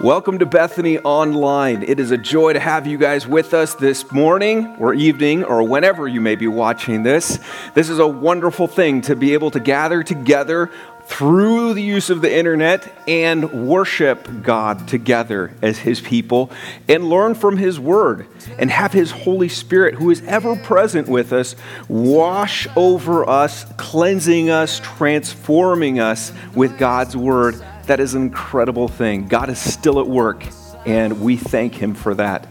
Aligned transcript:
Welcome 0.00 0.38
to 0.38 0.46
Bethany 0.46 0.98
Online. 1.00 1.82
It 1.82 2.00
is 2.00 2.10
a 2.10 2.16
joy 2.16 2.54
to 2.54 2.58
have 2.58 2.86
you 2.86 2.96
guys 2.96 3.26
with 3.26 3.52
us 3.52 3.74
this 3.74 4.10
morning 4.10 4.76
or 4.78 4.94
evening 4.94 5.44
or 5.44 5.62
whenever 5.62 6.08
you 6.08 6.22
may 6.22 6.36
be 6.36 6.46
watching 6.46 7.02
this. 7.02 7.38
This 7.74 7.90
is 7.90 7.98
a 7.98 8.06
wonderful 8.06 8.66
thing 8.66 9.02
to 9.02 9.14
be 9.14 9.34
able 9.34 9.50
to 9.50 9.60
gather 9.60 10.02
together 10.02 10.70
through 11.04 11.74
the 11.74 11.82
use 11.82 12.08
of 12.08 12.22
the 12.22 12.34
internet 12.34 12.90
and 13.06 13.68
worship 13.68 14.26
God 14.42 14.88
together 14.88 15.52
as 15.60 15.76
His 15.76 16.00
people 16.00 16.50
and 16.88 17.10
learn 17.10 17.34
from 17.34 17.58
His 17.58 17.78
Word 17.78 18.26
and 18.58 18.70
have 18.70 18.94
His 18.94 19.10
Holy 19.10 19.50
Spirit, 19.50 19.96
who 19.96 20.08
is 20.08 20.22
ever 20.22 20.56
present 20.56 21.08
with 21.08 21.30
us, 21.34 21.56
wash 21.88 22.66
over 22.74 23.28
us, 23.28 23.66
cleansing 23.76 24.48
us, 24.48 24.80
transforming 24.82 26.00
us 26.00 26.32
with 26.54 26.78
God's 26.78 27.14
Word 27.14 27.62
that 27.90 27.98
is 27.98 28.14
an 28.14 28.22
incredible 28.22 28.86
thing. 28.86 29.26
God 29.26 29.50
is 29.50 29.58
still 29.58 29.98
at 29.98 30.06
work, 30.06 30.46
and 30.86 31.20
we 31.20 31.36
thank 31.36 31.74
Him 31.74 31.92
for 31.92 32.14
that. 32.14 32.46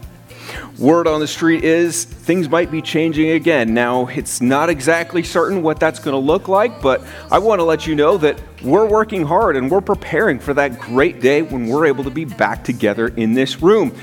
Word 0.78 1.06
on 1.06 1.20
the 1.20 1.26
street 1.26 1.64
is 1.64 2.04
things 2.04 2.46
might 2.50 2.70
be 2.70 2.82
changing 2.82 3.30
again. 3.30 3.72
Now, 3.72 4.06
it's 4.08 4.42
not 4.42 4.68
exactly 4.68 5.22
certain 5.22 5.62
what 5.62 5.80
that's 5.80 5.98
going 5.98 6.12
to 6.12 6.18
look 6.18 6.48
like, 6.48 6.82
but 6.82 7.02
I 7.30 7.38
want 7.38 7.60
to 7.60 7.64
let 7.64 7.86
you 7.86 7.94
know 7.94 8.18
that 8.18 8.38
we're 8.62 8.86
working 8.86 9.24
hard 9.24 9.56
and 9.56 9.70
we're 9.70 9.80
preparing 9.80 10.38
for 10.38 10.52
that 10.52 10.78
great 10.78 11.20
day 11.20 11.40
when 11.40 11.68
we're 11.68 11.86
able 11.86 12.04
to 12.04 12.10
be 12.10 12.26
back 12.26 12.62
together 12.62 13.08
in 13.08 13.32
this 13.32 13.62
room 13.62 13.96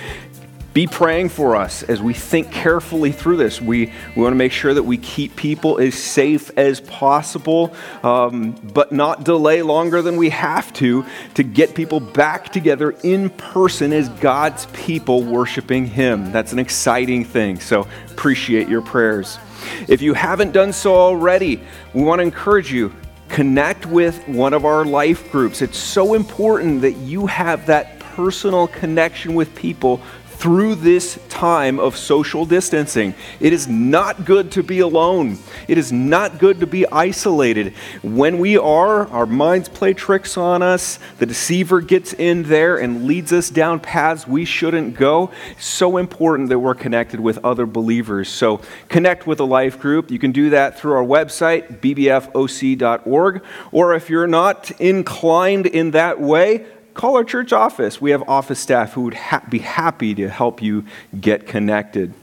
be 0.77 0.85
praying 0.85 1.27
for 1.27 1.55
us 1.55 1.81
as 1.81 2.03
we 2.03 2.13
think 2.13 2.51
carefully 2.51 3.11
through 3.11 3.35
this. 3.35 3.59
We, 3.59 3.91
we 4.15 4.21
want 4.21 4.33
to 4.33 4.37
make 4.37 4.51
sure 4.51 4.75
that 4.75 4.83
we 4.83 4.99
keep 4.99 5.35
people 5.35 5.79
as 5.79 5.95
safe 5.95 6.51
as 6.55 6.81
possible, 6.81 7.73
um, 8.03 8.51
but 8.51 8.91
not 8.91 9.23
delay 9.23 9.63
longer 9.63 10.03
than 10.03 10.17
we 10.17 10.29
have 10.29 10.71
to 10.73 11.03
to 11.33 11.41
get 11.41 11.73
people 11.73 11.99
back 11.99 12.51
together 12.51 12.91
in 13.01 13.31
person 13.31 13.91
as 13.91 14.07
God's 14.07 14.67
people 14.67 15.23
worshiping 15.23 15.87
Him. 15.87 16.31
That's 16.31 16.53
an 16.53 16.59
exciting 16.59 17.25
thing. 17.25 17.59
So 17.59 17.87
appreciate 18.11 18.67
your 18.67 18.83
prayers. 18.83 19.39
If 19.87 20.03
you 20.03 20.13
haven't 20.13 20.51
done 20.51 20.73
so 20.73 20.93
already, 20.93 21.59
we 21.95 22.03
want 22.03 22.19
to 22.19 22.23
encourage 22.23 22.71
you 22.71 22.93
connect 23.29 23.87
with 23.87 24.25
one 24.27 24.53
of 24.53 24.63
our 24.63 24.85
life 24.85 25.31
groups. 25.31 25.63
It's 25.63 25.79
so 25.79 26.13
important 26.13 26.81
that 26.81 26.97
you 26.97 27.25
have 27.25 27.65
that 27.65 27.97
personal 27.99 28.67
connection 28.67 29.35
with 29.35 29.55
people 29.55 30.01
through 30.37 30.75
this 30.75 31.17
time 31.29 31.79
of 31.79 31.97
social 31.97 32.45
distancing. 32.45 33.15
It 33.39 33.53
is 33.53 33.67
not 33.67 34.23
good 34.23 34.51
to 34.51 34.61
be 34.61 34.79
alone. 34.79 35.39
It 35.67 35.79
is 35.79 35.91
not 35.91 36.37
good 36.37 36.59
to 36.59 36.67
be 36.67 36.85
isolated. 36.87 37.73
When 38.03 38.37
we 38.37 38.55
are, 38.55 39.07
our 39.07 39.25
minds 39.25 39.67
play 39.67 39.95
tricks 39.95 40.37
on 40.37 40.61
us. 40.61 40.99
The 41.17 41.25
deceiver 41.25 41.81
gets 41.81 42.13
in 42.13 42.43
there 42.43 42.77
and 42.77 43.05
leads 43.05 43.33
us 43.33 43.49
down 43.49 43.79
paths 43.79 44.27
we 44.27 44.45
shouldn't 44.45 44.95
go. 44.95 45.31
so 45.57 45.97
important 45.97 46.49
that 46.49 46.59
we're 46.59 46.75
connected 46.75 47.19
with 47.19 47.43
other 47.43 47.65
believers. 47.65 48.29
So 48.29 48.61
connect 48.89 49.25
with 49.25 49.39
a 49.39 49.45
life 49.45 49.79
group. 49.79 50.11
You 50.11 50.19
can 50.19 50.31
do 50.31 50.51
that 50.51 50.79
through 50.79 50.93
our 50.93 51.03
website, 51.03 51.79
bbfoc.org. 51.79 53.43
Or 53.71 53.95
if 53.95 54.09
you're 54.09 54.27
not 54.27 54.69
inclined 54.79 55.65
in 55.65 55.91
that 55.91 56.21
way, 56.21 56.65
call 56.97 57.15
our 57.15 57.23
church 57.23 57.53
office. 57.53 58.01
We 58.01 58.11
have 58.11 58.27
office 58.27 58.59
staff 58.59 58.93
who 58.93 59.01
would 59.03 59.13
ha- 59.13 59.43
be 59.47 59.59
happy 59.59 60.15
to 60.15 60.29
help 60.29 60.61
you 60.61 60.85
get 61.19 61.47
connected. 61.47 62.13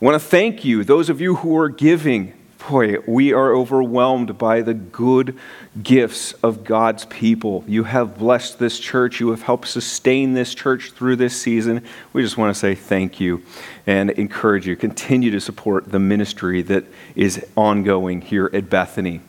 Want 0.00 0.20
to 0.20 0.28
thank 0.28 0.64
you, 0.64 0.84
those 0.84 1.08
of 1.08 1.20
you 1.20 1.36
who 1.36 1.56
are 1.56 1.68
giving. 1.68 2.34
Boy, 2.68 2.98
we 3.06 3.32
are 3.32 3.54
overwhelmed 3.54 4.36
by 4.36 4.60
the 4.60 4.74
good 4.74 5.38
gifts 5.82 6.32
of 6.34 6.64
God's 6.64 7.06
people. 7.06 7.64
You 7.66 7.84
have 7.84 8.18
blessed 8.18 8.58
this 8.58 8.78
church. 8.78 9.20
You 9.20 9.30
have 9.30 9.42
helped 9.42 9.68
sustain 9.68 10.34
this 10.34 10.54
church 10.54 10.90
through 10.90 11.16
this 11.16 11.40
season. 11.40 11.84
We 12.12 12.22
just 12.22 12.36
want 12.36 12.52
to 12.52 12.58
say 12.58 12.74
thank 12.74 13.20
you 13.20 13.42
and 13.86 14.10
encourage 14.10 14.66
you. 14.66 14.76
Continue 14.76 15.30
to 15.30 15.40
support 15.40 15.90
the 15.90 16.00
ministry 16.00 16.60
that 16.62 16.84
is 17.14 17.46
ongoing 17.56 18.20
here 18.20 18.50
at 18.52 18.68
Bethany. 18.68 19.20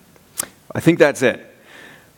I 0.73 0.79
think 0.79 0.99
that's 0.99 1.21
it. 1.21 1.48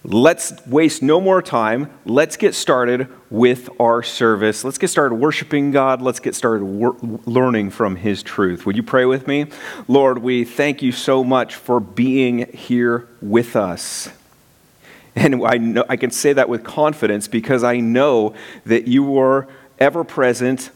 Let's 0.03 0.53
waste 0.65 1.03
no 1.03 1.21
more 1.21 1.43
time. 1.43 1.91
Let's 2.05 2.35
get 2.35 2.55
started 2.55 3.07
with 3.29 3.69
our 3.79 4.01
service. 4.01 4.63
Let's 4.63 4.79
get 4.79 4.87
started 4.87 5.15
worshiping 5.15 5.69
God. 5.69 6.01
Let's 6.01 6.19
get 6.19 6.33
started 6.33 6.65
wor- 6.65 6.97
learning 7.25 7.69
from 7.69 7.97
His 7.97 8.23
truth. 8.23 8.65
Would 8.65 8.75
you 8.75 8.83
pray 8.83 9.05
with 9.05 9.27
me? 9.27 9.45
Lord, 9.87 10.17
we 10.17 10.43
thank 10.43 10.81
you 10.81 10.91
so 10.91 11.23
much 11.23 11.55
for 11.55 11.79
being 11.79 12.51
here 12.51 13.07
with 13.21 13.55
us. 13.55 14.09
And 15.15 15.45
I, 15.45 15.57
know, 15.57 15.85
I 15.87 15.97
can 15.97 16.09
say 16.09 16.33
that 16.33 16.49
with 16.49 16.63
confidence 16.63 17.27
because 17.27 17.63
I 17.63 17.77
know 17.77 18.33
that 18.65 18.87
you 18.87 19.19
are 19.19 19.47
ever 19.77 20.03
present 20.03 20.71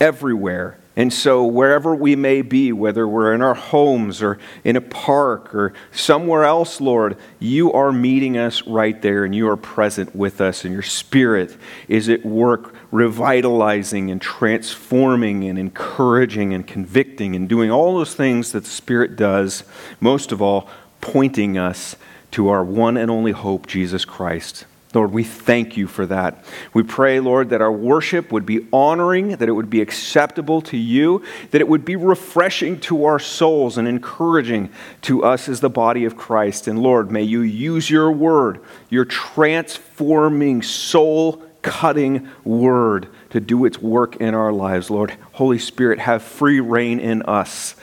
everywhere 0.00 0.78
and 0.96 1.12
so, 1.12 1.44
wherever 1.44 1.92
we 1.92 2.14
may 2.14 2.40
be, 2.40 2.72
whether 2.72 3.08
we're 3.08 3.34
in 3.34 3.42
our 3.42 3.54
homes 3.54 4.22
or 4.22 4.38
in 4.62 4.76
a 4.76 4.80
park 4.80 5.52
or 5.52 5.72
somewhere 5.90 6.44
else, 6.44 6.80
Lord, 6.80 7.16
you 7.40 7.72
are 7.72 7.90
meeting 7.90 8.38
us 8.38 8.64
right 8.64 9.00
there 9.02 9.24
and 9.24 9.34
you 9.34 9.48
are 9.48 9.56
present 9.56 10.14
with 10.14 10.40
us, 10.40 10.64
and 10.64 10.72
your 10.72 10.82
spirit 10.82 11.56
is 11.88 12.08
at 12.08 12.24
work 12.24 12.74
revitalizing 12.92 14.08
and 14.12 14.22
transforming 14.22 15.42
and 15.42 15.58
encouraging 15.58 16.54
and 16.54 16.64
convicting 16.64 17.34
and 17.34 17.48
doing 17.48 17.72
all 17.72 17.96
those 17.96 18.14
things 18.14 18.52
that 18.52 18.62
the 18.62 18.70
Spirit 18.70 19.16
does, 19.16 19.64
most 20.00 20.30
of 20.30 20.40
all, 20.40 20.68
pointing 21.00 21.58
us 21.58 21.96
to 22.30 22.48
our 22.48 22.62
one 22.62 22.96
and 22.96 23.10
only 23.10 23.32
hope, 23.32 23.66
Jesus 23.66 24.04
Christ. 24.04 24.64
Lord, 24.94 25.12
we 25.12 25.24
thank 25.24 25.76
you 25.76 25.88
for 25.88 26.06
that. 26.06 26.44
We 26.72 26.84
pray, 26.84 27.18
Lord, 27.18 27.50
that 27.50 27.60
our 27.60 27.72
worship 27.72 28.30
would 28.30 28.46
be 28.46 28.66
honoring, 28.72 29.30
that 29.36 29.48
it 29.48 29.52
would 29.52 29.68
be 29.68 29.80
acceptable 29.80 30.62
to 30.62 30.76
you, 30.76 31.22
that 31.50 31.60
it 31.60 31.68
would 31.68 31.84
be 31.84 31.96
refreshing 31.96 32.78
to 32.80 33.04
our 33.04 33.18
souls 33.18 33.76
and 33.76 33.88
encouraging 33.88 34.70
to 35.02 35.24
us 35.24 35.48
as 35.48 35.60
the 35.60 35.70
body 35.70 36.04
of 36.04 36.16
Christ. 36.16 36.68
And 36.68 36.78
Lord, 36.78 37.10
may 37.10 37.22
you 37.22 37.40
use 37.40 37.90
your 37.90 38.12
word, 38.12 38.60
your 38.88 39.04
transforming, 39.04 40.62
soul 40.62 41.42
cutting 41.62 42.28
word 42.44 43.08
to 43.30 43.40
do 43.40 43.64
its 43.64 43.80
work 43.80 44.16
in 44.16 44.34
our 44.34 44.52
lives. 44.52 44.90
Lord, 44.90 45.14
Holy 45.32 45.58
Spirit, 45.58 45.98
have 45.98 46.22
free 46.22 46.60
reign 46.60 47.00
in 47.00 47.22
us 47.22 47.74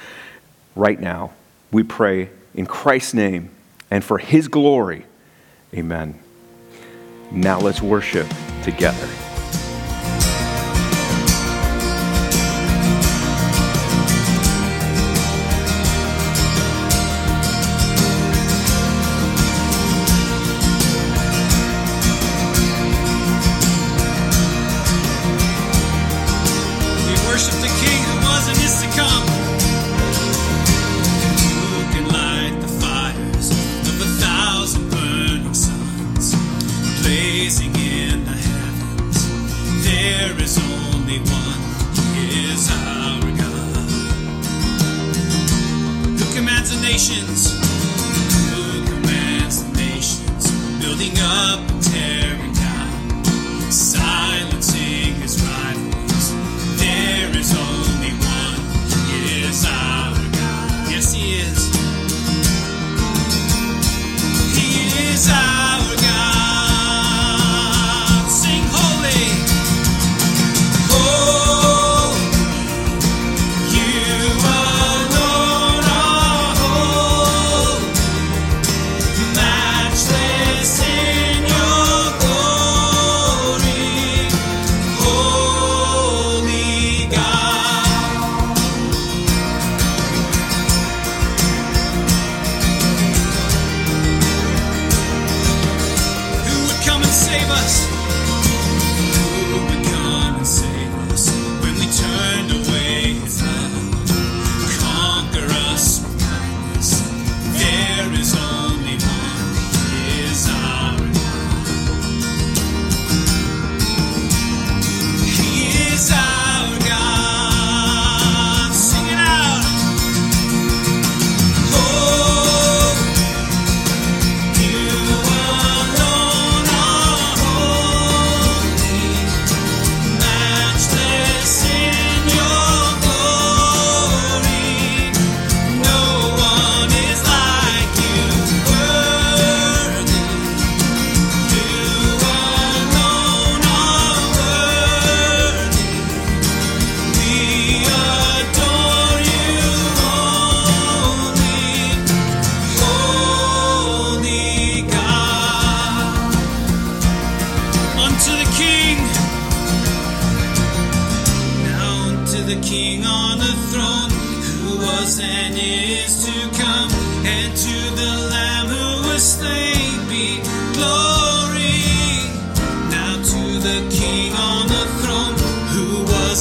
right 0.76 1.00
now. 1.00 1.32
We 1.72 1.84
pray 1.84 2.30
in 2.54 2.68
Christ's 2.68 3.16
name 3.16 3.50
and 3.90 4.04
for 4.04 4.18
his 4.18 4.48
glory. 4.48 5.06
Amen. 5.74 6.20
Now 7.32 7.60
let's 7.60 7.82
worship 7.82 8.28
together. 8.64 9.31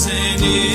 Senhor. 0.00 0.70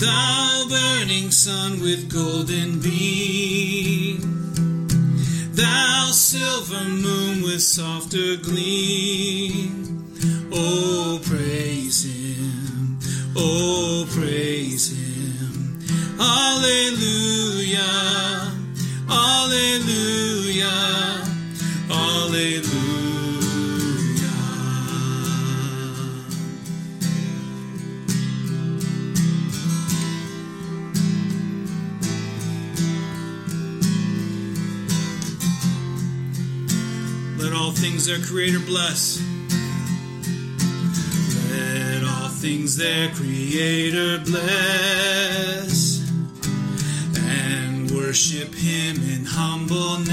Thou 0.00 0.64
burning 0.66 1.30
sun 1.30 1.82
with 1.82 2.10
golden 2.10 2.80
beam. 2.80 4.16
Thou 5.52 6.10
silver 6.10 6.84
moon 6.88 7.42
with 7.42 7.60
softer 7.60 8.38
gleam. 8.38 10.08
Oh, 10.50 11.20
praise 11.22 12.04
Him. 12.04 12.98
Oh, 13.36 14.06
praise 14.08 14.96
Him. 14.96 15.78
Hallelujah. 16.16 17.82
Hallelujah. 19.06 21.09
Things 37.90 38.06
their 38.06 38.20
Creator 38.20 38.60
bless. 38.60 39.20
Let 41.50 42.04
all 42.04 42.28
things 42.28 42.76
their 42.76 43.08
Creator 43.10 44.18
bless. 44.26 45.98
And 47.18 47.90
worship 47.90 48.54
Him 48.54 48.96
in 48.96 49.24
humbleness. 49.24 50.12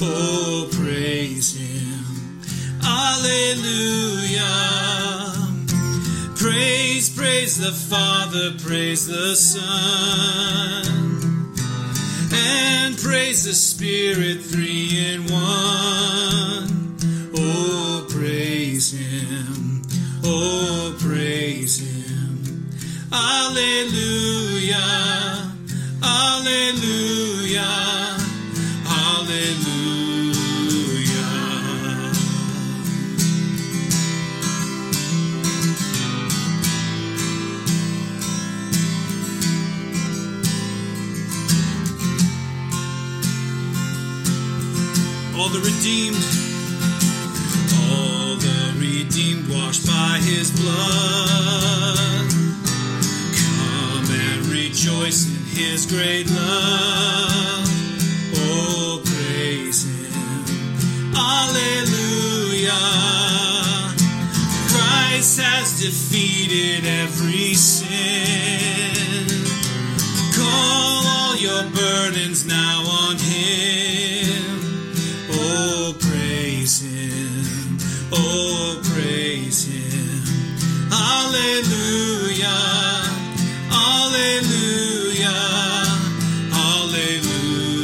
Oh, 0.00 0.68
praise 0.70 1.56
Him. 1.56 2.40
Alleluia. 2.84 4.44
Praise, 6.36 7.10
praise 7.16 7.58
the 7.58 7.72
Father, 7.72 8.52
praise 8.62 9.08
the 9.08 9.34
Son 9.34 11.13
and 12.34 12.98
praise 12.98 13.44
the 13.44 13.54
Spirit, 13.54 14.42
three 14.42 15.12
in 15.12 15.22
one. 15.22 16.96
Oh, 17.36 18.06
praise 18.10 18.90
Him, 18.92 19.82
oh, 20.24 20.96
praise 20.98 21.78
Him. 21.78 22.68
Alleluia, 23.12 24.82
Alleluia. 26.02 28.03
All 45.44 45.50
the 45.50 45.58
redeemed, 45.58 46.24
all 47.92 48.34
the 48.36 48.72
redeemed 48.78 49.46
washed 49.50 49.86
by 49.86 50.18
his 50.22 50.50
blood. 50.58 52.30
Come 53.36 54.08
and 54.10 54.46
rejoice 54.46 55.26
in 55.28 55.44
his 55.54 55.84
great 55.84 56.30
love. 56.30 57.68
Oh, 58.36 59.02
praise 59.04 59.84
him. 59.84 61.14
Alleluia. 61.14 62.80
Christ 64.72 65.40
has 65.40 65.78
defeated 65.78 66.86
every 66.86 67.52
sin. 67.52 67.92
Call 70.32 71.06
all 71.06 71.36
your 71.36 71.64
burdens 71.64 72.46
now 72.46 72.80
on 72.88 73.18
Oh, 78.16 78.80
praise 78.84 79.66
him. 79.66 80.22
Hallelujah. 80.90 82.46
Hallelujah. 83.68 85.42
Hallelujah. 86.54 87.74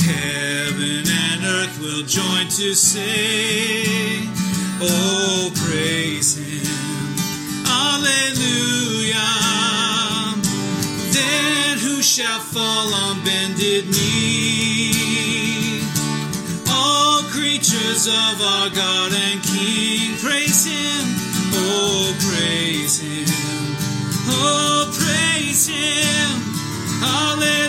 Heaven 0.00 1.04
and 1.08 1.44
earth 1.44 1.78
will 1.80 2.04
join 2.04 2.46
to 2.48 2.74
sing. 2.74 4.28
Oh, 4.84 5.50
creatures 18.02 18.08
of 18.08 18.40
our 18.40 18.70
God 18.70 19.12
and 19.12 19.42
King, 19.42 20.16
praise 20.18 20.64
Him, 20.66 21.04
oh, 21.54 22.14
praise 22.20 23.00
Him, 23.00 23.26
oh, 24.28 24.90
praise 24.92 25.68
Him, 25.68 26.42
Hallelujah, 27.00 27.61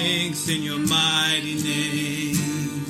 strength 0.00 0.48
in 0.48 0.62
your 0.62 0.78
mighty 0.78 1.56
name, 1.62 2.84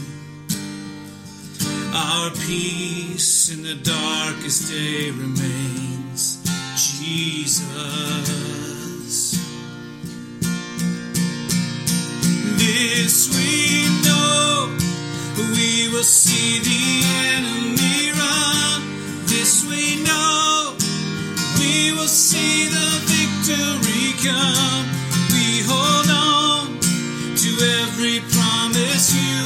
our 1.93 2.31
peace 2.47 3.50
in 3.52 3.62
the 3.62 3.75
darkest 3.75 4.71
day 4.71 5.11
remains, 5.11 6.38
Jesus. 6.76 7.67
This 12.59 13.29
we 13.35 13.88
know, 14.07 14.76
we 15.57 15.88
will 15.93 16.05
see 16.05 16.61
the 16.61 17.02
enemy 17.35 18.12
run. 18.12 18.83
This 19.26 19.64
we 19.67 20.02
know, 20.05 20.76
we 21.59 21.93
will 21.93 22.07
see 22.07 22.67
the 22.67 22.90
victory 23.11 24.14
come. 24.23 24.87
We 25.33 25.62
hold 25.67 26.00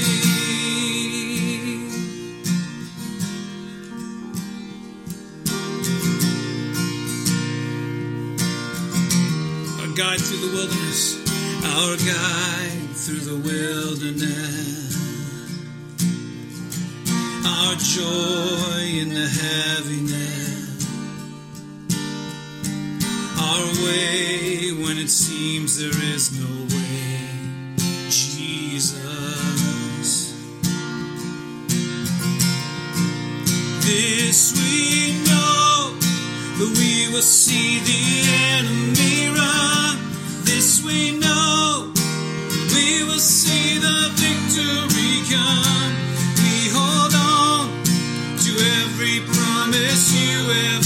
Our 9.81 9.91
guide 9.95 10.21
through 10.21 10.43
the 10.47 10.53
wilderness, 10.57 11.03
our 11.65 11.97
guide 11.97 12.91
through 12.95 13.25
the 13.31 13.37
wilderness 13.49 14.87
our 17.67 17.75
joy 17.77 19.01
in 19.03 19.09
the 19.11 19.27
heaviness, 19.27 20.36
our 23.47 23.67
way 23.85 24.73
when 24.73 24.99
it 24.99 25.09
seems 25.09 25.79
there 25.79 26.03
is 26.15 26.25
no 26.41 26.51
way, 26.75 27.21
Jesus. 28.11 28.93
This 33.87 34.41
we 34.59 35.13
know, 35.29 35.95
that 36.59 36.71
we 36.81 36.93
will 37.13 37.23
see 37.23 37.79
the 37.91 38.03
enemy 38.59 39.29
run. 39.39 39.95
This 40.45 40.83
we 40.85 41.17
know, 41.17 41.93
we 42.75 43.05
will 43.05 43.25
see 43.39 43.79
the 43.79 44.11
victory 44.25 45.15
come. 45.31 45.95
We 46.43 46.55
hold 46.77 47.15
on 47.15 47.63
to 48.43 48.51
every 48.83 49.21
promise 49.31 50.05
you 50.19 50.37
ever 50.73 50.86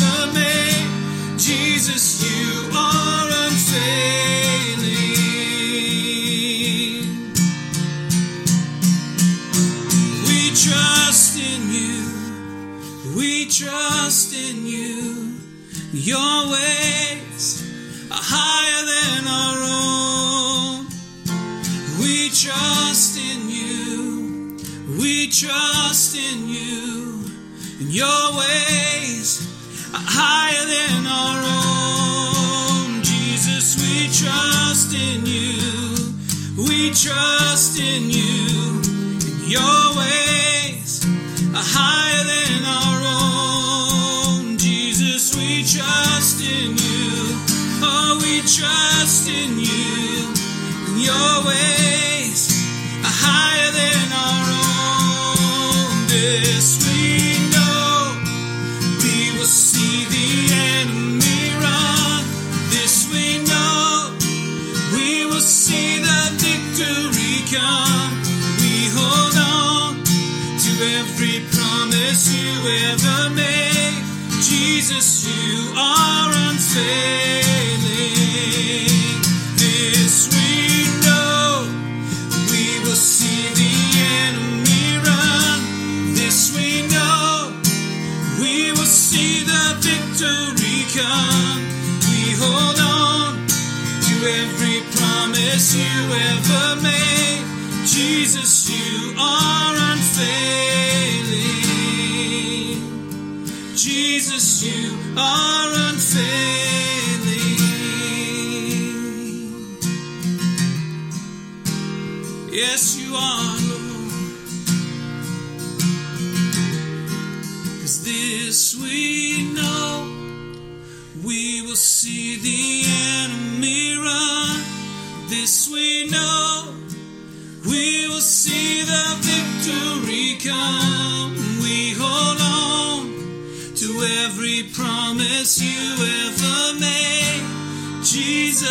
Your 16.03 16.51
ways 16.51 17.63
are 18.11 18.25
higher 18.25 18.85
than 18.89 19.29
our 19.29 19.59
own. 19.69 20.87
We 22.01 22.31
trust 22.31 23.19
in 23.19 23.51
you. 23.51 24.57
We 24.99 25.29
trust 25.29 26.17
in 26.17 26.49
you. 26.49 27.21
And 27.81 27.93
your 27.93 28.33
ways 28.33 29.45
are 29.93 30.01
higher 30.01 30.65
than 30.65 31.07
our 31.07 31.43
own. 31.69 33.03
Jesus, 33.03 33.77
we 33.77 34.09
trust 34.09 34.95
in 34.95 35.27
you. 35.27 36.17
We 36.57 36.95
trust 36.97 37.79
in 37.79 38.09
you. 38.09 38.81
And 39.21 39.53
your 39.53 39.80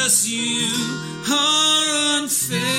Jesus, 0.09 0.27
you 0.27 1.31
are 1.31 2.17
unfailing. 2.17 2.78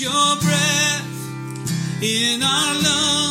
your 0.00 0.36
breath 0.40 2.02
in 2.02 2.42
our 2.42 2.74
lungs. 2.74 3.23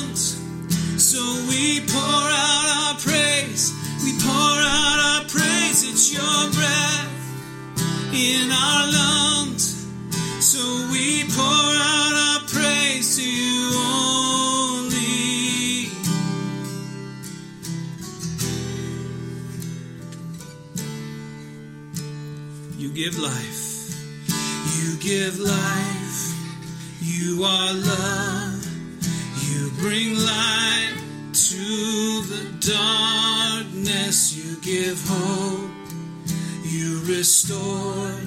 Restore 37.23 38.19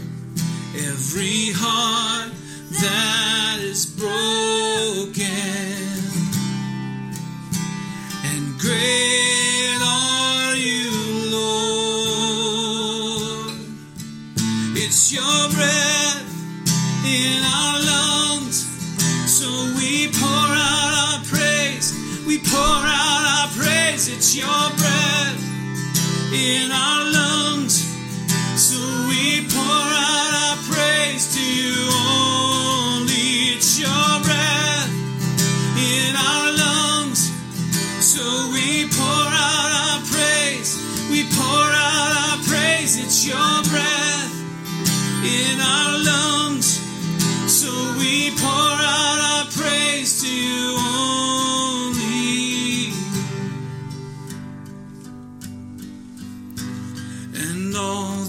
every 0.89 1.53
heart 1.53 2.33
that 2.81 3.59
is 3.61 3.85
broken. 3.85 5.21
And 8.25 8.59
great 8.59 9.81
are 9.85 10.55
you, 10.55 10.91
Lord. 11.37 11.77
It's 14.75 15.13
your 15.13 15.51
breath 15.53 16.25
in 17.05 17.45
our 17.45 17.79
lungs. 17.93 18.65
So 19.29 19.47
we 19.77 20.09
pour 20.09 20.49
out 20.73 20.93
our 21.05 21.21
praise. 21.27 21.93
We 22.27 22.39
pour 22.39 22.81
out 22.97 23.25
our 23.37 23.49
praise. 23.61 24.09
It's 24.09 24.35
your 24.35 24.76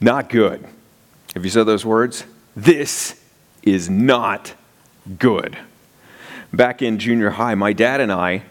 Not 0.00 0.28
good. 0.28 0.66
Have 1.34 1.44
you 1.44 1.50
said 1.50 1.64
those 1.64 1.84
words? 1.84 2.24
This 2.56 3.22
is 3.62 3.90
not 3.90 4.54
good. 5.18 5.58
Back 6.52 6.82
in 6.82 6.98
junior 6.98 7.30
high, 7.30 7.54
my 7.54 7.72
dad 7.72 8.00
and 8.00 8.10
I 8.10 8.44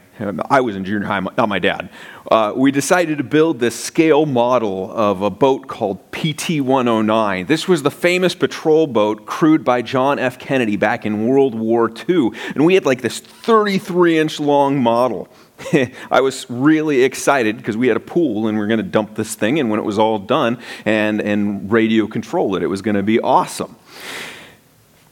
I 0.49 0.59
was 0.61 0.75
in 0.75 0.83
junior 0.83 1.07
high, 1.07 1.21
not 1.21 1.47
my 1.47 1.59
dad. 1.59 1.89
Uh, 2.29 2.51
we 2.55 2.71
decided 2.71 3.17
to 3.19 3.23
build 3.23 3.59
this 3.59 3.79
scale 3.79 4.25
model 4.25 4.91
of 4.91 5.21
a 5.21 5.29
boat 5.29 5.67
called 5.67 6.11
PT 6.11 6.59
109. 6.59 7.45
This 7.45 7.67
was 7.67 7.83
the 7.83 7.91
famous 7.91 8.35
patrol 8.35 8.85
boat 8.85 9.25
crewed 9.25 9.63
by 9.63 9.81
John 9.81 10.19
F. 10.19 10.37
Kennedy 10.37 10.75
back 10.75 11.05
in 11.05 11.25
World 11.25 11.55
War 11.55 11.89
II. 12.09 12.31
And 12.53 12.65
we 12.65 12.73
had 12.73 12.85
like 12.85 13.01
this 13.01 13.19
33 13.19 14.19
inch 14.19 14.39
long 14.39 14.77
model. 14.77 15.29
I 16.11 16.21
was 16.21 16.49
really 16.49 17.03
excited 17.03 17.57
because 17.57 17.77
we 17.77 17.87
had 17.87 17.97
a 17.97 18.01
pool 18.01 18.47
and 18.47 18.57
we 18.57 18.63
are 18.63 18.67
going 18.67 18.77
to 18.77 18.83
dump 18.83 19.15
this 19.15 19.35
thing. 19.35 19.59
And 19.59 19.69
when 19.69 19.79
it 19.79 19.83
was 19.83 19.99
all 19.99 20.19
done 20.19 20.59
and, 20.85 21.21
and 21.21 21.71
radio 21.71 22.07
control 22.07 22.55
it, 22.55 22.63
it 22.63 22.67
was 22.67 22.81
going 22.81 22.95
to 22.95 23.03
be 23.03 23.19
awesome. 23.19 23.75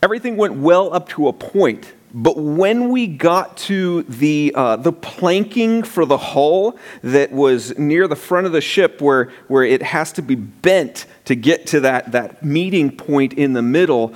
Everything 0.01 0.37
went 0.37 0.53
well 0.53 0.93
up 0.93 1.09
to 1.09 1.27
a 1.27 1.33
point 1.33 1.93
but 2.13 2.37
when 2.37 2.89
we 2.89 3.05
got 3.05 3.57
to 3.57 4.03
the, 4.03 4.53
uh, 4.55 4.77
the 4.77 4.93
planking 4.93 5.83
for 5.83 6.05
the 6.05 6.17
hull 6.17 6.77
that 7.03 7.33
was 7.33 7.77
near 7.77 8.07
the 8.07 8.15
front 8.15 8.47
of 8.47 8.53
the 8.53 8.61
ship, 8.61 9.01
where, 9.01 9.25
where 9.47 9.63
it 9.63 9.83
has 9.83 10.13
to 10.13 10.21
be 10.21 10.35
bent 10.35 11.05
to 11.25 11.35
get 11.35 11.67
to 11.67 11.81
that, 11.81 12.13
that 12.13 12.43
meeting 12.43 12.95
point 12.95 13.33
in 13.33 13.51
the 13.53 13.61
middle, 13.61 14.13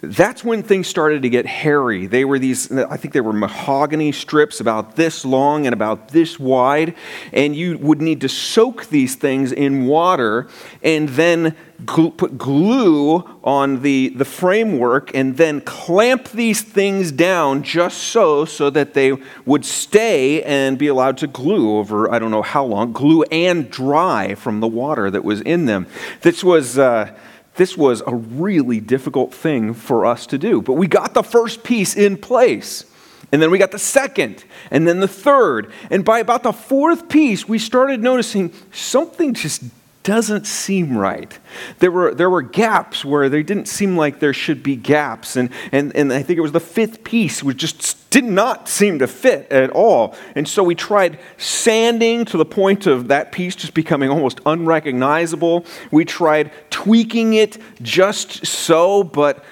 that's 0.00 0.44
when 0.44 0.62
things 0.62 0.86
started 0.86 1.22
to 1.22 1.30
get 1.30 1.46
hairy. 1.46 2.06
They 2.06 2.26
were 2.26 2.38
these, 2.38 2.70
I 2.70 2.98
think 2.98 3.14
they 3.14 3.22
were 3.22 3.32
mahogany 3.32 4.12
strips 4.12 4.60
about 4.60 4.94
this 4.94 5.24
long 5.24 5.66
and 5.66 5.72
about 5.72 6.08
this 6.08 6.38
wide, 6.38 6.94
and 7.32 7.56
you 7.56 7.78
would 7.78 8.02
need 8.02 8.20
to 8.20 8.28
soak 8.28 8.86
these 8.86 9.14
things 9.14 9.52
in 9.52 9.86
water 9.86 10.48
and 10.82 11.08
then 11.10 11.56
glue, 11.86 12.10
put 12.10 12.36
glue 12.36 13.24
on 13.42 13.80
the, 13.80 14.10
the 14.10 14.26
framework 14.26 15.14
and 15.14 15.38
then 15.38 15.62
clamp 15.62 16.28
these 16.28 16.60
things 16.60 17.10
down 17.10 17.62
just 17.62 17.96
so, 17.98 18.44
so 18.44 18.68
that 18.68 18.92
they 18.92 19.16
would 19.46 19.64
stay 19.64 20.42
and 20.42 20.78
be 20.78 20.88
allowed 20.88 21.16
to 21.18 21.26
glue 21.26 21.78
over, 21.78 22.12
I 22.12 22.18
don't 22.18 22.30
know 22.30 22.42
how 22.42 22.66
long, 22.66 22.92
glue 22.92 23.22
and 23.24 23.70
dry 23.70 24.34
from 24.34 24.60
the 24.60 24.68
water 24.68 25.10
that 25.10 25.24
was 25.24 25.40
in 25.40 25.64
them. 25.64 25.86
This 26.20 26.44
was. 26.44 26.78
Uh, 26.78 27.16
this 27.56 27.76
was 27.76 28.02
a 28.06 28.14
really 28.14 28.80
difficult 28.80 29.32
thing 29.32 29.74
for 29.74 30.06
us 30.06 30.26
to 30.28 30.38
do. 30.38 30.62
But 30.62 30.74
we 30.74 30.86
got 30.86 31.14
the 31.14 31.22
first 31.22 31.64
piece 31.64 31.96
in 31.96 32.16
place. 32.16 32.84
And 33.32 33.42
then 33.42 33.50
we 33.50 33.58
got 33.58 33.72
the 33.72 33.78
second, 33.78 34.44
and 34.70 34.86
then 34.86 35.00
the 35.00 35.08
third. 35.08 35.72
And 35.90 36.04
by 36.04 36.20
about 36.20 36.44
the 36.44 36.52
fourth 36.52 37.08
piece, 37.08 37.48
we 37.48 37.58
started 37.58 38.00
noticing 38.00 38.52
something 38.70 39.34
just 39.34 39.64
doesn't 40.04 40.46
seem 40.46 40.96
right. 40.96 41.36
There 41.80 41.90
were, 41.90 42.14
there 42.14 42.30
were 42.30 42.42
gaps 42.42 43.04
where 43.04 43.28
there 43.28 43.42
didn't 43.42 43.66
seem 43.66 43.96
like 43.96 44.20
there 44.20 44.32
should 44.32 44.62
be 44.62 44.76
gaps. 44.76 45.34
And, 45.34 45.50
and, 45.72 45.94
and 45.96 46.12
I 46.12 46.22
think 46.22 46.38
it 46.38 46.42
was 46.42 46.52
the 46.52 46.60
fifth 46.60 47.02
piece, 47.02 47.42
which 47.42 47.56
just 47.56 48.05
did 48.16 48.24
not 48.24 48.66
seem 48.66 48.98
to 48.98 49.06
fit 49.06 49.46
at 49.52 49.68
all. 49.68 50.14
And 50.34 50.48
so 50.48 50.62
we 50.62 50.74
tried 50.74 51.18
sanding 51.36 52.24
to 52.24 52.38
the 52.38 52.46
point 52.46 52.86
of 52.86 53.08
that 53.08 53.30
piece 53.30 53.54
just 53.54 53.74
becoming 53.74 54.08
almost 54.08 54.40
unrecognizable. 54.46 55.66
We 55.90 56.06
tried 56.06 56.50
tweaking 56.70 57.34
it 57.34 57.58
just 57.82 58.46
so, 58.46 59.04
but, 59.04 59.44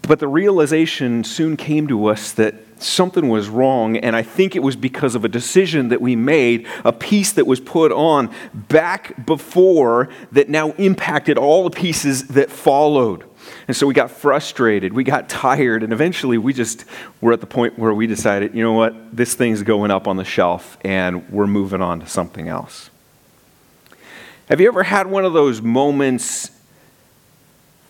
but 0.00 0.18
the 0.18 0.28
realization 0.28 1.24
soon 1.24 1.58
came 1.58 1.88
to 1.88 2.06
us 2.06 2.32
that 2.32 2.54
something 2.78 3.28
was 3.28 3.50
wrong, 3.50 3.98
and 3.98 4.16
I 4.16 4.22
think 4.22 4.56
it 4.56 4.62
was 4.62 4.74
because 4.74 5.14
of 5.14 5.22
a 5.22 5.28
decision 5.28 5.90
that 5.90 6.00
we 6.00 6.16
made, 6.16 6.66
a 6.86 6.92
piece 6.92 7.32
that 7.32 7.46
was 7.46 7.60
put 7.60 7.92
on 7.92 8.34
back 8.54 9.26
before 9.26 10.08
that 10.32 10.48
now 10.48 10.70
impacted 10.78 11.36
all 11.36 11.64
the 11.64 11.76
pieces 11.76 12.28
that 12.28 12.50
followed. 12.50 13.24
And 13.68 13.76
so 13.76 13.86
we 13.86 13.94
got 13.94 14.10
frustrated, 14.10 14.92
we 14.92 15.04
got 15.04 15.28
tired, 15.28 15.82
and 15.82 15.92
eventually 15.92 16.38
we 16.38 16.52
just 16.52 16.84
were 17.20 17.32
at 17.32 17.40
the 17.40 17.46
point 17.46 17.78
where 17.78 17.94
we 17.94 18.06
decided, 18.06 18.54
you 18.54 18.62
know 18.62 18.72
what, 18.72 19.16
this 19.16 19.34
thing's 19.34 19.62
going 19.62 19.90
up 19.90 20.08
on 20.08 20.16
the 20.16 20.24
shelf, 20.24 20.76
and 20.82 21.28
we're 21.30 21.46
moving 21.46 21.80
on 21.80 22.00
to 22.00 22.06
something 22.06 22.48
else. 22.48 22.90
Have 24.48 24.60
you 24.60 24.66
ever 24.68 24.82
had 24.82 25.06
one 25.06 25.24
of 25.24 25.32
those 25.32 25.62
moments 25.62 26.50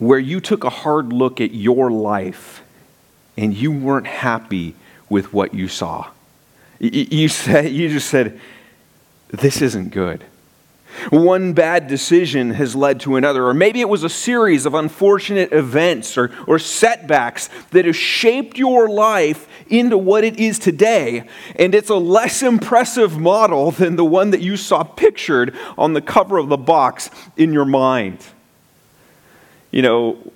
where 0.02 0.18
you 0.18 0.40
took 0.40 0.64
a 0.64 0.70
hard 0.70 1.12
look 1.12 1.40
at 1.40 1.52
your 1.52 1.90
life 1.90 2.62
and 3.36 3.54
you 3.54 3.70
weren't 3.70 4.06
happy 4.06 4.74
with 5.08 5.32
what 5.32 5.54
you 5.54 5.68
saw. 5.68 6.10
You, 6.80 7.28
said, 7.28 7.70
you 7.70 7.88
just 7.88 8.08
said, 8.08 8.40
This 9.28 9.62
isn't 9.62 9.90
good. 9.90 10.24
One 11.10 11.52
bad 11.52 11.88
decision 11.88 12.50
has 12.52 12.76
led 12.76 13.00
to 13.00 13.16
another, 13.16 13.46
or 13.46 13.54
maybe 13.54 13.80
it 13.80 13.88
was 13.88 14.04
a 14.04 14.08
series 14.08 14.66
of 14.66 14.74
unfortunate 14.74 15.52
events 15.52 16.16
or, 16.16 16.30
or 16.46 16.58
setbacks 16.58 17.48
that 17.70 17.84
have 17.84 17.96
shaped 17.96 18.58
your 18.58 18.88
life 18.88 19.48
into 19.68 19.96
what 19.96 20.22
it 20.22 20.38
is 20.38 20.58
today, 20.58 21.24
and 21.56 21.74
it's 21.74 21.88
a 21.88 21.96
less 21.96 22.42
impressive 22.42 23.18
model 23.18 23.70
than 23.70 23.96
the 23.96 24.04
one 24.04 24.30
that 24.30 24.40
you 24.40 24.56
saw 24.56 24.82
pictured 24.82 25.56
on 25.78 25.94
the 25.94 26.02
cover 26.02 26.38
of 26.38 26.48
the 26.48 26.56
box 26.56 27.10
in 27.36 27.52
your 27.52 27.64
mind. 27.64 28.18
You 29.70 29.82
know, 29.82 30.32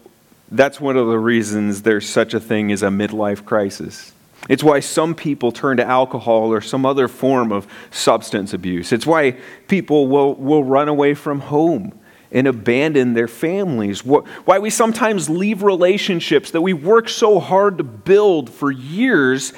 that's 0.50 0.80
one 0.80 0.96
of 0.96 1.06
the 1.08 1.18
reasons 1.18 1.82
there's 1.82 2.08
such 2.08 2.32
a 2.32 2.40
thing 2.40 2.72
as 2.72 2.82
a 2.82 2.88
midlife 2.88 3.44
crisis. 3.44 4.12
It's 4.48 4.62
why 4.62 4.80
some 4.80 5.14
people 5.14 5.50
turn 5.52 5.76
to 5.78 5.84
alcohol 5.84 6.52
or 6.52 6.60
some 6.60 6.86
other 6.86 7.08
form 7.08 7.52
of 7.52 7.66
substance 7.90 8.52
abuse. 8.52 8.92
It's 8.92 9.06
why 9.06 9.38
people 9.68 10.06
will, 10.06 10.34
will 10.34 10.62
run 10.62 10.88
away 10.88 11.14
from 11.14 11.40
home 11.40 11.98
and 12.30 12.46
abandon 12.46 13.14
their 13.14 13.28
families. 13.28 14.04
Why 14.04 14.58
we 14.58 14.70
sometimes 14.70 15.28
leave 15.28 15.62
relationships 15.62 16.50
that 16.52 16.60
we 16.60 16.72
work 16.72 17.08
so 17.08 17.40
hard 17.40 17.78
to 17.78 17.84
build 17.84 18.50
for 18.50 18.70
years 18.70 19.52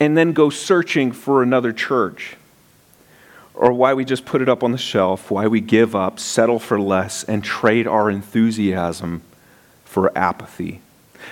and 0.00 0.16
then 0.16 0.32
go 0.32 0.50
searching 0.50 1.12
for 1.12 1.42
another 1.42 1.72
church. 1.72 2.36
Or 3.54 3.72
why 3.72 3.94
we 3.94 4.04
just 4.04 4.24
put 4.24 4.42
it 4.42 4.48
up 4.48 4.64
on 4.64 4.72
the 4.72 4.78
shelf, 4.78 5.30
why 5.30 5.46
we 5.46 5.60
give 5.60 5.94
up, 5.94 6.18
settle 6.18 6.58
for 6.58 6.80
less, 6.80 7.22
and 7.22 7.44
trade 7.44 7.86
our 7.86 8.10
enthusiasm 8.10 9.22
for 9.84 10.16
apathy. 10.18 10.80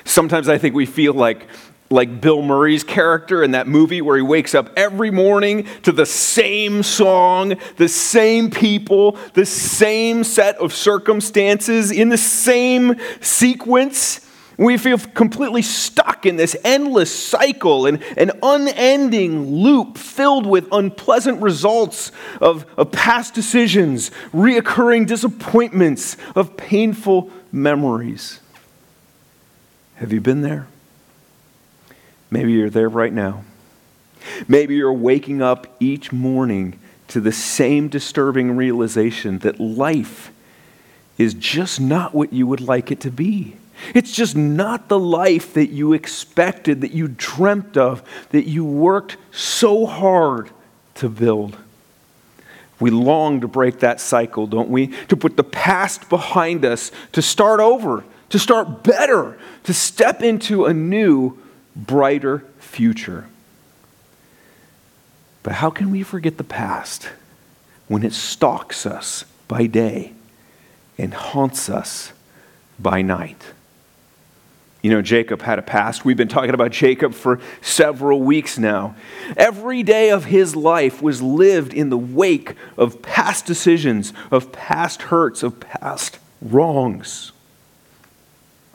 Sometimes 0.04 0.48
I 0.48 0.56
think 0.56 0.74
we 0.74 0.86
feel 0.86 1.14
like 1.14 1.48
like 1.92 2.20
Bill 2.20 2.42
Murray's 2.42 2.82
character 2.82 3.42
in 3.42 3.52
that 3.52 3.68
movie 3.68 4.02
where 4.02 4.16
he 4.16 4.22
wakes 4.22 4.54
up 4.54 4.70
every 4.76 5.10
morning 5.10 5.66
to 5.82 5.92
the 5.92 6.06
same 6.06 6.82
song, 6.82 7.54
the 7.76 7.88
same 7.88 8.50
people, 8.50 9.16
the 9.34 9.46
same 9.46 10.24
set 10.24 10.56
of 10.56 10.72
circumstances 10.72 11.90
in 11.90 12.08
the 12.08 12.18
same 12.18 12.96
sequence. 13.20 14.26
We 14.58 14.76
feel 14.76 14.98
completely 14.98 15.62
stuck 15.62 16.26
in 16.26 16.36
this 16.36 16.56
endless 16.64 17.12
cycle 17.12 17.86
and 17.86 18.02
an 18.16 18.32
unending 18.42 19.50
loop 19.50 19.98
filled 19.98 20.46
with 20.46 20.68
unpleasant 20.72 21.40
results 21.40 22.12
of, 22.40 22.66
of 22.76 22.92
past 22.92 23.34
decisions, 23.34 24.10
reoccurring 24.32 25.06
disappointments, 25.06 26.16
of 26.34 26.56
painful 26.56 27.30
memories. 27.50 28.40
Have 29.96 30.12
you 30.12 30.20
been 30.20 30.42
there? 30.42 30.68
Maybe 32.32 32.52
you're 32.52 32.70
there 32.70 32.88
right 32.88 33.12
now. 33.12 33.44
Maybe 34.48 34.74
you're 34.76 34.90
waking 34.90 35.42
up 35.42 35.66
each 35.80 36.12
morning 36.12 36.78
to 37.08 37.20
the 37.20 37.30
same 37.30 37.88
disturbing 37.88 38.56
realization 38.56 39.40
that 39.40 39.60
life 39.60 40.32
is 41.18 41.34
just 41.34 41.78
not 41.78 42.14
what 42.14 42.32
you 42.32 42.46
would 42.46 42.62
like 42.62 42.90
it 42.90 43.00
to 43.00 43.10
be. 43.10 43.56
It's 43.94 44.12
just 44.12 44.34
not 44.34 44.88
the 44.88 44.98
life 44.98 45.52
that 45.52 45.66
you 45.66 45.92
expected, 45.92 46.80
that 46.80 46.92
you 46.92 47.08
dreamt 47.08 47.76
of, 47.76 48.02
that 48.30 48.48
you 48.48 48.64
worked 48.64 49.18
so 49.30 49.84
hard 49.84 50.48
to 50.94 51.10
build. 51.10 51.58
We 52.80 52.90
long 52.90 53.42
to 53.42 53.48
break 53.48 53.80
that 53.80 54.00
cycle, 54.00 54.46
don't 54.46 54.70
we? 54.70 54.86
To 55.08 55.18
put 55.18 55.36
the 55.36 55.44
past 55.44 56.08
behind 56.08 56.64
us, 56.64 56.92
to 57.12 57.20
start 57.20 57.60
over, 57.60 58.04
to 58.30 58.38
start 58.38 58.82
better, 58.84 59.38
to 59.64 59.74
step 59.74 60.22
into 60.22 60.64
a 60.64 60.72
new 60.72 61.38
brighter 61.74 62.44
future. 62.58 63.26
But 65.42 65.54
how 65.54 65.70
can 65.70 65.90
we 65.90 66.02
forget 66.02 66.36
the 66.36 66.44
past 66.44 67.08
when 67.88 68.04
it 68.04 68.12
stalks 68.12 68.86
us 68.86 69.24
by 69.48 69.66
day 69.66 70.12
and 70.98 71.12
haunts 71.12 71.68
us 71.68 72.12
by 72.78 73.02
night? 73.02 73.42
You 74.82 74.90
know, 74.90 75.02
Jacob 75.02 75.42
had 75.42 75.60
a 75.60 75.62
past. 75.62 76.04
We've 76.04 76.16
been 76.16 76.26
talking 76.26 76.54
about 76.54 76.72
Jacob 76.72 77.14
for 77.14 77.40
several 77.60 78.20
weeks 78.20 78.58
now. 78.58 78.96
Every 79.36 79.84
day 79.84 80.10
of 80.10 80.24
his 80.24 80.56
life 80.56 81.00
was 81.00 81.22
lived 81.22 81.72
in 81.72 81.88
the 81.88 81.98
wake 81.98 82.56
of 82.76 83.00
past 83.00 83.46
decisions, 83.46 84.12
of 84.32 84.50
past 84.50 85.02
hurts, 85.02 85.44
of 85.44 85.60
past 85.60 86.18
wrongs. 86.40 87.30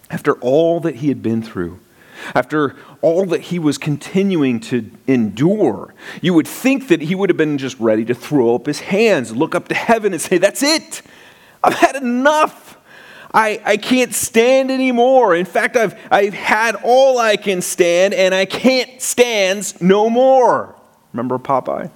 After 0.10 0.34
all 0.36 0.80
that 0.80 0.96
he 0.96 1.10
had 1.10 1.22
been 1.22 1.42
through, 1.44 1.82
after 2.34 2.76
all 3.02 3.26
that 3.28 3.42
he 3.42 3.60
was 3.60 3.78
continuing 3.78 4.60
to 4.62 4.90
endure, 5.08 5.94
you 6.22 6.34
would 6.34 6.48
think 6.48 6.88
that 6.88 7.02
he 7.02 7.16
would 7.16 7.30
have 7.30 7.38
been 7.38 7.58
just 7.58 7.80
ready 7.80 8.06
to 8.06 8.16
throw 8.16 8.56
up 8.56 8.66
his 8.66 8.80
hands, 8.80 9.36
look 9.36 9.56
up 9.56 9.68
to 9.68 9.76
heaven, 9.76 10.14
and 10.14 10.22
say, 10.22 10.38
That's 10.38 10.64
it. 10.64 11.02
I've 11.64 11.76
had 11.76 11.96
enough. 11.96 12.78
I, 13.34 13.62
I 13.66 13.78
can't 13.78 14.14
stand 14.14 14.72
anymore. 14.72 15.36
In 15.36 15.46
fact, 15.46 15.76
I've, 15.76 16.00
I've 16.10 16.34
had 16.34 16.76
all 16.84 17.20
I 17.20 17.36
can 17.36 17.62
stand, 17.62 18.14
and 18.14 18.34
I 18.34 18.46
can't 18.46 19.02
stand 19.02 19.80
no 19.82 20.10
more. 20.10 20.76
Remember 21.14 21.38
Popeye? 21.38 21.92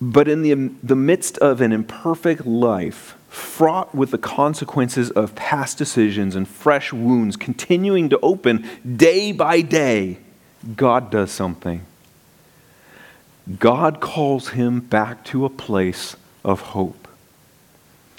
But 0.00 0.28
in 0.28 0.42
the, 0.42 0.70
the 0.82 0.96
midst 0.96 1.38
of 1.38 1.60
an 1.60 1.72
imperfect 1.72 2.46
life, 2.46 3.16
fraught 3.36 3.94
with 3.94 4.10
the 4.10 4.18
consequences 4.18 5.10
of 5.10 5.34
past 5.34 5.76
decisions 5.76 6.34
and 6.34 6.48
fresh 6.48 6.90
wounds 6.90 7.36
continuing 7.36 8.08
to 8.08 8.18
open 8.20 8.66
day 8.96 9.30
by 9.30 9.60
day, 9.60 10.16
God 10.74 11.10
does 11.10 11.30
something. 11.30 11.84
God 13.58 14.00
calls 14.00 14.48
him 14.48 14.80
back 14.80 15.22
to 15.26 15.44
a 15.44 15.50
place 15.50 16.16
of 16.44 16.60
hope, 16.60 17.06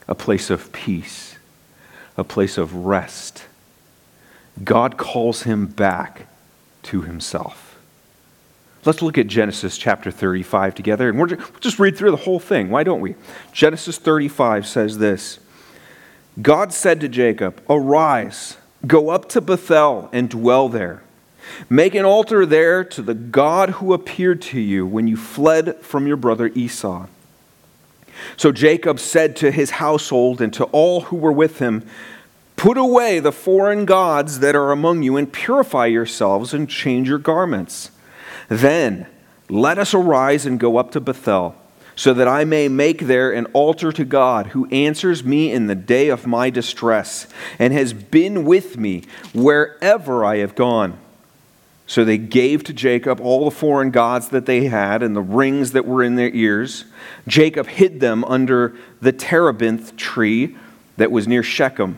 a 0.07 0.13
place 0.13 0.51
of 0.51 0.71
peace, 0.71 1.35
a 2.15 2.23
place 2.23 2.57
of 2.57 2.73
rest. 2.85 3.45
God 4.63 4.97
calls 4.97 5.43
him 5.43 5.65
back 5.65 6.27
to 6.83 7.01
himself. 7.01 7.66
Let's 8.85 9.01
look 9.01 9.17
at 9.17 9.27
Genesis 9.27 9.77
chapter 9.77 10.11
35 10.11 10.75
together, 10.75 11.09
and 11.09 11.17
we'll 11.17 11.37
just 11.59 11.79
read 11.79 11.97
through 11.97 12.11
the 12.11 12.17
whole 12.17 12.39
thing. 12.39 12.69
Why 12.69 12.83
don't 12.83 13.01
we? 13.01 13.15
Genesis 13.51 13.97
35 13.97 14.65
says 14.65 14.97
this 14.97 15.39
God 16.41 16.71
said 16.71 17.01
to 17.01 17.09
Jacob, 17.09 17.61
Arise, 17.69 18.57
go 18.85 19.09
up 19.09 19.27
to 19.29 19.41
Bethel 19.41 20.09
and 20.13 20.29
dwell 20.29 20.69
there. 20.69 21.03
Make 21.69 21.95
an 21.95 22.05
altar 22.05 22.45
there 22.45 22.83
to 22.83 23.01
the 23.01 23.13
God 23.13 23.71
who 23.71 23.93
appeared 23.93 24.41
to 24.43 24.59
you 24.59 24.85
when 24.85 25.07
you 25.07 25.17
fled 25.17 25.77
from 25.77 26.05
your 26.05 26.17
brother 26.17 26.51
Esau. 26.53 27.07
So 28.35 28.51
Jacob 28.51 28.99
said 28.99 29.35
to 29.37 29.51
his 29.51 29.71
household 29.71 30.41
and 30.41 30.53
to 30.53 30.65
all 30.65 31.01
who 31.01 31.15
were 31.15 31.31
with 31.31 31.59
him, 31.59 31.83
Put 32.55 32.77
away 32.77 33.19
the 33.19 33.31
foreign 33.31 33.85
gods 33.85 34.39
that 34.39 34.55
are 34.55 34.71
among 34.71 35.03
you 35.03 35.15
and 35.15 35.31
purify 35.31 35.85
yourselves 35.85 36.53
and 36.53 36.67
change 36.67 37.07
your 37.07 37.19
garments. 37.19 37.91
Then 38.47 39.07
let 39.49 39.77
us 39.77 39.93
arise 39.93 40.45
and 40.45 40.59
go 40.59 40.77
up 40.77 40.91
to 40.91 40.99
Bethel, 40.99 41.55
so 41.95 42.13
that 42.13 42.27
I 42.27 42.43
may 42.45 42.67
make 42.67 43.01
there 43.01 43.31
an 43.31 43.45
altar 43.53 43.91
to 43.91 44.05
God, 44.05 44.47
who 44.47 44.69
answers 44.69 45.23
me 45.23 45.51
in 45.51 45.67
the 45.67 45.75
day 45.75 46.09
of 46.09 46.27
my 46.27 46.49
distress, 46.49 47.27
and 47.57 47.73
has 47.73 47.93
been 47.93 48.45
with 48.45 48.77
me 48.77 49.03
wherever 49.33 50.23
I 50.23 50.37
have 50.37 50.53
gone. 50.53 50.99
So 51.87 52.03
they 52.03 52.17
gave 52.17 52.65
to 52.65 52.73
Jacob 52.73 53.21
all 53.21 53.45
the 53.45 53.55
foreign 53.55 53.91
gods 53.91 54.29
that 54.29 54.45
they 54.45 54.65
had 54.65 55.01
and 55.01 55.15
the 55.15 55.21
rings 55.21 55.71
that 55.71 55.85
were 55.85 56.03
in 56.03 56.15
their 56.15 56.29
ears. 56.29 56.83
Jacob 57.27 57.67
hid 57.67 58.01
them 58.01 58.25
under 58.25 58.75
the 58.99 59.13
terebinth 59.13 59.95
tree 59.95 60.57
that 60.97 61.11
was 61.11 61.27
near 61.27 61.43
Shechem. 61.43 61.97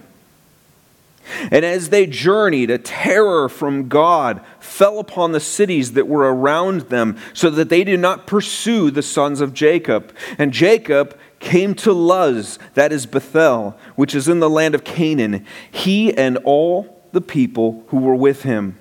And 1.51 1.65
as 1.65 1.89
they 1.89 2.05
journeyed, 2.05 2.69
a 2.69 2.77
terror 2.77 3.49
from 3.49 3.87
God 3.87 4.41
fell 4.59 4.99
upon 4.99 5.31
the 5.31 5.39
cities 5.39 5.93
that 5.93 6.07
were 6.07 6.33
around 6.33 6.81
them, 6.83 7.17
so 7.33 7.49
that 7.49 7.69
they 7.69 7.83
did 7.83 7.99
not 7.99 8.27
pursue 8.27 8.91
the 8.91 9.01
sons 9.01 9.41
of 9.41 9.53
Jacob. 9.53 10.13
And 10.37 10.51
Jacob 10.51 11.17
came 11.39 11.73
to 11.75 11.93
Luz, 11.93 12.59
that 12.73 12.91
is 12.91 13.05
Bethel, 13.05 13.77
which 13.95 14.13
is 14.13 14.27
in 14.27 14.39
the 14.39 14.49
land 14.49 14.75
of 14.75 14.83
Canaan, 14.83 15.45
he 15.71 16.13
and 16.15 16.37
all 16.43 17.01
the 17.11 17.21
people 17.21 17.83
who 17.87 17.97
were 17.97 18.15
with 18.15 18.43
him. 18.43 18.77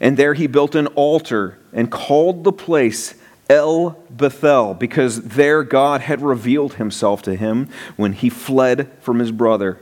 And 0.00 0.16
there 0.16 0.34
he 0.34 0.46
built 0.46 0.74
an 0.74 0.86
altar 0.88 1.58
and 1.72 1.90
called 1.90 2.44
the 2.44 2.52
place 2.52 3.14
El 3.50 3.90
Bethel, 4.10 4.74
because 4.74 5.22
there 5.22 5.62
God 5.62 6.02
had 6.02 6.20
revealed 6.20 6.74
himself 6.74 7.22
to 7.22 7.34
him 7.34 7.68
when 7.96 8.12
he 8.12 8.28
fled 8.28 8.92
from 9.00 9.18
his 9.18 9.32
brother. 9.32 9.80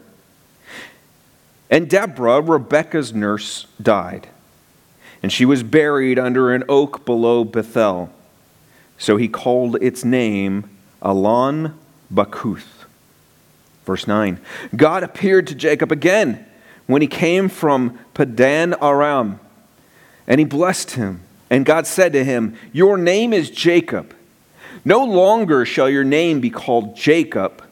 And 1.70 1.90
Deborah, 1.90 2.40
Rebekah's 2.40 3.12
nurse, 3.12 3.66
died, 3.82 4.28
and 5.22 5.32
she 5.32 5.44
was 5.44 5.62
buried 5.62 6.18
under 6.18 6.54
an 6.54 6.64
oak 6.68 7.04
below 7.04 7.44
Bethel. 7.44 8.10
So 8.98 9.16
he 9.16 9.28
called 9.28 9.76
its 9.82 10.04
name 10.04 10.70
Alon 11.02 11.78
Bakuth. 12.12 12.84
Verse 13.84 14.06
9 14.06 14.40
God 14.74 15.02
appeared 15.02 15.46
to 15.48 15.54
Jacob 15.54 15.92
again 15.92 16.44
when 16.86 17.02
he 17.02 17.08
came 17.08 17.48
from 17.48 17.98
Paddan-aram, 18.14 19.40
and 20.26 20.38
he 20.38 20.44
blessed 20.44 20.92
him. 20.92 21.22
And 21.48 21.64
God 21.64 21.86
said 21.86 22.12
to 22.12 22.24
him, 22.24 22.56
Your 22.72 22.96
name 22.96 23.32
is 23.32 23.50
Jacob. 23.50 24.14
No 24.84 25.04
longer 25.04 25.64
shall 25.64 25.88
your 25.88 26.04
name 26.04 26.40
be 26.40 26.50
called 26.50 26.96
Jacob, 26.96 27.62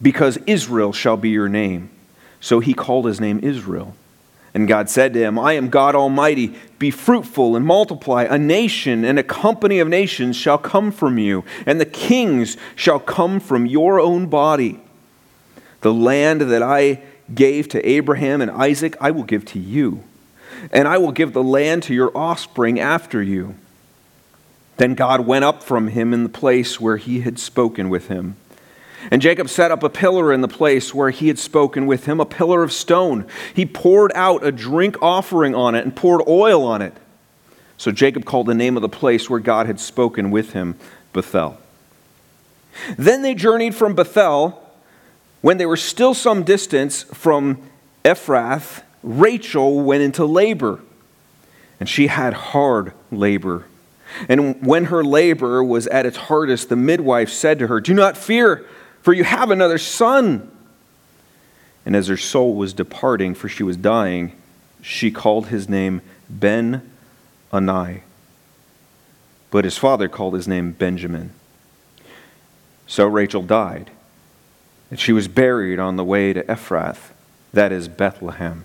because 0.00 0.38
Israel 0.46 0.92
shall 0.92 1.16
be 1.16 1.30
your 1.30 1.48
name. 1.48 1.90
So 2.40 2.60
he 2.60 2.74
called 2.74 3.06
his 3.06 3.20
name 3.20 3.40
Israel. 3.42 3.94
And 4.52 4.66
God 4.66 4.90
said 4.90 5.12
to 5.12 5.20
him, 5.20 5.38
I 5.38 5.52
am 5.52 5.68
God 5.68 5.94
Almighty. 5.94 6.56
Be 6.78 6.90
fruitful 6.90 7.54
and 7.54 7.64
multiply. 7.64 8.24
A 8.24 8.38
nation 8.38 9.04
and 9.04 9.18
a 9.18 9.22
company 9.22 9.78
of 9.78 9.88
nations 9.88 10.36
shall 10.36 10.58
come 10.58 10.90
from 10.90 11.18
you, 11.18 11.44
and 11.66 11.80
the 11.80 11.86
kings 11.86 12.56
shall 12.74 12.98
come 12.98 13.38
from 13.38 13.66
your 13.66 14.00
own 14.00 14.26
body. 14.26 14.80
The 15.82 15.94
land 15.94 16.40
that 16.40 16.62
I 16.62 17.02
gave 17.32 17.68
to 17.68 17.88
Abraham 17.88 18.40
and 18.40 18.50
Isaac, 18.50 18.96
I 19.00 19.12
will 19.12 19.22
give 19.22 19.44
to 19.46 19.58
you, 19.60 20.02
and 20.72 20.88
I 20.88 20.98
will 20.98 21.12
give 21.12 21.32
the 21.32 21.44
land 21.44 21.84
to 21.84 21.94
your 21.94 22.16
offspring 22.16 22.80
after 22.80 23.22
you. 23.22 23.54
Then 24.78 24.94
God 24.94 25.26
went 25.26 25.44
up 25.44 25.62
from 25.62 25.88
him 25.88 26.12
in 26.12 26.24
the 26.24 26.28
place 26.28 26.80
where 26.80 26.96
he 26.96 27.20
had 27.20 27.38
spoken 27.38 27.88
with 27.88 28.08
him. 28.08 28.36
And 29.10 29.22
Jacob 29.22 29.48
set 29.48 29.70
up 29.70 29.82
a 29.82 29.88
pillar 29.88 30.32
in 30.32 30.40
the 30.40 30.48
place 30.48 30.94
where 30.94 31.10
he 31.10 31.28
had 31.28 31.38
spoken 31.38 31.86
with 31.86 32.06
him, 32.06 32.20
a 32.20 32.26
pillar 32.26 32.62
of 32.62 32.72
stone. 32.72 33.26
He 33.54 33.64
poured 33.64 34.12
out 34.14 34.44
a 34.44 34.52
drink 34.52 34.96
offering 35.00 35.54
on 35.54 35.74
it 35.74 35.84
and 35.84 35.94
poured 35.94 36.22
oil 36.28 36.64
on 36.64 36.82
it. 36.82 36.92
So 37.78 37.90
Jacob 37.90 38.26
called 38.26 38.46
the 38.46 38.54
name 38.54 38.76
of 38.76 38.82
the 38.82 38.90
place 38.90 39.30
where 39.30 39.40
God 39.40 39.66
had 39.66 39.80
spoken 39.80 40.30
with 40.30 40.52
him 40.52 40.76
Bethel. 41.14 41.58
Then 42.98 43.22
they 43.22 43.34
journeyed 43.34 43.74
from 43.74 43.94
Bethel. 43.94 44.66
When 45.40 45.56
they 45.56 45.66
were 45.66 45.78
still 45.78 46.12
some 46.12 46.42
distance 46.42 47.02
from 47.04 47.62
Ephrath, 48.04 48.82
Rachel 49.02 49.80
went 49.80 50.02
into 50.02 50.26
labor, 50.26 50.80
and 51.80 51.88
she 51.88 52.08
had 52.08 52.34
hard 52.34 52.92
labor. 53.10 53.64
And 54.28 54.64
when 54.66 54.86
her 54.86 55.02
labor 55.02 55.64
was 55.64 55.86
at 55.86 56.04
its 56.04 56.16
hardest, 56.16 56.68
the 56.68 56.76
midwife 56.76 57.30
said 57.30 57.58
to 57.60 57.68
her, 57.68 57.80
Do 57.80 57.94
not 57.94 58.18
fear 58.18 58.66
for 59.02 59.12
you 59.12 59.24
have 59.24 59.50
another 59.50 59.78
son. 59.78 60.50
And 61.86 61.96
as 61.96 62.08
her 62.08 62.16
soul 62.16 62.54
was 62.54 62.72
departing, 62.72 63.34
for 63.34 63.48
she 63.48 63.62
was 63.62 63.76
dying, 63.76 64.32
she 64.82 65.10
called 65.10 65.48
his 65.48 65.68
name 65.68 66.02
Ben 66.28 66.90
Anai. 67.52 68.02
But 69.50 69.64
his 69.64 69.78
father 69.78 70.08
called 70.08 70.34
his 70.34 70.46
name 70.46 70.72
Benjamin. 70.72 71.32
So 72.86 73.06
Rachel 73.06 73.42
died, 73.42 73.90
and 74.90 74.98
she 74.98 75.12
was 75.12 75.28
buried 75.28 75.78
on 75.78 75.96
the 75.96 76.04
way 76.04 76.32
to 76.32 76.42
Ephrath, 76.44 77.10
that 77.52 77.72
is 77.72 77.88
Bethlehem. 77.88 78.64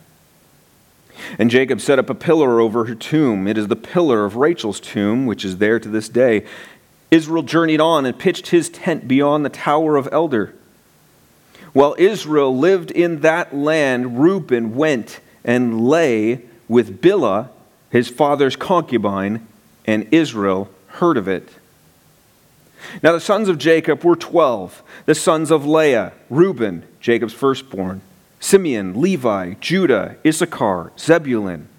And 1.39 1.49
Jacob 1.49 1.79
set 1.79 1.99
up 1.99 2.09
a 2.09 2.15
pillar 2.15 2.59
over 2.59 2.85
her 2.85 2.95
tomb. 2.95 3.47
It 3.47 3.57
is 3.57 3.67
the 3.67 3.75
pillar 3.75 4.25
of 4.25 4.35
Rachel's 4.35 4.79
tomb, 4.79 5.25
which 5.25 5.45
is 5.45 5.57
there 5.57 5.79
to 5.79 5.89
this 5.89 6.09
day. 6.09 6.45
Israel 7.15 7.43
journeyed 7.43 7.79
on 7.79 8.05
and 8.05 8.19
pitched 8.19 8.47
his 8.47 8.67
tent 8.67 9.07
beyond 9.07 9.45
the 9.45 9.49
Tower 9.49 9.95
of 9.95 10.07
Eder. 10.11 10.53
While 11.71 11.95
Israel 11.97 12.55
lived 12.55 12.91
in 12.91 13.21
that 13.21 13.55
land, 13.55 14.19
Reuben 14.19 14.75
went 14.75 15.21
and 15.45 15.87
lay 15.87 16.41
with 16.67 17.01
Bilhah, 17.01 17.47
his 17.89 18.09
father's 18.09 18.57
concubine, 18.57 19.47
and 19.85 20.07
Israel 20.11 20.69
heard 20.87 21.15
of 21.15 21.29
it. 21.29 21.47
Now 23.01 23.13
the 23.13 23.21
sons 23.21 23.47
of 23.47 23.57
Jacob 23.57 24.03
were 24.03 24.17
twelve, 24.17 24.83
the 25.05 25.15
sons 25.15 25.51
of 25.51 25.65
Leah, 25.65 26.11
Reuben, 26.29 26.83
Jacob's 26.99 27.33
firstborn, 27.33 28.01
Simeon, 28.41 28.99
Levi, 28.99 29.53
Judah, 29.61 30.17
Issachar, 30.25 30.91
Zebulun, 30.99 31.69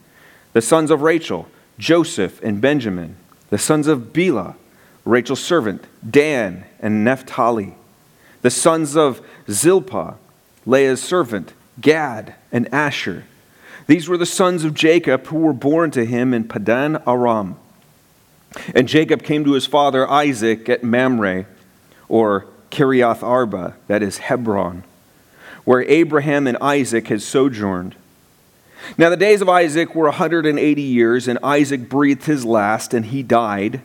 the 0.55 0.63
sons 0.63 0.91
of 0.91 1.03
Rachel, 1.03 1.47
Joseph 1.79 2.43
and 2.43 2.61
Benjamin, 2.61 3.17
the 3.51 3.59
sons 3.59 3.87
of 3.87 4.15
Bilhah, 4.15 4.55
Rachel's 5.07 5.41
servant, 5.41 5.85
Dan 6.09 6.65
and 6.81 7.05
Naphtali, 7.05 7.77
the 8.43 8.51
sons 8.51 8.97
of 8.97 9.25
Zilpah, 9.49 10.17
Leah's 10.67 11.01
servant, 11.03 11.53
Gad 11.81 12.35
and 12.51 12.69
Asher. 12.75 13.25
These 13.87 14.09
were 14.09 14.17
the 14.17 14.27
sons 14.27 14.65
of 14.65 14.75
Jacob 14.75 15.29
who 15.29 15.39
were 15.39 15.53
born 15.53 15.93
to 15.93 16.05
him 16.05 16.35
in 16.35 16.49
Paddan-aram. 16.49 17.57
And 18.75 18.89
Jacob 18.89 19.23
came 19.23 19.45
to 19.45 19.53
his 19.53 19.67
father 19.67 20.11
Isaac 20.11 20.69
at 20.69 20.83
Mamre, 20.83 21.47
or 22.09 22.47
Kiriath 22.71 23.23
Arba, 23.23 23.77
that 23.87 24.03
is 24.03 24.19
Hebron, 24.19 24.83
where 25.65 25.83
Abraham 25.83 26.49
and 26.49 26.57
Isaac 26.61 27.07
had 27.09 27.23
sojourned. 27.23 27.95
Now 28.99 29.09
the 29.09 29.17
days 29.17 29.41
of 29.41 29.49
Isaac 29.49 29.95
were 29.95 30.07
180 30.07 30.83
years, 30.83 31.29
and 31.29 31.39
Isaac 31.45 31.89
breathed 31.89 32.25
his 32.25 32.45
last, 32.45 32.93
and 32.93 33.07
he 33.07 33.23
died 33.23 33.83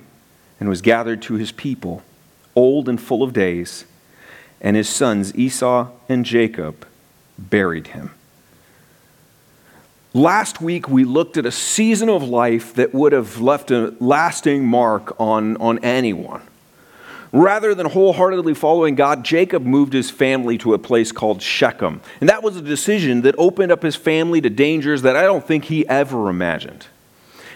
and 0.62 0.70
was 0.70 0.82
gathered 0.84 1.24
to 1.24 1.34
his 1.34 1.52
people, 1.52 2.04
old 2.56 2.88
and 2.88 3.02
full 3.02 3.24
of 3.24 3.34
days, 3.34 3.86
and 4.62 4.78
his 4.78 4.88
sons 4.88 5.36
Esau 5.36 5.90
and 6.08 6.24
Jacob 6.24 6.86
buried 7.40 7.88
him. 7.88 8.12
Last 10.14 10.62
week, 10.62 10.88
we 10.88 11.04
looked 11.04 11.36
at 11.36 11.48
a 11.48 11.52
season 11.52 12.10
of 12.10 12.22
life 12.22 12.76
that 12.76 12.94
would 12.94 13.12
have 13.12 13.42
left 13.42 13.72
a 13.72 13.96
lasting 14.00 14.64
mark 14.64 15.20
on, 15.20 15.58
on 15.58 15.80
anyone. 15.80 16.44
Rather 17.32 17.74
than 17.74 17.88
wholeheartedly 17.88 18.54
following 18.54 18.94
God, 18.94 19.26
Jacob 19.26 19.66
moved 19.66 19.94
his 19.94 20.12
family 20.12 20.60
to 20.60 20.76
a 20.76 20.78
place 20.78 21.12
called 21.12 21.42
Shechem. 21.42 22.02
And 22.20 22.30
that 22.30 22.44
was 22.44 22.56
a 22.56 22.62
decision 22.62 23.22
that 23.22 23.34
opened 23.40 23.72
up 23.72 23.82
his 23.82 23.96
family 23.96 24.42
to 24.42 24.50
dangers 24.50 25.02
that 25.02 25.16
I 25.16 25.24
don't 25.24 25.48
think 25.48 25.66
he 25.66 25.88
ever 25.88 26.30
imagined. 26.30 26.86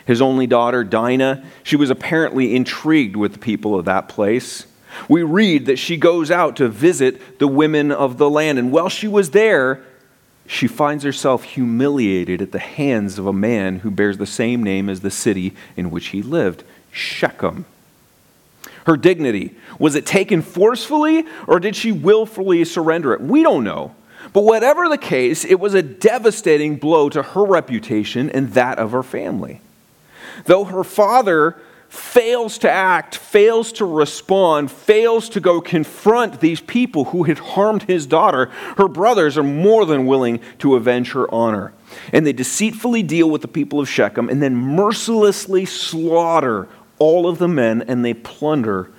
His 0.06 0.22
only 0.22 0.48
daughter, 0.48 0.84
Dinah, 0.84 1.44
she 1.64 1.76
was 1.76 1.90
apparently 1.90 2.56
intrigued 2.56 3.16
with 3.16 3.34
the 3.34 3.40
people 3.40 3.78
of 3.78 3.86
that 3.86 4.08
place. 4.08 4.68
We 5.10 5.24
read 5.24 5.66
that 5.66 5.80
she 5.80 5.98
goes 5.98 6.32
out 6.32 6.56
to 6.58 6.70
visit 6.70 7.40
the 7.40 7.48
women 7.48 7.92
of 7.92 8.18
the 8.18 8.30
land, 8.30 8.60
and 8.60 8.72
while 8.72 8.90
she 8.90 9.08
was 9.08 9.32
there, 9.32 9.82
she 10.48 10.68
finds 10.68 11.04
herself 11.04 11.44
humiliated 11.44 12.42
at 12.42 12.52
the 12.52 12.60
hands 12.60 13.18
of 13.18 13.26
a 13.26 13.34
man 13.34 13.80
who 13.80 13.90
bears 13.90 14.18
the 14.18 14.28
same 14.28 14.64
name 14.64 14.90
as 14.90 15.02
the 15.02 15.12
city 15.12 15.54
in 15.76 15.90
which 15.90 16.08
he 16.08 16.22
lived, 16.22 16.64
Shechem. 16.92 17.66
Her 18.86 18.96
dignity, 18.96 19.56
was 19.80 19.96
it 19.96 20.06
taken 20.06 20.44
forcefully 20.44 21.26
or 21.48 21.60
did 21.60 21.76
she 21.76 21.92
willfully 21.92 22.64
surrender 22.64 23.14
it? 23.14 23.22
We 23.22 23.42
don't 23.42 23.64
know. 23.64 23.96
But 24.32 24.44
whatever 24.44 24.88
the 24.88 24.98
case, 24.98 25.44
it 25.44 25.60
was 25.60 25.74
a 25.74 25.82
devastating 25.82 26.78
blow 26.78 27.10
to 27.10 27.24
her 27.24 27.44
reputation 27.44 28.30
and 28.30 28.54
that 28.54 28.78
of 28.78 28.92
her 28.92 29.04
family. 29.04 29.62
Though 30.46 30.66
her 30.66 30.84
father 30.84 31.58
fails 31.88 32.58
to 32.60 32.70
act, 32.70 33.16
fails 33.16 33.72
to 33.74 33.86
respond, 33.86 34.70
fails 34.70 35.30
to 35.30 35.40
go 35.40 35.62
confront 35.62 36.42
these 36.42 36.60
people 36.60 37.06
who 37.06 37.24
had 37.24 37.40
harmed 37.40 37.84
his 37.84 38.06
daughter, 38.06 38.48
her 38.78 38.88
brothers 38.88 39.38
are 39.38 39.44
more 39.44 39.86
than 39.86 40.06
willing 40.06 40.40
to 40.60 40.76
avenge 40.76 41.14
her 41.14 41.34
honor. 41.34 41.74
And 42.12 42.28
they 42.28 42.34
deceitfully 42.34 43.04
deal 43.04 43.30
with 43.30 43.42
the 43.42 43.48
people 43.48 43.80
of 43.80 43.90
Shechem 43.90 44.30
and 44.30 44.42
then 44.42 44.56
mercilessly 44.56 45.66
slaughter 45.66 46.68
all 47.00 47.28
of 47.28 47.38
the 47.38 47.48
men 47.48 47.82
and 47.82 48.04
they 48.04 48.14
plunder 48.14 48.92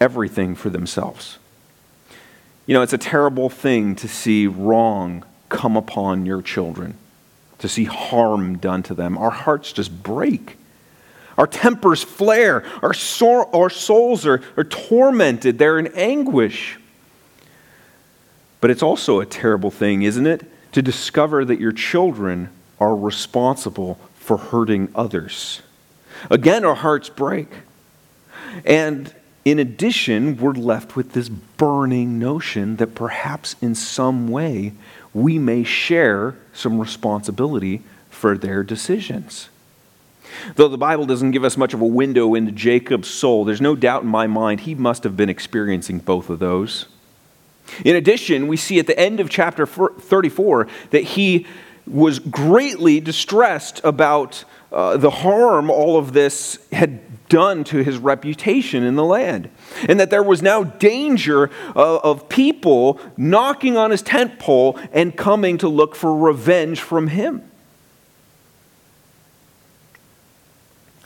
everything 0.00 0.54
for 0.54 0.68
themselves. 0.68 1.38
You 2.66 2.74
know, 2.74 2.82
it's 2.82 2.92
a 2.92 2.98
terrible 2.98 3.48
thing 3.48 3.94
to 3.96 4.08
see 4.08 4.46
wrong 4.46 5.24
come 5.48 5.76
upon 5.76 6.26
your 6.26 6.42
children, 6.42 6.98
to 7.58 7.68
see 7.68 7.84
harm 7.84 8.58
done 8.58 8.82
to 8.84 8.94
them. 8.94 9.16
Our 9.16 9.30
hearts 9.30 9.72
just 9.72 10.02
break. 10.02 10.58
Our 11.36 11.46
tempers 11.46 12.02
flare. 12.02 12.64
Our, 12.82 12.94
sor- 12.94 13.54
our 13.54 13.70
souls 13.70 14.26
are, 14.26 14.40
are 14.56 14.64
tormented. 14.64 15.58
They're 15.58 15.78
in 15.78 15.88
anguish. 15.88 16.78
But 18.60 18.70
it's 18.70 18.82
also 18.82 19.20
a 19.20 19.26
terrible 19.26 19.70
thing, 19.70 20.02
isn't 20.02 20.26
it, 20.26 20.44
to 20.72 20.82
discover 20.82 21.44
that 21.44 21.60
your 21.60 21.72
children 21.72 22.50
are 22.80 22.96
responsible 22.96 23.98
for 24.16 24.36
hurting 24.36 24.88
others. 24.94 25.62
Again, 26.30 26.64
our 26.64 26.74
hearts 26.74 27.08
break. 27.08 27.48
And 28.64 29.14
in 29.44 29.58
addition, 29.58 30.38
we're 30.38 30.52
left 30.52 30.96
with 30.96 31.12
this 31.12 31.28
burning 31.28 32.18
notion 32.18 32.76
that 32.76 32.94
perhaps 32.94 33.54
in 33.60 33.74
some 33.74 34.28
way 34.28 34.72
we 35.14 35.38
may 35.38 35.62
share 35.62 36.34
some 36.52 36.80
responsibility 36.80 37.82
for 38.10 38.36
their 38.36 38.62
decisions. 38.62 39.48
Though 40.54 40.68
the 40.68 40.78
Bible 40.78 41.06
doesn't 41.06 41.30
give 41.30 41.44
us 41.44 41.56
much 41.56 41.74
of 41.74 41.80
a 41.80 41.86
window 41.86 42.34
into 42.34 42.52
Jacob's 42.52 43.08
soul, 43.08 43.44
there's 43.44 43.60
no 43.60 43.76
doubt 43.76 44.02
in 44.02 44.08
my 44.08 44.26
mind 44.26 44.60
he 44.60 44.74
must 44.74 45.04
have 45.04 45.16
been 45.16 45.28
experiencing 45.28 45.98
both 45.98 46.30
of 46.30 46.38
those. 46.38 46.86
In 47.84 47.96
addition, 47.96 48.46
we 48.46 48.56
see 48.56 48.78
at 48.78 48.86
the 48.86 48.98
end 48.98 49.20
of 49.20 49.28
chapter 49.28 49.66
34 49.66 50.68
that 50.90 51.02
he 51.02 51.46
was 51.86 52.18
greatly 52.18 53.00
distressed 53.00 53.80
about 53.84 54.44
uh, 54.72 54.96
the 54.96 55.10
harm 55.10 55.70
all 55.70 55.96
of 55.96 56.12
this 56.12 56.58
had 56.72 57.00
done 57.28 57.64
to 57.64 57.82
his 57.82 57.98
reputation 57.98 58.82
in 58.82 58.94
the 58.94 59.04
land. 59.04 59.50
And 59.88 59.98
that 60.00 60.10
there 60.10 60.22
was 60.22 60.42
now 60.42 60.64
danger 60.64 61.44
of, 61.74 62.00
of 62.04 62.28
people 62.28 63.00
knocking 63.16 63.76
on 63.76 63.90
his 63.90 64.02
tent 64.02 64.38
pole 64.38 64.78
and 64.92 65.16
coming 65.16 65.58
to 65.58 65.68
look 65.68 65.94
for 65.96 66.16
revenge 66.16 66.80
from 66.80 67.08
him. 67.08 67.50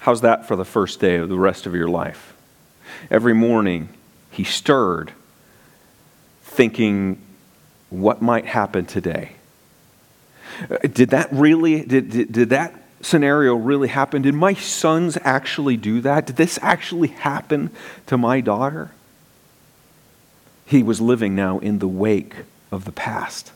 How's 0.00 0.22
that 0.22 0.48
for 0.48 0.56
the 0.56 0.64
first 0.64 0.98
day 0.98 1.16
of 1.16 1.28
the 1.28 1.38
rest 1.38 1.66
of 1.66 1.74
your 1.74 1.88
life? 1.88 2.34
Every 3.10 3.34
morning, 3.34 3.90
he 4.30 4.44
stirred, 4.44 5.12
thinking, 6.42 7.20
what 7.90 8.22
might 8.22 8.46
happen 8.46 8.86
today? 8.86 9.32
Uh, 10.70 10.78
did 10.92 11.10
that 11.10 11.28
really, 11.30 11.84
did, 11.84 12.10
did, 12.10 12.32
did 12.32 12.48
that 12.48 12.74
scenario 13.02 13.54
really 13.54 13.88
happen? 13.88 14.22
Did 14.22 14.34
my 14.34 14.54
sons 14.54 15.18
actually 15.22 15.76
do 15.76 16.00
that? 16.00 16.26
Did 16.26 16.36
this 16.36 16.58
actually 16.62 17.08
happen 17.08 17.70
to 18.06 18.16
my 18.16 18.40
daughter? 18.40 18.92
He 20.64 20.82
was 20.82 21.00
living 21.00 21.34
now 21.34 21.58
in 21.58 21.78
the 21.78 21.88
wake 21.88 22.36
of 22.72 22.86
the 22.86 22.92
past. 22.92 23.52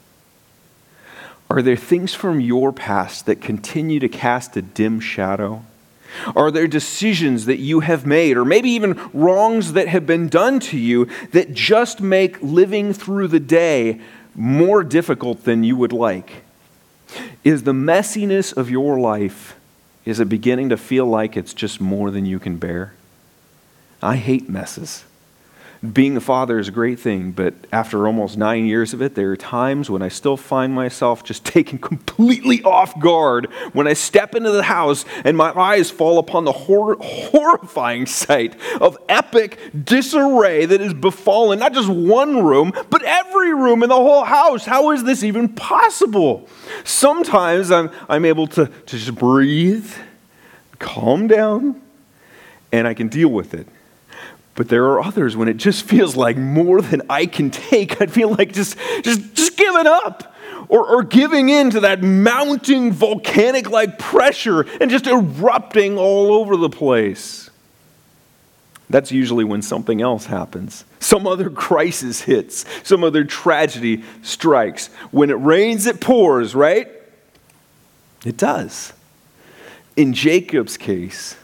Are 1.49 1.63
there 1.63 1.77
things 1.77 2.13
from 2.13 2.41
your 2.41 2.73
past 2.73 3.25
that 3.27 3.41
continue 3.41 3.99
to 4.01 4.09
cast 4.09 4.57
a 4.57 4.63
dim 4.63 5.01
shadow? 5.01 5.65
Are 6.37 6.51
there 6.51 6.67
decisions 6.67 7.47
that 7.47 7.59
you 7.59 7.81
have 7.81 8.07
made, 8.07 8.37
or 8.37 8.45
maybe 8.45 8.71
even 8.71 8.99
wrongs 9.13 9.73
that 9.73 9.89
have 9.89 10.07
been 10.07 10.29
done 10.29 10.61
to 10.61 10.79
you, 10.79 11.09
that 11.33 11.55
just 11.55 12.01
make 12.01 12.43
living 12.43 12.93
through 12.93 13.29
the 13.29 13.41
day 13.41 14.01
more 14.35 14.83
difficult 14.83 15.45
than 15.45 15.65
you 15.65 15.77
would 15.77 15.93
like? 15.93 16.45
Is 17.43 17.63
the 17.63 17.73
messiness 17.73 18.57
of 18.57 18.71
your 18.71 18.99
life, 18.99 19.57
is 20.05 20.21
it 20.21 20.29
beginning 20.29 20.69
to 20.71 20.77
feel 20.77 21.07
like 21.07 21.37
it's 21.37 21.55
just 21.55 21.81
more 21.81 22.11
than 22.11 22.27
you 22.27 22.39
can 22.39 22.57
bear? 22.57 22.95
I 24.03 24.17
hate 24.17 24.49
messes 24.49 25.05
being 25.93 26.17
a 26.17 26.21
father 26.21 26.59
is 26.59 26.69
a 26.69 26.73
great 26.73 26.99
thing, 26.99 27.33
but 27.33 27.55
after 27.73 28.07
almost 28.07 28.39
nine 28.39 28.67
years 28.67 28.95
of 28.95 29.03
it, 29.03 29.15
there 29.15 29.31
are 29.33 29.37
times 29.37 29.91
when 29.91 30.03
I 30.03 30.09
still 30.09 30.37
find 30.37 30.75
myself 30.75 31.25
just 31.25 31.45
taken 31.55 31.79
completely 31.79 32.63
off 32.63 32.99
guard 32.99 33.47
when 33.73 33.87
I 33.87 33.93
step 33.93 34.35
into 34.35 34.51
the 34.51 34.63
house 34.63 35.05
and 35.25 35.37
my 35.37 35.53
eyes 35.53 35.91
fall 35.91 36.19
upon 36.19 36.45
the 36.45 36.53
hor- 36.53 36.97
horrifying 37.01 38.07
sight 38.07 38.57
of 38.81 38.97
epic 39.09 39.59
disarray 39.85 40.65
that 40.67 40.81
has 40.81 40.95
befallen 40.95 41.59
not 41.59 41.75
just 41.75 41.89
one 41.89 42.43
room, 42.45 42.73
but 42.91 43.03
every 43.03 43.55
room 43.55 43.83
in 43.83 43.89
the 43.89 43.95
whole 43.95 44.25
house. 44.25 44.65
How 44.65 44.91
is 44.93 45.05
this 45.05 45.23
even 45.23 45.49
possible? 45.49 46.49
Sometimes 46.85 47.71
I'm, 47.71 47.91
I'm 48.09 48.25
able 48.25 48.47
to, 48.49 48.67
to 48.67 48.99
just 48.99 49.15
breathe, 49.15 49.91
calm 50.79 51.27
down, 51.27 51.83
and 52.73 52.89
I 52.89 52.95
can 52.95 53.09
deal 53.09 53.29
with 53.29 53.55
it. 53.55 53.69
But 54.55 54.69
there 54.69 54.85
are 54.85 55.03
others 55.03 55.37
when 55.37 55.49
it 55.49 55.57
just 55.57 55.85
feels 55.85 56.15
like 56.15 56.37
more 56.37 56.81
than 56.81 57.03
I 57.11 57.27
can 57.27 57.51
take. 57.51 58.01
I 58.01 58.07
feel 58.07 58.31
like 58.31 58.53
just, 58.53 58.77
just, 59.03 59.35
just 59.35 59.57
giving 59.57 59.87
up 59.87 60.35
or, 60.69 60.87
or 60.87 61.03
giving 61.03 61.49
in 61.49 61.71
to 61.71 61.81
that 61.81 62.03
mounting 62.03 62.93
volcanic 62.93 63.71
like 63.71 63.99
pressure 63.99 64.63
and 64.81 64.91
just 64.91 65.07
erupting 65.07 65.99
all 65.99 66.33
over 66.33 66.57
the 66.57 66.69
place. 66.69 67.51
That's 68.91 69.11
usually 69.11 69.45
when 69.45 69.63
something 69.63 70.03
else 70.03 70.27
happens. 70.27 70.85
Some 71.01 71.27
other 71.27 71.51
crisis 71.51 72.21
hits, 72.21 72.65
some 72.83 73.03
other 73.03 73.25
tragedy 73.25 74.05
strikes. 74.23 74.87
When 75.11 75.31
it 75.31 75.35
rains, 75.35 75.87
it 75.87 76.01
pours, 76.01 76.55
right? 76.55 76.89
It 78.25 78.37
does. 78.37 78.93
In 79.97 80.13
Jacob's 80.13 80.77
case, 80.77 81.37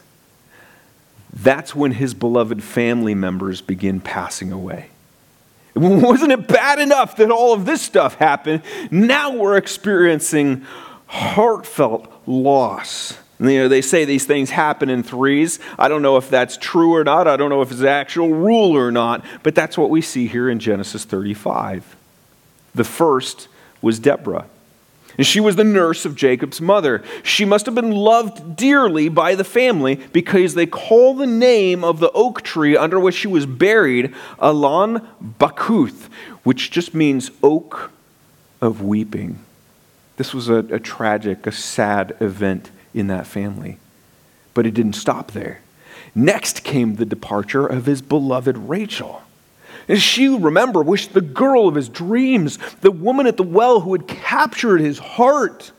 that's 1.33 1.75
when 1.75 1.93
his 1.93 2.13
beloved 2.13 2.61
family 2.63 3.15
members 3.15 3.61
begin 3.61 3.99
passing 4.01 4.51
away. 4.51 4.89
Wasn't 5.75 6.31
it 6.31 6.47
bad 6.47 6.79
enough 6.79 7.15
that 7.17 7.31
all 7.31 7.53
of 7.53 7.65
this 7.65 7.81
stuff 7.81 8.15
happened? 8.15 8.63
Now 8.91 9.35
we're 9.35 9.55
experiencing 9.57 10.65
heartfelt 11.07 12.11
loss. 12.27 13.17
You 13.39 13.63
know, 13.63 13.67
they 13.67 13.81
say 13.81 14.05
these 14.05 14.25
things 14.25 14.51
happen 14.51 14.89
in 14.89 15.01
threes. 15.01 15.59
I 15.79 15.87
don't 15.87 16.01
know 16.01 16.17
if 16.17 16.29
that's 16.29 16.57
true 16.57 16.93
or 16.93 17.03
not. 17.03 17.27
I 17.27 17.37
don't 17.37 17.49
know 17.49 17.61
if 17.61 17.71
it's 17.71 17.81
an 17.81 17.87
actual 17.87 18.29
rule 18.29 18.77
or 18.77 18.91
not, 18.91 19.25
but 19.41 19.55
that's 19.55 19.77
what 19.77 19.89
we 19.89 20.01
see 20.01 20.27
here 20.27 20.49
in 20.49 20.59
Genesis 20.59 21.05
35. 21.05 21.95
The 22.75 22.83
first 22.83 23.47
was 23.81 23.97
Deborah. 23.97 24.45
And 25.21 25.27
she 25.27 25.39
was 25.39 25.55
the 25.55 25.63
nurse 25.63 26.03
of 26.03 26.15
Jacob's 26.15 26.59
mother. 26.59 27.03
She 27.21 27.45
must 27.45 27.67
have 27.67 27.75
been 27.75 27.91
loved 27.91 28.55
dearly 28.55 29.07
by 29.07 29.35
the 29.35 29.43
family 29.43 29.97
because 30.11 30.55
they 30.55 30.65
call 30.65 31.13
the 31.13 31.27
name 31.27 31.83
of 31.83 31.99
the 31.99 32.09
oak 32.13 32.41
tree 32.41 32.75
under 32.75 32.99
which 32.99 33.13
she 33.13 33.27
was 33.27 33.45
buried 33.45 34.15
Allon 34.39 35.07
Bacuth, 35.21 36.09
which 36.41 36.71
just 36.71 36.95
means 36.95 37.29
oak 37.43 37.91
of 38.61 38.81
weeping. 38.81 39.37
This 40.17 40.33
was 40.33 40.49
a, 40.49 40.65
a 40.73 40.79
tragic, 40.79 41.45
a 41.45 41.51
sad 41.51 42.17
event 42.19 42.71
in 42.91 43.05
that 43.05 43.27
family. 43.27 43.77
But 44.55 44.65
it 44.65 44.73
didn't 44.73 44.93
stop 44.93 45.33
there. 45.33 45.61
Next 46.15 46.63
came 46.63 46.95
the 46.95 47.05
departure 47.05 47.67
of 47.67 47.85
his 47.85 48.01
beloved 48.01 48.57
Rachel. 48.57 49.21
And 49.91 50.01
she, 50.01 50.29
remember, 50.29 50.81
was 50.81 51.09
the 51.09 51.19
girl 51.19 51.67
of 51.67 51.75
his 51.75 51.89
dreams, 51.89 52.57
the 52.79 52.91
woman 52.91 53.27
at 53.27 53.35
the 53.35 53.43
well 53.43 53.81
who 53.81 53.91
had 53.91 54.07
captured 54.07 54.79
his 54.79 54.97
heart. 54.97 55.73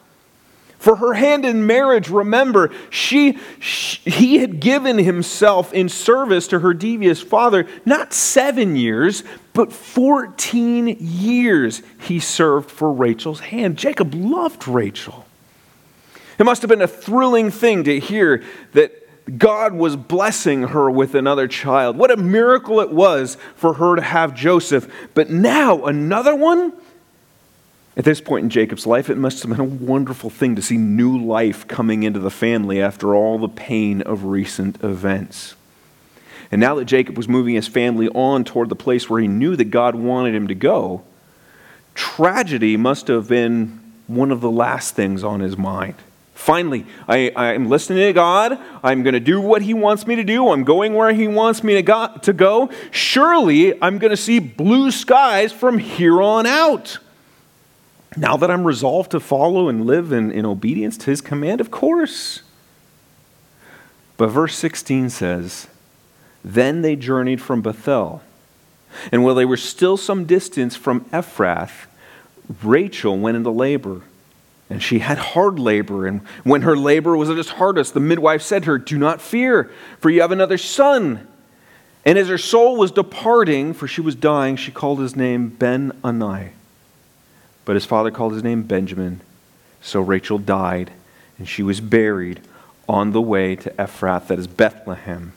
For 0.78 0.96
her 0.96 1.14
hand 1.14 1.46
in 1.46 1.66
marriage, 1.66 2.10
remember, 2.10 2.74
she, 2.90 3.38
she, 3.58 4.10
he 4.10 4.36
had 4.36 4.60
given 4.60 4.98
himself 4.98 5.72
in 5.72 5.88
service 5.88 6.46
to 6.48 6.58
her 6.58 6.74
devious 6.74 7.22
father, 7.22 7.66
not 7.86 8.12
seven 8.12 8.76
years, 8.76 9.24
but 9.54 9.72
14 9.72 10.98
years 11.00 11.80
he 12.02 12.20
served 12.20 12.70
for 12.70 12.92
Rachel's 12.92 13.40
hand. 13.40 13.78
Jacob 13.78 14.12
loved 14.12 14.68
Rachel. 14.68 15.24
It 16.38 16.44
must 16.44 16.60
have 16.60 16.68
been 16.68 16.82
a 16.82 16.86
thrilling 16.86 17.50
thing 17.50 17.84
to 17.84 17.98
hear 17.98 18.44
that 18.74 18.92
God 19.38 19.74
was 19.74 19.96
blessing 19.96 20.64
her 20.68 20.90
with 20.90 21.14
another 21.14 21.46
child. 21.46 21.96
What 21.96 22.10
a 22.10 22.16
miracle 22.16 22.80
it 22.80 22.90
was 22.90 23.36
for 23.54 23.74
her 23.74 23.96
to 23.96 24.02
have 24.02 24.34
Joseph. 24.34 24.92
But 25.14 25.30
now, 25.30 25.84
another 25.84 26.34
one? 26.34 26.72
At 27.96 28.04
this 28.04 28.20
point 28.20 28.44
in 28.44 28.50
Jacob's 28.50 28.86
life, 28.86 29.10
it 29.10 29.18
must 29.18 29.42
have 29.42 29.50
been 29.50 29.60
a 29.60 29.64
wonderful 29.64 30.30
thing 30.30 30.56
to 30.56 30.62
see 30.62 30.78
new 30.78 31.18
life 31.18 31.68
coming 31.68 32.02
into 32.02 32.20
the 32.20 32.30
family 32.30 32.80
after 32.80 33.14
all 33.14 33.38
the 33.38 33.48
pain 33.48 34.00
of 34.02 34.24
recent 34.24 34.82
events. 34.82 35.54
And 36.50 36.60
now 36.60 36.74
that 36.76 36.86
Jacob 36.86 37.16
was 37.16 37.28
moving 37.28 37.54
his 37.54 37.68
family 37.68 38.08
on 38.08 38.44
toward 38.44 38.70
the 38.70 38.76
place 38.76 39.08
where 39.08 39.20
he 39.20 39.28
knew 39.28 39.56
that 39.56 39.66
God 39.66 39.94
wanted 39.94 40.34
him 40.34 40.48
to 40.48 40.54
go, 40.54 41.02
tragedy 41.94 42.76
must 42.76 43.08
have 43.08 43.28
been 43.28 43.78
one 44.06 44.30
of 44.30 44.40
the 44.40 44.50
last 44.50 44.94
things 44.94 45.22
on 45.22 45.40
his 45.40 45.56
mind. 45.56 45.94
Finally, 46.34 46.86
I, 47.06 47.18
am 47.36 47.68
listening 47.68 47.98
to 47.98 48.12
God. 48.12 48.58
I'm 48.82 49.02
going 49.02 49.14
to 49.14 49.20
do 49.20 49.40
what 49.40 49.62
He 49.62 49.74
wants 49.74 50.06
me 50.06 50.16
to 50.16 50.24
do. 50.24 50.48
I'm 50.48 50.64
going 50.64 50.94
where 50.94 51.12
He 51.12 51.28
wants 51.28 51.62
me 51.62 51.74
to 51.74 51.82
go. 51.82 52.08
To 52.22 52.32
go. 52.32 52.70
Surely, 52.90 53.80
I'm 53.82 53.98
going 53.98 54.10
to 54.10 54.16
see 54.16 54.38
blue 54.38 54.90
skies 54.90 55.52
from 55.52 55.78
here 55.78 56.20
on 56.20 56.46
out. 56.46 56.98
Now 58.16 58.36
that 58.36 58.50
I'm 58.50 58.64
resolved 58.64 59.10
to 59.12 59.20
follow 59.20 59.68
and 59.68 59.86
live 59.86 60.12
in, 60.12 60.30
in 60.30 60.44
obedience 60.44 60.98
to 60.98 61.06
his 61.06 61.20
command, 61.20 61.60
of 61.60 61.70
course. 61.70 62.42
But 64.16 64.28
verse 64.28 64.54
16 64.56 65.10
says, 65.10 65.68
Then 66.44 66.82
they 66.82 66.96
journeyed 66.96 67.40
from 67.40 67.62
Bethel. 67.62 68.22
And 69.10 69.24
while 69.24 69.34
they 69.34 69.46
were 69.46 69.56
still 69.56 69.96
some 69.96 70.26
distance 70.26 70.76
from 70.76 71.06
Ephrath, 71.06 71.86
Rachel 72.62 73.18
went 73.18 73.36
into 73.38 73.50
labor. 73.50 74.02
And 74.72 74.82
she 74.82 75.00
had 75.00 75.18
hard 75.18 75.58
labor. 75.58 76.06
And 76.06 76.22
when 76.44 76.62
her 76.62 76.76
labor 76.76 77.16
was 77.16 77.28
at 77.28 77.38
its 77.38 77.50
hardest, 77.50 77.94
the 77.94 78.00
midwife 78.00 78.42
said 78.42 78.62
to 78.62 78.70
her, 78.70 78.78
Do 78.78 78.96
not 78.96 79.20
fear, 79.20 79.70
for 80.00 80.08
you 80.08 80.22
have 80.22 80.32
another 80.32 80.58
son. 80.58 81.28
And 82.04 82.18
as 82.18 82.28
her 82.28 82.38
soul 82.38 82.76
was 82.76 82.90
departing, 82.90 83.74
for 83.74 83.86
she 83.86 84.00
was 84.00 84.14
dying, 84.14 84.56
she 84.56 84.72
called 84.72 84.98
his 84.98 85.14
name 85.14 85.48
Ben 85.48 85.92
Ani 86.02 86.52
but 87.64 87.74
his 87.74 87.84
father 87.84 88.10
called 88.10 88.32
his 88.32 88.42
name 88.42 88.62
Benjamin. 88.62 89.20
So 89.80 90.00
Rachel 90.00 90.38
died, 90.38 90.90
and 91.38 91.48
she 91.48 91.62
was 91.62 91.80
buried 91.80 92.40
on 92.88 93.12
the 93.12 93.20
way 93.20 93.56
to 93.56 93.70
Ephrath, 93.70 94.28
that 94.28 94.38
is 94.38 94.46
Bethlehem. 94.46 95.32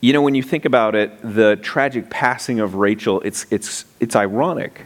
You 0.00 0.12
know, 0.12 0.22
when 0.22 0.34
you 0.34 0.42
think 0.42 0.64
about 0.64 0.94
it, 0.94 1.12
the 1.22 1.56
tragic 1.56 2.10
passing 2.10 2.60
of 2.60 2.74
Rachel, 2.74 3.20
it's, 3.22 3.46
it's, 3.50 3.86
it's 4.00 4.14
ironic. 4.14 4.82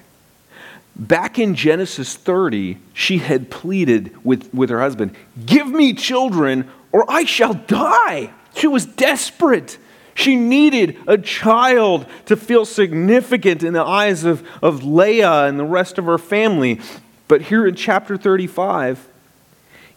Back 0.98 1.38
in 1.38 1.54
Genesis 1.54 2.16
30, 2.16 2.78
she 2.92 3.18
had 3.18 3.50
pleaded 3.50 4.16
with, 4.24 4.52
with 4.52 4.68
her 4.70 4.80
husband, 4.80 5.14
Give 5.46 5.68
me 5.68 5.94
children, 5.94 6.68
or 6.90 7.08
I 7.08 7.24
shall 7.24 7.54
die. 7.54 8.32
She 8.54 8.66
was 8.66 8.84
desperate. 8.84 9.78
She 10.14 10.34
needed 10.34 10.98
a 11.06 11.16
child 11.16 12.06
to 12.26 12.36
feel 12.36 12.64
significant 12.64 13.62
in 13.62 13.74
the 13.74 13.84
eyes 13.84 14.24
of, 14.24 14.46
of 14.60 14.82
Leah 14.82 15.44
and 15.44 15.56
the 15.56 15.64
rest 15.64 15.98
of 15.98 16.06
her 16.06 16.18
family. 16.18 16.80
But 17.28 17.42
here 17.42 17.64
in 17.64 17.76
chapter 17.76 18.16
35, 18.16 19.06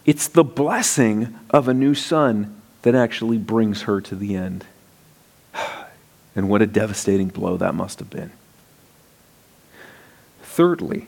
it's 0.04 0.28
the 0.28 0.44
blessing 0.44 1.36
of 1.50 1.66
a 1.66 1.74
new 1.74 1.94
son 1.94 2.60
that 2.82 2.94
actually 2.94 3.38
brings 3.38 3.82
her 3.82 4.00
to 4.02 4.14
the 4.14 4.36
end. 4.36 4.64
And 6.34 6.48
what 6.48 6.62
a 6.62 6.66
devastating 6.66 7.28
blow 7.28 7.58
that 7.58 7.74
must 7.74 7.98
have 7.98 8.08
been. 8.08 8.32
Thirdly, 10.52 11.06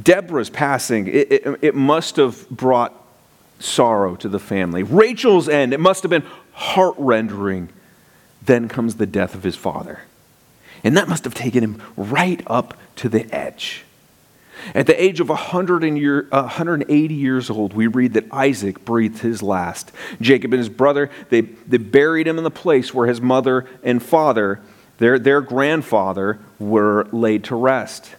Deborah's 0.00 0.50
passing, 0.50 1.06
it, 1.06 1.32
it, 1.32 1.58
it, 1.62 1.74
must 1.74 2.16
have 2.16 2.48
brought 2.50 2.94
sorrow 3.58 4.16
to 4.16 4.28
the 4.28 4.38
family. 4.38 4.82
Rachel's 4.82 5.48
end, 5.48 5.72
it 5.72 5.80
must 5.80 6.02
have 6.02 6.10
been 6.10 6.26
heart 6.52 6.94
rendering 6.98 7.70
then 8.42 8.68
comes 8.68 8.96
the 8.96 9.06
death 9.06 9.34
of 9.34 9.42
his 9.42 9.56
father. 9.56 10.00
And 10.84 10.96
that 10.96 11.08
must 11.08 11.24
have 11.24 11.34
taken 11.34 11.62
him 11.62 11.82
right 11.96 12.42
up 12.46 12.78
to 12.96 13.08
the 13.08 13.32
edge. 13.34 13.84
At 14.74 14.86
the 14.86 15.02
age 15.02 15.20
of 15.20 15.28
100 15.28 15.84
and 15.84 15.98
year, 15.98 16.26
180 16.30 17.14
years 17.14 17.48
old, 17.50 17.74
we 17.74 17.86
read 17.86 18.14
that 18.14 18.26
Isaac 18.32 18.84
breathed 18.84 19.20
his 19.20 19.42
last. 19.42 19.92
Jacob 20.20 20.52
and 20.52 20.58
his 20.58 20.68
brother, 20.68 21.10
they, 21.30 21.42
they 21.42 21.78
buried 21.78 22.26
him 22.26 22.38
in 22.38 22.44
the 22.44 22.50
place 22.50 22.92
where 22.92 23.06
his 23.06 23.20
mother 23.20 23.66
and 23.82 24.02
father, 24.02 24.60
their, 24.98 25.18
their 25.18 25.40
grandfather, 25.40 26.38
were 26.58 27.06
laid 27.12 27.44
to 27.44 27.56
rest 27.56 28.14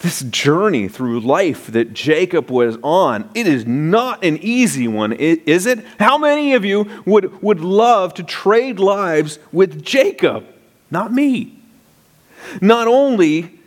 this 0.00 0.20
journey 0.22 0.88
through 0.88 1.20
life 1.20 1.68
that 1.68 1.94
Jacob 1.94 2.50
was 2.50 2.76
on, 2.82 3.28
it 3.34 3.46
is 3.46 3.66
not 3.66 4.22
an 4.24 4.36
easy 4.38 4.86
one, 4.86 5.12
is 5.12 5.66
it? 5.66 5.84
How 5.98 6.18
many 6.18 6.54
of 6.54 6.64
you 6.64 7.02
would, 7.06 7.42
would 7.42 7.60
love 7.60 8.12
to 8.14 8.22
trade 8.22 8.78
lives 8.78 9.38
with 9.52 9.82
Jacob? 9.82 10.44
Not 10.90 11.12
me. 11.12 11.58
Not 12.60 12.86
only 12.86 13.58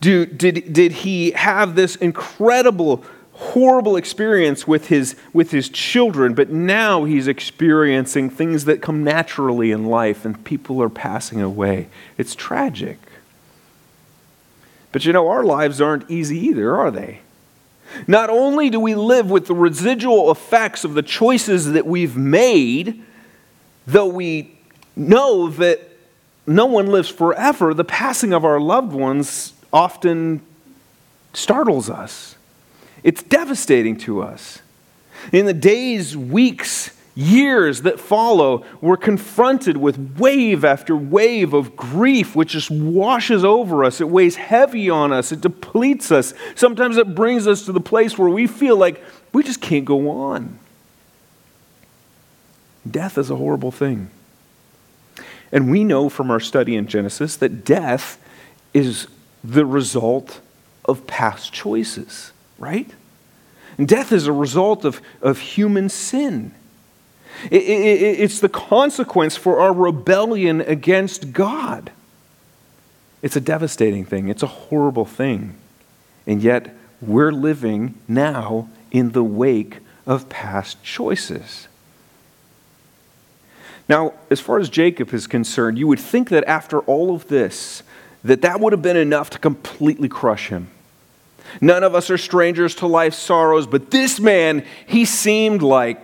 do, 0.00 0.26
did, 0.26 0.72
did 0.72 0.92
he 0.92 1.30
have 1.30 1.76
this 1.76 1.96
incredible, 1.96 3.04
horrible 3.32 3.96
experience 3.96 4.66
with 4.66 4.88
his, 4.88 5.16
with 5.32 5.50
his 5.50 5.68
children, 5.68 6.34
but 6.34 6.50
now 6.50 7.04
he's 7.04 7.28
experiencing 7.28 8.28
things 8.28 8.66
that 8.66 8.82
come 8.82 9.02
naturally 9.02 9.70
in 9.70 9.86
life 9.86 10.24
and 10.24 10.44
people 10.44 10.82
are 10.82 10.90
passing 10.90 11.40
away. 11.40 11.88
It's 12.18 12.34
tragic. 12.34 12.98
But 14.94 15.04
you 15.04 15.12
know, 15.12 15.26
our 15.26 15.42
lives 15.42 15.80
aren't 15.80 16.08
easy 16.08 16.38
either, 16.38 16.76
are 16.76 16.92
they? 16.92 17.18
Not 18.06 18.30
only 18.30 18.70
do 18.70 18.78
we 18.78 18.94
live 18.94 19.28
with 19.28 19.48
the 19.48 19.54
residual 19.54 20.30
effects 20.30 20.84
of 20.84 20.94
the 20.94 21.02
choices 21.02 21.72
that 21.72 21.84
we've 21.84 22.16
made, 22.16 23.02
though 23.88 24.06
we 24.06 24.56
know 24.94 25.48
that 25.48 25.80
no 26.46 26.66
one 26.66 26.86
lives 26.86 27.08
forever, 27.08 27.74
the 27.74 27.82
passing 27.82 28.32
of 28.32 28.44
our 28.44 28.60
loved 28.60 28.92
ones 28.92 29.54
often 29.72 30.40
startles 31.32 31.90
us. 31.90 32.36
It's 33.02 33.24
devastating 33.24 33.96
to 33.96 34.22
us. 34.22 34.60
In 35.32 35.46
the 35.46 35.54
days, 35.54 36.16
weeks, 36.16 36.93
years 37.14 37.82
that 37.82 38.00
follow, 38.00 38.64
we're 38.80 38.96
confronted 38.96 39.76
with 39.76 40.18
wave 40.18 40.64
after 40.64 40.96
wave 40.96 41.54
of 41.54 41.76
grief, 41.76 42.34
which 42.34 42.50
just 42.50 42.70
washes 42.70 43.44
over 43.44 43.84
us. 43.84 44.00
It 44.00 44.08
weighs 44.08 44.36
heavy 44.36 44.90
on 44.90 45.12
us, 45.12 45.32
it 45.32 45.40
depletes 45.40 46.10
us. 46.10 46.34
Sometimes 46.54 46.96
it 46.96 47.14
brings 47.14 47.46
us 47.46 47.64
to 47.66 47.72
the 47.72 47.80
place 47.80 48.18
where 48.18 48.28
we 48.28 48.46
feel 48.46 48.76
like 48.76 49.02
we 49.32 49.42
just 49.42 49.60
can't 49.60 49.84
go 49.84 50.10
on. 50.10 50.58
Death 52.88 53.16
is 53.16 53.30
a 53.30 53.36
horrible 53.36 53.70
thing. 53.70 54.10
And 55.52 55.70
we 55.70 55.84
know 55.84 56.08
from 56.08 56.30
our 56.30 56.40
study 56.40 56.74
in 56.74 56.86
Genesis 56.86 57.36
that 57.36 57.64
death 57.64 58.18
is 58.72 59.06
the 59.42 59.64
result 59.64 60.40
of 60.84 61.06
past 61.06 61.52
choices, 61.52 62.32
right? 62.58 62.90
And 63.78 63.88
death 63.88 64.12
is 64.12 64.26
a 64.26 64.32
result 64.32 64.84
of, 64.84 65.00
of 65.22 65.38
human 65.38 65.88
sin. 65.88 66.52
It, 67.50 67.62
it, 67.62 68.20
it's 68.20 68.40
the 68.40 68.48
consequence 68.48 69.36
for 69.36 69.60
our 69.60 69.72
rebellion 69.72 70.60
against 70.60 71.32
God. 71.32 71.90
It's 73.22 73.36
a 73.36 73.40
devastating 73.40 74.04
thing, 74.04 74.28
it's 74.28 74.42
a 74.42 74.48
horrible 74.48 75.04
thing. 75.04 75.54
And 76.26 76.42
yet, 76.42 76.74
we're 77.00 77.32
living 77.32 77.94
now 78.08 78.68
in 78.90 79.12
the 79.12 79.24
wake 79.24 79.78
of 80.06 80.28
past 80.28 80.82
choices. 80.82 81.68
Now, 83.88 84.14
as 84.30 84.40
far 84.40 84.58
as 84.58 84.70
Jacob 84.70 85.12
is 85.12 85.26
concerned, 85.26 85.78
you 85.78 85.86
would 85.86 86.00
think 86.00 86.30
that 86.30 86.44
after 86.44 86.80
all 86.80 87.14
of 87.14 87.28
this, 87.28 87.82
that 88.22 88.40
that 88.42 88.60
would 88.60 88.72
have 88.72 88.82
been 88.82 88.96
enough 88.96 89.30
to 89.30 89.38
completely 89.38 90.08
crush 90.08 90.48
him. 90.48 90.68
None 91.60 91.84
of 91.84 91.94
us 91.94 92.10
are 92.10 92.18
strangers 92.18 92.74
to 92.76 92.86
life's 92.86 93.18
sorrows, 93.18 93.66
but 93.66 93.90
this 93.90 94.18
man, 94.18 94.64
he 94.86 95.04
seemed 95.04 95.62
like 95.62 96.00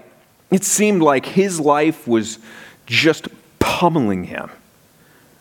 it 0.51 0.65
seemed 0.65 1.03
like 1.03 1.27
his 1.27 1.61
life 1.61 2.07
was 2.09 2.39
just 2.87 3.29
pummeling 3.59 4.25
him. 4.25 4.51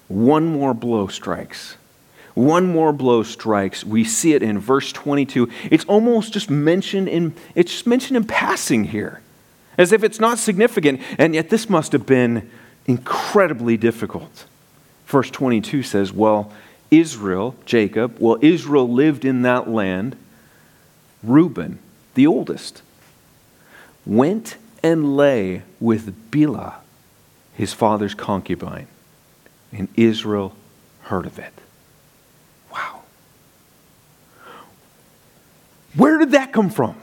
One 0.08 0.48
more 0.48 0.74
blow 0.74 1.08
strikes. 1.08 1.76
One 2.36 2.68
more 2.68 2.94
blow 2.94 3.24
strikes. 3.24 3.84
We 3.84 4.04
see 4.04 4.34
it 4.34 4.44
in 4.44 4.60
verse 4.60 4.92
22. 4.92 5.50
It's 5.72 5.86
almost 5.86 6.34
just 6.34 6.50
mentioned 6.50 7.08
in 7.08 7.36
it's 7.56 7.72
just 7.72 7.88
mentioned 7.88 8.18
in 8.18 8.24
passing 8.24 8.86
here. 8.86 9.22
As 9.78 9.92
if 9.92 10.04
it's 10.04 10.20
not 10.20 10.38
significant, 10.38 11.02
and 11.18 11.34
yet 11.34 11.50
this 11.50 11.70
must 11.70 11.92
have 11.94 12.06
been 12.06 12.50
incredibly 12.86 13.78
difficult. 13.78 14.46
Verse 15.06 15.30
22 15.32 15.84
says, 15.84 16.14
"Well, 16.14 16.52
Israel, 16.92 17.56
Jacob, 17.66 18.16
well, 18.20 18.38
Israel 18.42 18.92
lived 18.92 19.26
in 19.26 19.42
that 19.44 19.70
land, 19.70 20.16
Reuben, 21.24 21.80
the 22.16 22.28
oldest, 22.28 22.82
went 24.06 24.58
and 24.84 25.18
lay 25.18 25.64
with 25.80 26.32
Bilhah, 26.32 26.76
his 27.54 27.74
father's 27.74 28.14
concubine, 28.14 28.88
and 29.72 29.88
Israel 29.96 30.56
heard 31.04 31.26
of 31.26 31.40
it. 31.40 31.54
Wow. 32.72 33.02
Where 35.96 36.18
did 36.18 36.32
that 36.32 36.54
come 36.54 36.70
from? 36.70 36.96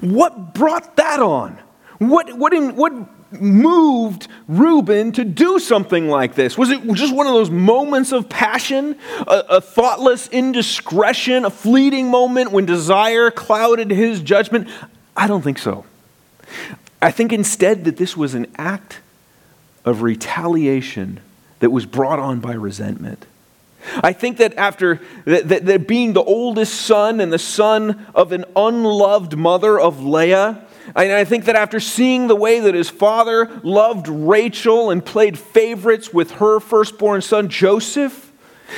What 0.00 0.54
brought 0.54 0.96
that 0.96 1.20
on? 1.20 1.58
What, 1.98 2.36
what, 2.36 2.52
in, 2.52 2.76
what 2.76 2.92
moved 3.32 4.28
Reuben 4.48 5.12
to 5.12 5.24
do 5.24 5.58
something 5.58 6.08
like 6.08 6.34
this? 6.34 6.56
Was 6.56 6.70
it 6.70 6.82
just 6.94 7.14
one 7.14 7.26
of 7.26 7.32
those 7.32 7.50
moments 7.50 8.12
of 8.12 8.28
passion, 8.28 8.98
a, 9.26 9.44
a, 9.48 9.60
thoughtless 9.60 10.28
indiscretion, 10.28 11.44
a 11.44 11.50
fleeting 11.50 12.10
moment 12.10 12.52
when 12.52 12.66
desire 12.66 13.30
clouded 13.30 13.90
his 13.90 14.20
judgment? 14.20 14.68
I 15.16 15.26
don't 15.26 15.42
think 15.42 15.58
so. 15.58 15.84
I 17.00 17.10
think 17.10 17.32
instead 17.32 17.84
that 17.84 17.96
this 17.96 18.16
was 18.16 18.34
an 18.34 18.46
act 18.56 19.00
of 19.84 20.02
retaliation 20.02 21.20
that 21.60 21.70
was 21.70 21.86
brought 21.86 22.18
on 22.18 22.40
by 22.40 22.52
resentment. 22.52 23.26
I 24.02 24.12
think 24.12 24.38
that 24.38 24.54
after 24.56 25.00
that, 25.24 25.48
that, 25.48 25.66
that 25.66 25.86
being 25.86 26.12
the 26.12 26.22
oldest 26.22 26.74
son 26.74 27.20
and 27.20 27.32
the 27.32 27.38
son 27.38 28.06
of 28.14 28.32
an 28.32 28.44
unloved 28.56 29.36
mother 29.36 29.78
of 29.78 30.04
Leah, 30.04 30.64
and 30.94 31.12
I 31.12 31.24
think 31.24 31.44
that 31.46 31.56
after 31.56 31.80
seeing 31.80 32.26
the 32.26 32.36
way 32.36 32.60
that 32.60 32.74
his 32.74 32.90
father 32.90 33.60
loved 33.62 34.08
Rachel 34.08 34.90
and 34.90 35.04
played 35.04 35.38
favorites 35.38 36.12
with 36.12 36.32
her 36.32 36.60
firstborn 36.60 37.22
son 37.22 37.48
Joseph, 37.48 38.32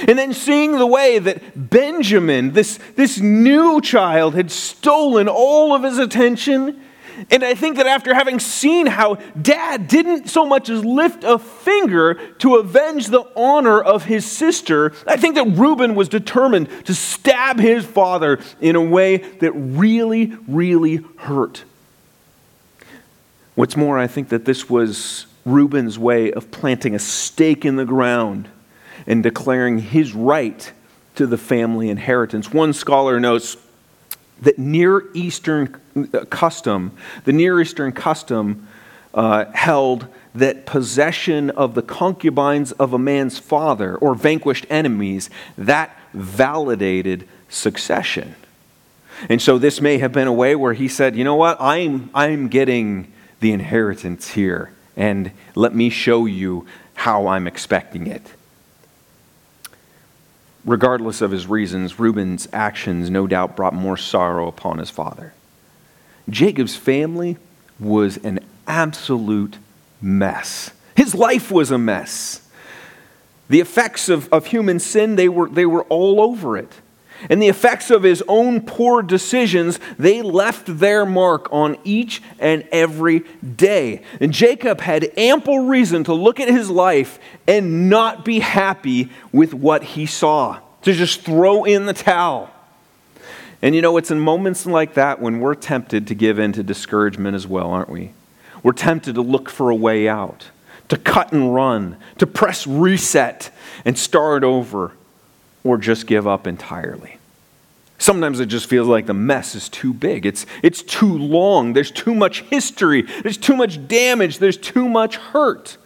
and 0.07 0.19
then 0.19 0.35
seeing 0.35 0.73
the 0.73 0.87
way 0.87 1.19
that 1.19 1.71
Benjamin, 1.71 2.53
this, 2.53 2.79
this 2.95 3.19
new 3.19 3.81
child, 3.81 4.35
had 4.35 4.51
stolen 4.51 5.29
all 5.29 5.75
of 5.75 5.83
his 5.83 5.99
attention, 5.99 6.83
and 7.31 7.45
I 7.45 7.55
think 7.55 7.77
that 7.77 7.87
after 7.87 8.14
having 8.14 8.39
seen 8.39 8.87
how 8.87 9.16
dad 9.41 9.89
didn't 9.89 10.29
so 10.29 10.47
much 10.47 10.69
as 10.69 10.85
lift 10.85 11.25
a 11.25 11.39
finger 11.39 12.14
to 12.39 12.57
avenge 12.57 13.09
the 13.09 13.25
honor 13.37 13.81
of 13.81 14.05
his 14.05 14.25
sister, 14.25 14.93
I 15.07 15.16
think 15.16 15.35
that 15.35 15.47
Reuben 15.57 15.95
was 15.95 16.09
determined 16.09 16.69
to 16.87 16.95
stab 16.95 17.59
his 17.59 17.85
father 17.85 18.39
in 18.61 18.77
a 18.77 18.83
way 18.83 19.16
that 19.16 19.53
really, 19.53 20.37
really 20.47 21.05
hurt. 21.16 21.64
What's 23.55 23.77
more, 23.77 23.99
I 23.99 24.07
think 24.07 24.29
that 24.29 24.45
this 24.45 24.71
was 24.71 25.27
Reuben's 25.45 25.99
way 25.99 26.31
of 26.33 26.51
planting 26.51 26.95
a 26.95 26.99
stake 26.99 27.64
in 27.64 27.77
the 27.77 27.85
ground 27.85 28.49
and 29.07 29.23
declaring 29.23 29.79
his 29.79 30.14
right 30.14 30.73
to 31.16 31.27
the 31.27 31.39
family 31.39 31.89
inheritance. 31.89 32.53
One 32.53 32.73
scholar 32.73 33.19
notes 33.19 33.57
that 34.43 34.59
Near 34.59 35.05
Eastern 35.14 35.80
uh, 35.97 36.24
custom, 36.26 36.93
the 37.24 37.32
Near 37.32 37.61
Eastern 37.61 37.93
custom 37.93 38.68
uh, 39.14 39.47
held 39.53 40.07
that 40.34 40.66
possession 40.66 41.51
of 41.51 41.74
the 41.74 41.82
concubines 41.82 42.72
of 42.72 42.93
a 42.93 42.99
man's 42.99 43.39
father 43.39 43.97
or 43.97 44.14
vanquished 44.14 44.66
enemies, 44.70 45.30
that 45.57 45.97
validated 46.14 47.26
succession. 47.49 48.34
And 49.28 49.43
so 49.43 49.59
this 49.59 49.80
may 49.80 49.99
have 49.99 50.12
been 50.12 50.28
a 50.28 50.32
way 50.32 50.55
where 50.55 50.74
he 50.74 50.86
said, 50.86 51.16
you 51.16 51.24
know 51.24 51.34
what, 51.34 51.57
I'm, 51.61 52.11
I'm 52.14 52.49
getting 52.49 53.12
the 53.41 53.53
inheritance 53.53 54.30
here, 54.30 54.72
and 54.97 55.32
let 55.55 55.74
me 55.74 55.91
show 55.91 56.26
you 56.26 56.66
how 56.95 57.26
I'm 57.26 57.47
expecting 57.47 58.07
it. 58.07 58.34
Regardless 60.69 61.23
of 61.23 61.31
his 61.31 61.47
reasons, 61.47 61.99
Reuben's 61.99 62.47
actions 62.53 63.09
no 63.09 63.27
doubt 63.27 63.57
brought 63.57 63.73
more 63.73 63.97
sorrow 63.97 64.49
upon 64.49 64.77
his 64.77 64.91
father. 64.91 65.33
Jacob's 66.29 66.77
family 66.77 67.39
was 67.81 68.19
an 68.19 68.41
absolute 68.66 69.57
mess. 70.03 70.73
His 70.95 71.14
life 71.14 71.51
was 71.51 71.71
a 71.71 71.79
mess. 71.79 72.47
The 73.49 73.61
effects 73.61 74.11
of, 74.11 74.31
of 74.31 74.45
human 74.45 74.79
sin, 74.79 75.16
they 75.16 75.31
were, 75.31 75.49
they 75.49 75.64
were 75.64 75.85
all 75.85 76.21
over 76.21 76.59
it. 76.59 76.71
And 77.29 77.43
the 77.43 77.49
effects 77.49 77.91
of 77.91 78.03
his 78.03 78.23
own 78.29 78.61
poor 78.61 79.03
decisions, 79.03 79.81
they 79.99 80.23
left 80.23 80.79
their 80.79 81.05
mark 81.05 81.53
on 81.53 81.77
each 81.83 82.23
and 82.39 82.66
every 82.71 83.21
day. 83.57 84.03
And 84.21 84.33
Jacob 84.33 84.81
had 84.81 85.12
ample 85.19 85.66
reason 85.66 86.05
to 86.05 86.14
look 86.14 86.39
at 86.39 86.49
his 86.49 86.71
life 86.71 87.19
and 87.47 87.91
not 87.91 88.25
be 88.25 88.39
happy 88.39 89.11
with 89.33 89.53
what 89.53 89.83
he 89.83 90.07
saw, 90.07 90.61
to 90.83 90.93
just 90.93 91.23
throw 91.23 91.64
in 91.64 91.87
the 91.87 91.93
towel. 91.93 92.51
And 93.61 93.75
you 93.75 93.83
know, 93.83 93.97
it's 93.97 94.12
in 94.12 94.21
moments 94.21 94.66
like 94.66 94.95
that 94.95 95.21
when 95.21 95.41
we're 95.41 95.57
tempted 95.57 96.07
to 96.07 96.14
give 96.14 96.39
in 96.39 96.53
to 96.53 96.62
discouragement 96.62 97.35
as 97.35 97.47
well, 97.47 97.71
aren't 97.71 97.91
we? 97.91 98.12
We're 98.62 98.73
tempted 98.73 99.16
to 99.16 99.23
look 99.23 99.51
for 99.51 99.71
a 99.71 99.75
way 99.75 100.09
out, 100.09 100.51
to 100.89 100.97
cut 100.97 101.33
and 101.33 101.53
run, 101.53 101.97
to 102.19 102.27
press 102.27 102.66
reset 102.66 103.51
and 103.85 103.99
start 103.99 104.45
over 104.45 104.93
or 105.69 105.79
just 105.79 106.07
give 106.07 106.27
up 106.27 106.47
entirely. 106.47 107.19
Sometimes 107.99 108.39
it 108.39 108.47
just 108.47 108.66
feels 108.66 108.87
like 108.87 109.07
the 109.07 109.14
mess 109.14 109.55
is 109.55 109.69
too 109.69 109.93
big. 109.93 110.25
It's, 110.25 110.47
it's 110.62 110.83
too 110.83 111.19
long. 111.19 111.73
There's 111.73 111.91
too 111.91 112.14
much 112.14 112.43
history. 112.43 113.03
There's 113.03 113.37
too 113.37 113.57
much 113.57 113.87
damage. 113.89 114.39
There's 114.39 114.57
too 114.57 114.89
much 114.89 115.16
hurt. 115.16 115.77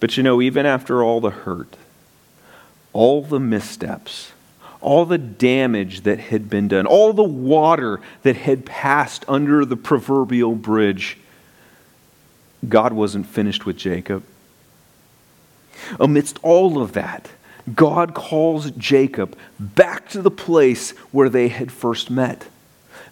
But 0.00 0.16
you 0.16 0.22
know, 0.22 0.40
even 0.40 0.64
after 0.64 1.02
all 1.02 1.20
the 1.20 1.30
hurt, 1.30 1.76
all 2.92 3.22
the 3.22 3.40
missteps, 3.40 4.30
all 4.80 5.04
the 5.04 5.18
damage 5.18 6.02
that 6.02 6.20
had 6.20 6.48
been 6.48 6.68
done, 6.68 6.86
all 6.86 7.12
the 7.12 7.24
water 7.24 8.00
that 8.22 8.36
had 8.36 8.64
passed 8.64 9.24
under 9.26 9.64
the 9.64 9.76
proverbial 9.76 10.54
bridge, 10.54 11.18
God 12.68 12.92
wasn't 12.92 13.26
finished 13.26 13.66
with 13.66 13.76
Jacob. 13.76 14.22
Amidst 16.00 16.38
all 16.42 16.80
of 16.80 16.92
that, 16.92 17.30
God 17.74 18.14
calls 18.14 18.70
Jacob 18.72 19.36
back 19.58 20.08
to 20.10 20.22
the 20.22 20.30
place 20.30 20.90
where 21.12 21.28
they 21.28 21.48
had 21.48 21.70
first 21.70 22.10
met, 22.10 22.46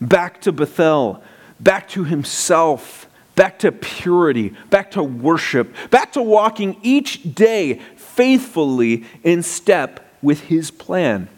back 0.00 0.40
to 0.42 0.52
Bethel, 0.52 1.22
back 1.60 1.88
to 1.90 2.04
himself, 2.04 3.06
back 3.34 3.58
to 3.60 3.72
purity, 3.72 4.54
back 4.70 4.90
to 4.92 5.02
worship, 5.02 5.74
back 5.90 6.12
to 6.12 6.22
walking 6.22 6.78
each 6.82 7.34
day 7.34 7.80
faithfully 7.96 9.04
in 9.22 9.42
step 9.42 10.08
with 10.22 10.44
his 10.44 10.70
plan. 10.70 11.28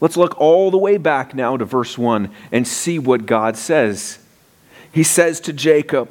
Let's 0.00 0.16
look 0.16 0.38
all 0.40 0.70
the 0.70 0.78
way 0.78 0.96
back 0.96 1.34
now 1.34 1.56
to 1.56 1.64
verse 1.64 1.98
1 1.98 2.30
and 2.52 2.68
see 2.68 2.98
what 2.98 3.26
God 3.26 3.56
says. 3.56 4.18
He 4.92 5.02
says 5.02 5.40
to 5.40 5.52
Jacob, 5.52 6.10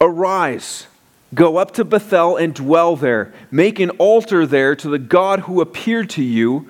Arise 0.00 0.86
Go 1.34 1.56
up 1.56 1.72
to 1.72 1.84
Bethel 1.84 2.36
and 2.36 2.54
dwell 2.54 2.96
there. 2.96 3.32
Make 3.50 3.80
an 3.80 3.90
altar 3.90 4.46
there 4.46 4.76
to 4.76 4.88
the 4.88 4.98
God 4.98 5.40
who 5.40 5.60
appeared 5.60 6.10
to 6.10 6.22
you 6.22 6.68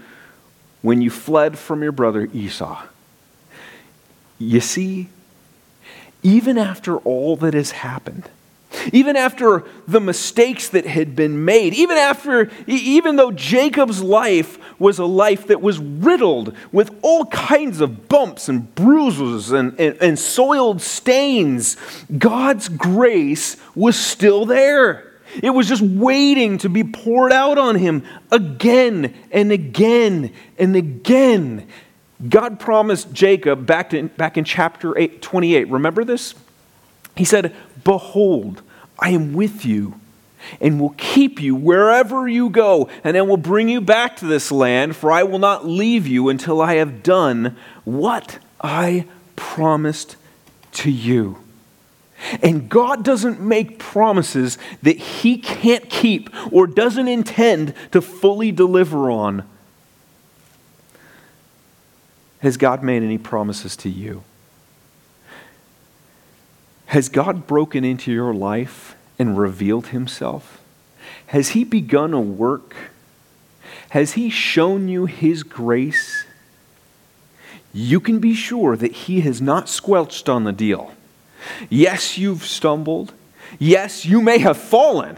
when 0.83 1.01
you 1.01 1.11
fled 1.11 1.59
from 1.59 1.83
your 1.83 1.93
brother 1.93 2.29
Esau. 2.33 2.83
You 4.39 4.61
see, 4.61 5.09
even 6.23 6.59
after 6.59 6.99
all 6.99 7.37
that 7.37 7.55
has 7.55 7.73
happened, 7.73 8.29
even 8.93 9.17
after 9.17 9.65
the 9.87 10.01
mistakes 10.01 10.69
that 10.71 10.87
had 10.87 11.15
been 11.15 11.45
made, 11.45 11.75
even 11.75 11.97
after, 11.97 12.51
even 12.67 13.17
though 13.17 13.31
Jacob's 13.31 14.03
life 14.03 14.59
was 14.79 14.99
a 14.99 15.05
life 15.05 15.47
that 15.47 15.61
was 15.61 15.79
riddled 15.79 16.57
with 16.73 16.97
all 17.03 17.27
kinds 17.27 17.81
of 17.81 18.09
bumps 18.09 18.49
and 18.49 18.75
bruises 18.75 19.53
and, 19.53 19.79
and, 19.79 19.97
and 20.01 20.19
soiled 20.19 20.81
stains, 20.81 21.77
God's 22.17 22.69
grace 22.69 23.57
was 23.75 23.97
still 23.97 24.47
there. 24.47 25.13
It 25.43 25.51
was 25.51 25.69
just 25.69 25.83
waiting 25.83 26.59
to 26.59 26.69
be 26.69 26.85
poured 26.85 27.33
out 27.33 27.57
on 27.57 27.77
him 27.77 28.03
again 28.31 29.15
and 29.31 29.51
again 29.51 30.33
and 30.59 30.77
again. 30.77 31.69
God 32.29 32.61
promised 32.61 33.13
Jacob 33.13 33.67
back, 33.67 33.91
to, 33.91 34.05
back 34.09 34.37
in 34.37 34.45
chapter 34.45 34.97
8, 34.97 35.23
28. 35.23 35.69
Remember 35.69 36.05
this? 36.05 36.35
He 37.17 37.25
said, 37.25 37.55
Behold, 37.85 38.63
I 39.03 39.11
am 39.11 39.33
with 39.33 39.65
you 39.65 39.95
and 40.61 40.81
will 40.81 40.95
keep 40.97 41.41
you 41.41 41.55
wherever 41.55 42.29
you 42.29 42.49
go, 42.51 42.89
and 43.05 43.17
then 43.17 43.29
will 43.29 43.37
bring 43.37 43.69
you 43.69 43.81
back 43.81 44.17
to 44.17 44.27
this 44.27 44.53
land, 44.53 44.95
for 44.97 45.11
I 45.11 45.23
will 45.23 45.39
not 45.39 45.67
leave 45.67 46.07
you 46.07 46.29
until 46.29 46.61
I 46.61 46.75
have 46.75 47.03
done 47.03 47.57
what 47.85 48.39
I 48.61 49.07
promised 49.37 50.17
to 50.73 50.91
you. 50.91 51.39
And 52.43 52.69
God 52.69 53.05
doesn't 53.05 53.41
make 53.41 53.79
promises 53.79 54.59
that 54.83 54.97
He 54.97 55.39
can't 55.39 55.89
keep 55.89 56.31
or 56.53 56.67
doesn't 56.67 57.09
intend 57.09 57.75
to 57.91 58.01
fully 58.01 58.53
deliver 58.53 59.11
on. 59.11 59.45
Has 62.41 62.57
God 62.57 62.83
made 62.83 63.03
any 63.03 63.19
promises 63.19 63.77
to 63.79 63.89
you? 63.89 64.23
Has 66.93 67.09
God 67.09 67.47
broken 67.47 67.85
into 67.87 68.13
your 68.13 68.35
life 68.35 68.97
and 69.19 69.39
revealed 69.39 69.87
himself? 69.87 70.61
Has 71.29 71.49
He 71.49 71.65
begun 71.65 72.13
a 72.13 72.21
work? 72.21 72.75
Has 73.89 74.13
He 74.13 74.29
shown 74.29 74.89
you 74.89 75.07
His 75.07 75.43
grace? 75.43 76.27
You 77.73 77.99
can 77.99 78.19
be 78.19 78.35
sure 78.35 78.77
that 78.77 78.93
He 78.93 79.23
has 79.23 79.41
not 79.41 79.71
squelched 79.71 80.29
on 80.29 80.45
the 80.45 80.53
deal. 80.53 80.93
Yes, 81.71 82.19
you've 82.19 82.45
stumbled. 82.45 83.15
Yes, 83.59 84.05
you 84.05 84.21
may 84.21 84.37
have 84.41 84.59
fallen. 84.59 85.17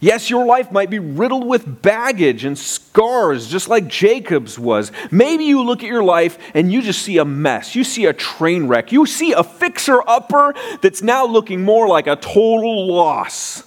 Yes, 0.00 0.30
your 0.30 0.46
life 0.46 0.70
might 0.70 0.90
be 0.90 1.00
riddled 1.00 1.46
with 1.46 1.82
baggage 1.82 2.44
and 2.44 2.56
scars, 2.56 3.48
just 3.48 3.68
like 3.68 3.88
Jacob's 3.88 4.56
was. 4.58 4.92
Maybe 5.10 5.44
you 5.44 5.64
look 5.64 5.82
at 5.82 5.88
your 5.88 6.04
life 6.04 6.38
and 6.54 6.72
you 6.72 6.82
just 6.82 7.02
see 7.02 7.18
a 7.18 7.24
mess. 7.24 7.74
You 7.74 7.82
see 7.82 8.06
a 8.06 8.12
train 8.12 8.68
wreck. 8.68 8.92
You 8.92 9.06
see 9.06 9.32
a 9.32 9.42
fixer 9.42 10.00
upper 10.06 10.54
that's 10.82 11.02
now 11.02 11.26
looking 11.26 11.64
more 11.64 11.88
like 11.88 12.06
a 12.06 12.14
total 12.14 12.86
loss. 12.86 13.64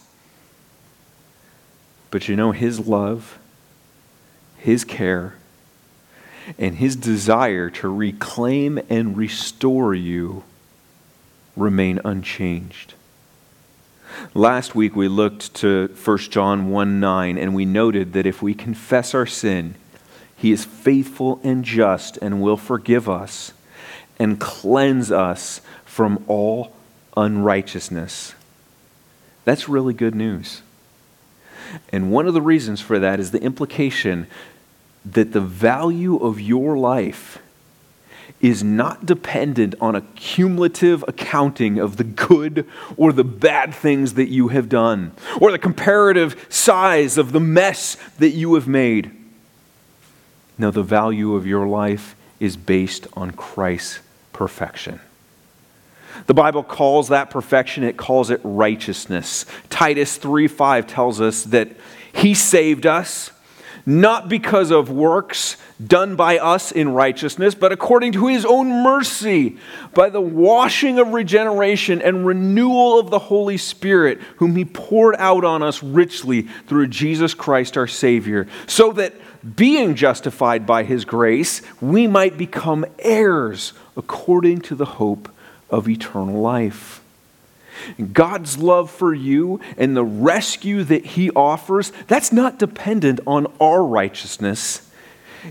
But 2.11 2.29
you 2.29 2.37
know, 2.37 2.51
His 2.51 2.79
love, 2.79 3.37
His 4.57 4.85
care, 4.85 5.35
and 6.57 6.77
His 6.77 6.95
desire 6.95 7.69
to 7.71 7.89
reclaim 7.89 8.79
and 8.89 9.17
restore 9.17 9.93
you 9.93 10.43
remain 11.57 11.99
unchanged. 12.05 12.93
Last 14.33 14.75
week 14.75 14.95
we 14.95 15.07
looked 15.07 15.53
to 15.55 15.87
1 16.03 16.17
John 16.17 16.69
1 16.69 16.99
9, 16.99 17.37
and 17.37 17.55
we 17.55 17.65
noted 17.65 18.13
that 18.13 18.25
if 18.25 18.41
we 18.41 18.53
confess 18.53 19.13
our 19.13 19.25
sin, 19.25 19.75
he 20.35 20.51
is 20.51 20.65
faithful 20.65 21.39
and 21.43 21.63
just 21.63 22.17
and 22.17 22.41
will 22.41 22.57
forgive 22.57 23.09
us 23.09 23.53
and 24.17 24.39
cleanse 24.39 25.11
us 25.11 25.61
from 25.85 26.23
all 26.27 26.73
unrighteousness. 27.15 28.33
That's 29.45 29.69
really 29.69 29.93
good 29.93 30.15
news. 30.15 30.61
And 31.91 32.11
one 32.11 32.27
of 32.27 32.33
the 32.33 32.41
reasons 32.41 32.81
for 32.81 32.99
that 32.99 33.19
is 33.19 33.31
the 33.31 33.41
implication 33.41 34.27
that 35.05 35.33
the 35.33 35.41
value 35.41 36.17
of 36.17 36.39
your 36.39 36.77
life 36.77 37.39
is 38.41 38.63
not 38.63 39.05
dependent 39.05 39.75
on 39.79 39.95
a 39.95 40.01
cumulative 40.01 41.03
accounting 41.07 41.79
of 41.79 41.97
the 41.97 42.03
good 42.03 42.67
or 42.97 43.13
the 43.13 43.23
bad 43.23 43.73
things 43.73 44.15
that 44.15 44.29
you 44.29 44.49
have 44.49 44.67
done, 44.67 45.11
or 45.39 45.51
the 45.51 45.59
comparative 45.59 46.45
size 46.49 47.17
of 47.17 47.31
the 47.31 47.39
mess 47.39 47.95
that 48.17 48.31
you 48.31 48.55
have 48.55 48.67
made. 48.67 49.11
No, 50.57 50.71
the 50.71 50.83
value 50.83 51.35
of 51.35 51.45
your 51.45 51.67
life 51.67 52.15
is 52.39 52.57
based 52.57 53.07
on 53.13 53.31
Christ's 53.31 53.99
perfection. 54.33 54.99
The 56.27 56.33
Bible 56.33 56.63
calls 56.63 57.09
that 57.09 57.29
perfection, 57.29 57.83
it 57.83 57.97
calls 57.97 58.29
it 58.29 58.41
righteousness. 58.43 59.45
Titus 59.69 60.17
3 60.17 60.47
5 60.47 60.87
tells 60.87 61.21
us 61.21 61.43
that 61.45 61.69
He 62.13 62.33
saved 62.33 62.85
us 62.85 63.31
not 63.85 64.29
because 64.29 64.71
of 64.71 64.89
works 64.89 65.57
done 65.87 66.15
by 66.15 66.37
us 66.37 66.71
in 66.71 66.89
righteousness, 66.89 67.55
but 67.55 67.71
according 67.71 68.11
to 68.13 68.27
his 68.27 68.45
own 68.45 68.83
mercy, 68.83 69.57
by 69.93 70.09
the 70.09 70.21
washing 70.21 70.99
of 70.99 71.13
regeneration 71.13 72.01
and 72.01 72.25
renewal 72.25 72.99
of 72.99 73.09
the 73.09 73.19
Holy 73.19 73.57
Spirit, 73.57 74.19
whom 74.37 74.55
he 74.55 74.65
poured 74.65 75.15
out 75.17 75.43
on 75.43 75.63
us 75.63 75.81
richly 75.81 76.43
through 76.67 76.87
Jesus 76.87 77.33
Christ 77.33 77.77
our 77.77 77.87
Savior, 77.87 78.47
so 78.67 78.91
that 78.93 79.13
being 79.55 79.95
justified 79.95 80.65
by 80.65 80.83
his 80.83 81.05
grace, 81.05 81.61
we 81.81 82.05
might 82.07 82.37
become 82.37 82.85
heirs 82.99 83.73
according 83.97 84.61
to 84.61 84.75
the 84.75 84.85
hope 84.85 85.31
of 85.69 85.89
eternal 85.89 86.39
life. 86.41 87.01
God's 88.13 88.57
love 88.57 88.91
for 88.91 89.13
you 89.13 89.59
and 89.77 89.95
the 89.95 90.03
rescue 90.03 90.83
that 90.83 91.05
He 91.05 91.31
offers, 91.31 91.91
that's 92.07 92.31
not 92.31 92.59
dependent 92.59 93.19
on 93.25 93.47
our 93.59 93.83
righteousness. 93.83 94.90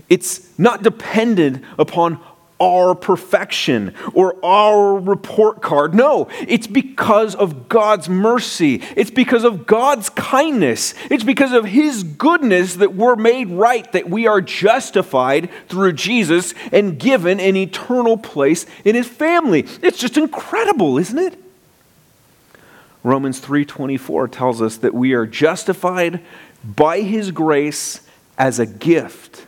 It's 0.09 0.57
not 0.57 0.83
dependent 0.83 1.63
upon 1.77 2.19
our 2.61 2.93
perfection 2.93 3.93
or 4.13 4.35
our 4.45 4.99
report 4.99 5.63
card. 5.63 5.95
No, 5.95 6.29
it's 6.47 6.67
because 6.67 7.33
of 7.33 7.67
God's 7.67 8.07
mercy. 8.07 8.83
It's 8.95 9.09
because 9.09 9.43
of 9.43 9.65
God's 9.65 10.09
kindness. 10.09 10.93
It's 11.09 11.23
because 11.23 11.53
of 11.53 11.65
His 11.65 12.03
goodness 12.03 12.75
that 12.75 12.93
we're 12.93 13.15
made 13.15 13.49
right, 13.49 13.91
that 13.93 14.09
we 14.09 14.27
are 14.27 14.41
justified 14.41 15.49
through 15.69 15.93
Jesus 15.93 16.53
and 16.71 16.99
given 16.99 17.39
an 17.39 17.55
eternal 17.55 18.15
place 18.15 18.67
in 18.85 18.93
His 18.95 19.07
family. 19.07 19.65
It's 19.81 19.97
just 19.97 20.15
incredible, 20.17 20.99
isn't 20.99 21.17
it? 21.17 21.41
Romans 23.03 23.39
3:24 23.39 24.29
tells 24.29 24.61
us 24.61 24.77
that 24.77 24.93
we 24.93 25.13
are 25.13 25.25
justified 25.25 26.21
by 26.63 27.01
his 27.01 27.31
grace 27.31 28.01
as 28.37 28.59
a 28.59 28.65
gift 28.67 29.47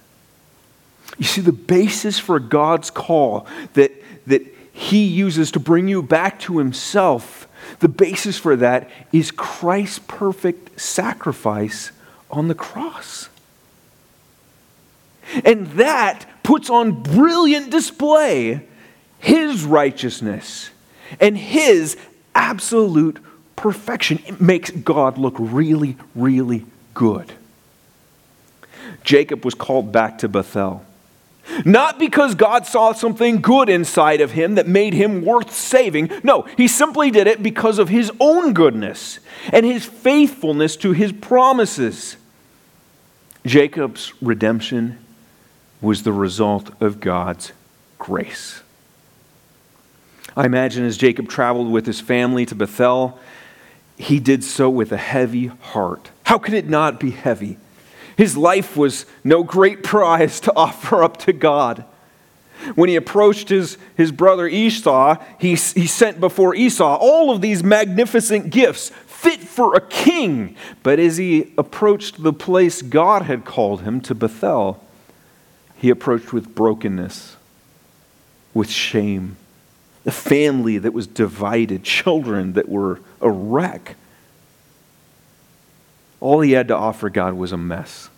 You 1.21 1.27
see, 1.27 1.41
the 1.41 1.53
basis 1.53 2.19
for 2.19 2.39
God's 2.39 2.89
call 2.89 3.45
that, 3.73 3.91
that 4.27 4.41
he 4.73 5.05
uses 5.05 5.51
to 5.51 5.59
bring 5.59 5.87
you 5.87 6.01
back 6.01 6.39
to 6.41 6.57
himself, 6.57 7.47
the 7.79 7.87
basis 7.87 8.37
for 8.37 8.55
that 8.55 8.89
is 9.13 9.31
Christ's 9.31 9.99
perfect 10.07 10.81
sacrifice 10.81 11.91
on 12.29 12.47
the 12.47 12.55
cross. 12.55 13.29
And 15.45 15.67
that 15.73 16.25
puts 16.43 16.69
on 16.69 17.03
brilliant 17.03 17.69
display 17.69 18.67
his 19.21 19.63
righteousness 19.63 20.71
and 21.19 21.37
His 21.37 21.97
absolute 22.33 23.19
perfection. 23.55 24.19
It 24.25 24.41
makes 24.41 24.71
God 24.71 25.17
look 25.17 25.35
really, 25.37 25.97
really 26.15 26.65
good. 26.93 27.31
Jacob 29.03 29.45
was 29.45 29.53
called 29.53 29.91
back 29.91 30.17
to 30.19 30.27
Bethel. 30.27 30.85
Not 31.65 31.99
because 31.99 32.35
God 32.35 32.65
saw 32.65 32.93
something 32.93 33.41
good 33.41 33.69
inside 33.69 34.21
of 34.21 34.31
him 34.31 34.55
that 34.55 34.67
made 34.67 34.93
him 34.93 35.23
worth 35.23 35.53
saving. 35.53 36.11
No, 36.23 36.43
he 36.57 36.67
simply 36.67 37.11
did 37.11 37.27
it 37.27 37.43
because 37.43 37.79
of 37.79 37.89
his 37.89 38.11
own 38.19 38.53
goodness 38.53 39.19
and 39.51 39.65
his 39.65 39.85
faithfulness 39.85 40.75
to 40.77 40.91
his 40.91 41.11
promises. 41.11 42.17
Jacob's 43.45 44.13
redemption 44.21 44.99
was 45.81 46.03
the 46.03 46.13
result 46.13 46.69
of 46.81 46.99
God's 46.99 47.51
grace. 47.97 48.61
I 50.37 50.45
imagine 50.45 50.85
as 50.85 50.97
Jacob 50.97 51.27
traveled 51.27 51.71
with 51.71 51.85
his 51.85 51.99
family 51.99 52.45
to 52.45 52.55
Bethel, 52.55 53.19
he 53.97 54.19
did 54.19 54.43
so 54.43 54.69
with 54.69 54.91
a 54.91 54.97
heavy 54.97 55.47
heart. 55.47 56.09
How 56.25 56.37
could 56.37 56.53
it 56.53 56.69
not 56.69 56.99
be 56.99 57.11
heavy? 57.11 57.57
His 58.17 58.37
life 58.37 58.75
was 58.77 59.05
no 59.23 59.43
great 59.43 59.83
prize 59.83 60.39
to 60.41 60.55
offer 60.55 61.03
up 61.03 61.17
to 61.17 61.33
God. 61.33 61.85
When 62.75 62.89
he 62.89 62.95
approached 62.95 63.49
his, 63.49 63.77
his 63.97 64.11
brother 64.11 64.47
Esau, 64.47 65.17
he, 65.39 65.49
he 65.51 65.87
sent 65.87 66.19
before 66.19 66.53
Esau 66.53 66.95
all 66.95 67.31
of 67.31 67.41
these 67.41 67.63
magnificent 67.63 68.51
gifts, 68.51 68.91
fit 69.07 69.39
for 69.39 69.73
a 69.73 69.81
king. 69.81 70.55
But 70.83 70.99
as 70.99 71.17
he 71.17 71.53
approached 71.57 72.21
the 72.21 72.33
place 72.33 72.83
God 72.83 73.23
had 73.23 73.45
called 73.45 73.81
him 73.81 73.99
to 74.01 74.13
Bethel, 74.13 74.83
he 75.75 75.89
approached 75.89 76.33
with 76.33 76.53
brokenness, 76.53 77.35
with 78.53 78.69
shame 78.69 79.37
a 80.05 80.11
family 80.11 80.77
that 80.77 80.93
was 80.93 81.07
divided, 81.07 81.83
children 81.83 82.53
that 82.53 82.67
were 82.67 82.99
a 83.19 83.29
wreck. 83.29 83.95
All 86.21 86.39
he 86.39 86.53
had 86.53 86.69
to 86.69 86.75
offer 86.75 87.09
God 87.09 87.33
was 87.33 87.51
a 87.51 87.57
mess. 87.57 88.09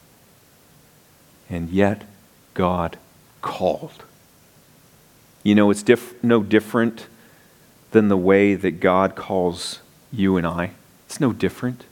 And 1.49 1.69
yet, 1.71 2.03
God 2.53 2.97
called. 3.41 4.03
You 5.41 5.55
know, 5.55 5.71
it's 5.71 5.81
diff- 5.81 6.21
no 6.23 6.43
different 6.43 7.07
than 7.91 8.09
the 8.09 8.17
way 8.17 8.53
that 8.53 8.79
God 8.79 9.15
calls 9.15 9.79
you 10.11 10.37
and 10.37 10.45
I. 10.45 10.71
It's 11.07 11.19
no 11.19 11.33
different. 11.33 11.85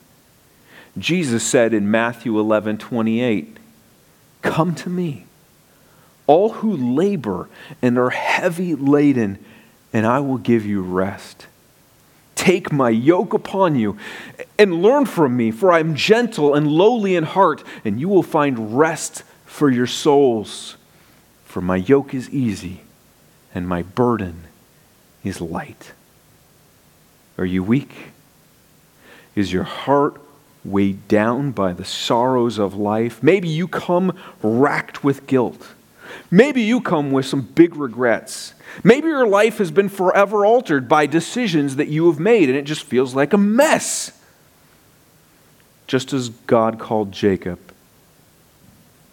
Jesus 0.98 1.44
said 1.44 1.74
in 1.74 1.90
Matthew 1.90 2.38
11 2.40 2.78
28, 2.78 3.58
Come 4.42 4.76
to 4.76 4.90
me, 4.90 5.26
all 6.28 6.50
who 6.54 6.76
labor 6.76 7.48
and 7.82 7.98
are 7.98 8.10
heavy 8.10 8.76
laden 8.76 9.44
and 9.94 10.06
I 10.06 10.20
will 10.20 10.38
give 10.38 10.66
you 10.66 10.82
rest. 10.82 11.48
Take 12.42 12.72
my 12.72 12.90
yoke 12.90 13.36
upon 13.36 13.76
you 13.76 13.98
and 14.58 14.82
learn 14.82 15.06
from 15.06 15.38
me, 15.38 15.52
for 15.52 15.72
I 15.72 15.80
am 15.80 15.94
gentle 15.94 16.56
and 16.56 16.66
lowly 16.66 17.16
in 17.16 17.24
heart, 17.24 17.64
and 17.86 18.00
you 18.00 18.10
will 18.10 18.24
find 18.24 18.76
rest 18.76 19.22
for 19.46 19.70
your 19.70 19.86
souls. 19.86 20.76
For 21.46 21.62
my 21.62 21.76
yoke 21.76 22.16
is 22.16 22.32
easy 22.32 22.82
and 23.54 23.68
my 23.68 23.84
burden 23.84 24.46
is 25.24 25.40
light. 25.40 25.92
Are 27.38 27.46
you 27.46 27.64
weak? 27.64 27.94
Is 29.36 29.54
your 29.54 29.62
heart 29.62 30.20
weighed 30.66 31.08
down 31.08 31.52
by 31.52 31.74
the 31.74 31.86
sorrows 31.86 32.58
of 32.58 32.74
life? 32.74 33.22
Maybe 33.22 33.50
you 33.50 33.68
come 33.68 34.18
racked 34.42 35.04
with 35.04 35.28
guilt. 35.28 35.74
Maybe 36.32 36.62
you 36.62 36.80
come 36.80 37.12
with 37.12 37.26
some 37.26 37.42
big 37.42 37.76
regrets. 37.76 38.54
Maybe 38.84 39.10
your 39.10 39.28
life 39.28 39.58
has 39.58 39.70
been 39.70 39.90
forever 39.90 40.46
altered 40.46 40.88
by 40.88 41.06
decisions 41.06 41.76
that 41.76 41.90
you 41.90 42.08
have 42.10 42.20
made 42.20 42.48
and 42.48 42.58
it 42.58 42.64
just 42.64 42.84
feels 42.84 43.14
like 43.14 43.34
a 43.34 43.38
mess. 43.38 44.18
Just 45.88 46.14
as 46.14 46.30
God 46.30 46.80
called 46.80 47.12
Jacob, 47.12 47.60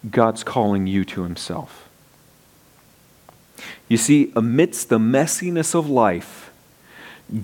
God's 0.09 0.45
calling 0.45 0.87
you 0.87 1.03
to 1.05 1.23
himself. 1.23 1.89
You 3.89 3.97
see, 3.97 4.31
amidst 4.33 4.87
the 4.87 4.99
messiness 4.99 5.75
of 5.75 5.89
life, 5.89 6.51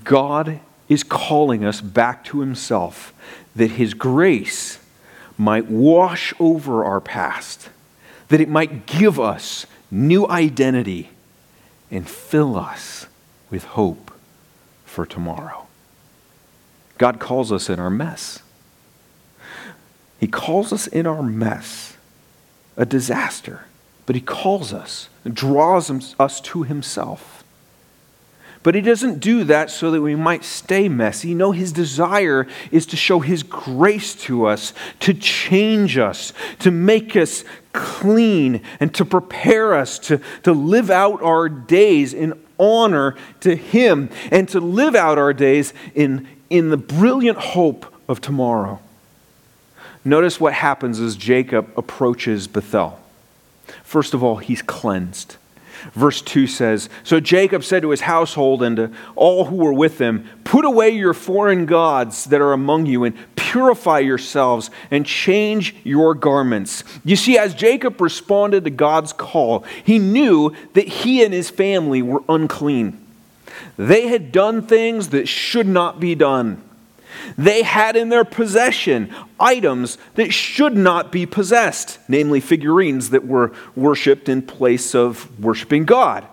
God 0.05 0.61
is 0.87 1.03
calling 1.03 1.65
us 1.65 1.81
back 1.81 2.23
to 2.25 2.39
himself 2.39 3.13
that 3.55 3.71
his 3.71 3.93
grace 3.93 4.79
might 5.37 5.65
wash 5.65 6.33
over 6.39 6.85
our 6.85 7.01
past, 7.01 7.69
that 8.27 8.41
it 8.41 8.49
might 8.49 8.85
give 8.85 9.19
us 9.19 9.65
new 9.91 10.27
identity 10.27 11.09
and 11.91 12.09
fill 12.09 12.57
us 12.57 13.07
with 13.49 13.63
hope 13.63 14.11
for 14.83 15.05
tomorrow. 15.05 15.67
God 16.97 17.19
calls 17.19 17.51
us 17.51 17.69
in 17.69 17.79
our 17.79 17.89
mess. 17.89 18.39
He 20.19 20.27
calls 20.27 20.73
us 20.73 20.87
in 20.87 21.05
our 21.05 21.21
mess, 21.21 21.97
a 22.75 22.85
disaster, 22.85 23.65
but 24.05 24.15
He 24.15 24.21
calls 24.21 24.73
us 24.73 25.09
and 25.23 25.35
draws 25.35 26.15
us 26.19 26.41
to 26.41 26.63
Himself. 26.63 27.43
But 28.65 28.73
he 28.73 28.81
doesn't 28.81 29.19
do 29.19 29.43
that 29.43 29.69
so 29.69 29.91
that 29.91 30.01
we 30.01 30.15
might 30.15 30.43
stay 30.43 30.89
messy. 30.89 31.35
No, 31.35 31.51
his 31.51 31.71
desire 31.71 32.47
is 32.71 32.87
to 32.87 32.97
show 32.97 33.19
his 33.19 33.43
grace 33.43 34.15
to 34.23 34.47
us, 34.47 34.73
to 35.01 35.13
change 35.13 35.99
us, 35.99 36.33
to 36.61 36.71
make 36.71 37.15
us 37.15 37.43
clean, 37.73 38.61
and 38.79 38.91
to 38.95 39.05
prepare 39.05 39.75
us 39.75 39.99
to, 39.99 40.19
to 40.41 40.51
live 40.51 40.89
out 40.89 41.21
our 41.21 41.47
days 41.47 42.11
in 42.11 42.33
honor 42.57 43.15
to 43.41 43.55
him 43.55 44.09
and 44.31 44.49
to 44.49 44.59
live 44.59 44.95
out 44.95 45.19
our 45.19 45.31
days 45.31 45.71
in, 45.93 46.27
in 46.49 46.71
the 46.71 46.77
brilliant 46.77 47.37
hope 47.37 47.93
of 48.09 48.19
tomorrow. 48.19 48.79
Notice 50.03 50.39
what 50.39 50.53
happens 50.53 50.99
as 50.99 51.15
Jacob 51.15 51.69
approaches 51.77 52.47
Bethel. 52.47 52.99
First 53.83 54.15
of 54.15 54.23
all, 54.23 54.37
he's 54.37 54.63
cleansed. 54.63 55.35
Verse 55.93 56.21
2 56.21 56.47
says 56.47 56.89
So 57.03 57.19
Jacob 57.19 57.63
said 57.63 57.81
to 57.81 57.89
his 57.89 58.01
household 58.01 58.63
and 58.63 58.75
to 58.77 58.91
all 59.15 59.45
who 59.45 59.55
were 59.55 59.73
with 59.73 59.99
him, 59.99 60.27
Put 60.43 60.65
away 60.65 60.89
your 60.89 61.13
foreign 61.13 61.65
gods 61.65 62.25
that 62.25 62.41
are 62.41 62.53
among 62.53 62.85
you, 62.85 63.03
and 63.03 63.15
purify 63.35 63.99
yourselves, 63.99 64.69
and 64.91 65.05
change 65.05 65.75
your 65.83 66.13
garments. 66.13 66.83
You 67.03 67.15
see, 67.15 67.37
as 67.37 67.53
Jacob 67.53 68.01
responded 68.01 68.63
to 68.63 68.69
God's 68.69 69.13
call, 69.13 69.63
he 69.83 69.99
knew 69.99 70.53
that 70.73 70.87
he 70.87 71.23
and 71.23 71.33
his 71.33 71.49
family 71.49 72.01
were 72.01 72.23
unclean. 72.27 73.01
They 73.77 74.07
had 74.07 74.31
done 74.31 74.61
things 74.67 75.09
that 75.09 75.27
should 75.27 75.67
not 75.67 75.99
be 75.99 76.15
done. 76.15 76.61
They 77.37 77.63
had 77.63 77.95
in 77.95 78.09
their 78.09 78.25
possession 78.25 79.13
items 79.39 79.97
that 80.15 80.33
should 80.33 80.75
not 80.75 81.11
be 81.11 81.25
possessed, 81.25 81.99
namely 82.07 82.39
figurines 82.39 83.09
that 83.11 83.27
were 83.27 83.51
worshiped 83.75 84.29
in 84.29 84.41
place 84.41 84.95
of 84.95 85.39
worshiping 85.39 85.85
God. 85.85 86.27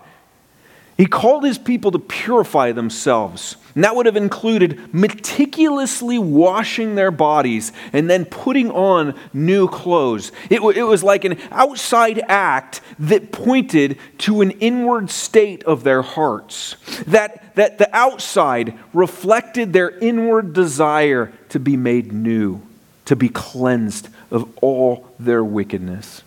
He 0.97 1.05
called 1.05 1.43
his 1.43 1.57
people 1.57 1.91
to 1.91 1.99
purify 1.99 2.71
themselves. 2.71 3.57
And 3.75 3.83
that 3.83 3.95
would 3.95 4.05
have 4.05 4.15
included 4.15 4.93
meticulously 4.93 6.19
washing 6.19 6.93
their 6.95 7.09
bodies 7.09 7.71
and 7.91 8.09
then 8.09 8.25
putting 8.25 8.69
on 8.69 9.15
new 9.33 9.67
clothes. 9.67 10.31
It, 10.49 10.57
w- 10.57 10.79
it 10.79 10.83
was 10.83 11.03
like 11.03 11.25
an 11.25 11.39
outside 11.51 12.21
act 12.27 12.81
that 12.99 13.31
pointed 13.31 13.97
to 14.19 14.41
an 14.41 14.51
inward 14.51 15.09
state 15.09 15.63
of 15.63 15.83
their 15.83 16.03
hearts. 16.03 16.75
That, 17.07 17.55
that 17.55 17.79
the 17.79 17.95
outside 17.95 18.77
reflected 18.93 19.73
their 19.73 19.89
inward 19.97 20.53
desire 20.53 21.33
to 21.49 21.59
be 21.59 21.75
made 21.75 22.13
new, 22.13 22.61
to 23.05 23.15
be 23.15 23.29
cleansed 23.29 24.09
of 24.29 24.51
all 24.61 25.07
their 25.19 25.43
wickedness. 25.43 26.22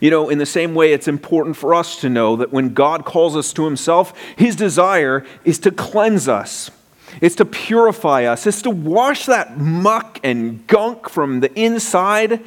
You 0.00 0.10
know, 0.10 0.28
in 0.28 0.38
the 0.38 0.46
same 0.46 0.74
way, 0.74 0.92
it's 0.92 1.08
important 1.08 1.56
for 1.56 1.74
us 1.74 2.00
to 2.00 2.08
know 2.08 2.36
that 2.36 2.52
when 2.52 2.74
God 2.74 3.04
calls 3.04 3.36
us 3.36 3.52
to 3.54 3.64
Himself, 3.64 4.18
His 4.36 4.56
desire 4.56 5.24
is 5.44 5.58
to 5.60 5.70
cleanse 5.70 6.28
us. 6.28 6.70
It's 7.20 7.36
to 7.36 7.44
purify 7.44 8.24
us. 8.24 8.46
It's 8.46 8.62
to 8.62 8.70
wash 8.70 9.26
that 9.26 9.58
muck 9.58 10.20
and 10.22 10.66
gunk 10.66 11.08
from 11.08 11.40
the 11.40 11.52
inside 11.58 12.44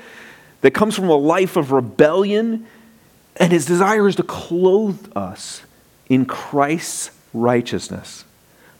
that 0.61 0.71
comes 0.71 0.95
from 0.95 1.09
a 1.09 1.15
life 1.15 1.55
of 1.55 1.71
rebellion. 1.71 2.67
And 3.37 3.51
His 3.51 3.65
desire 3.65 4.07
is 4.07 4.15
to 4.17 4.23
clothe 4.23 5.11
us 5.15 5.63
in 6.07 6.25
Christ's 6.25 7.11
righteousness. 7.33 8.25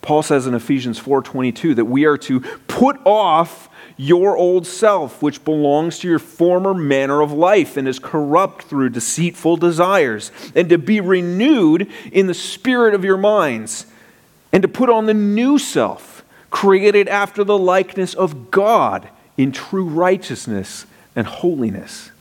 Paul 0.02 0.24
says 0.24 0.48
in 0.48 0.54
Ephesians 0.54 1.00
4:22 1.00 1.76
that 1.76 1.86
we 1.86 2.06
are 2.06 2.18
to 2.18 2.40
put 2.68 2.98
off 3.06 3.69
your 4.02 4.38
old 4.38 4.66
self, 4.66 5.22
which 5.22 5.44
belongs 5.44 6.00
to 6.00 6.08
your 6.08 6.20
former 6.20 6.74
manner 6.74 7.22
of 7.22 7.34
life 7.34 7.76
and 7.76 7.86
is 7.86 8.00
corrupt 8.00 8.64
through 8.64 8.90
deceitful 8.90 9.58
desires, 9.58 10.32
and 10.56 10.70
to 10.70 10.78
be 10.78 11.02
renewed 11.02 11.86
in 12.10 12.26
the 12.26 12.34
spirit 12.34 12.94
of 12.94 13.04
your 13.04 13.18
minds, 13.18 13.86
and 14.54 14.62
to 14.62 14.70
put 14.70 14.90
on 14.90 15.06
the 15.06 15.14
new 15.14 15.60
self, 15.60 16.24
created 16.50 17.10
after 17.10 17.44
the 17.44 17.58
likeness 17.58 18.14
of 18.14 18.50
God 18.52 19.10
in 19.36 19.52
true 19.52 19.84
righteousness 19.84 20.86
and 21.14 21.28
holiness. 21.28 22.12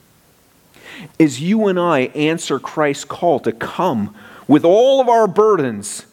As 1.21 1.41
you 1.41 1.69
and 1.69 1.79
I 1.79 2.07
answer 2.07 2.59
Christ's 2.59 3.05
call 3.05 3.39
to 3.39 3.53
come 3.53 4.17
with 4.49 4.65
all 4.65 5.01
of 5.01 5.09
our 5.09 5.29
burdens, 5.29 6.07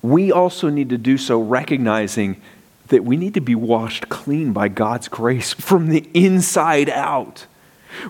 we 0.00 0.32
also 0.32 0.70
need 0.70 0.88
to 0.88 0.96
do 0.96 1.18
so 1.18 1.38
recognizing 1.38 2.40
that 2.94 3.04
we 3.04 3.16
need 3.16 3.34
to 3.34 3.40
be 3.40 3.56
washed 3.56 4.08
clean 4.08 4.52
by 4.52 4.68
God's 4.68 5.08
grace 5.08 5.52
from 5.52 5.88
the 5.88 6.08
inside 6.14 6.88
out. 6.88 7.46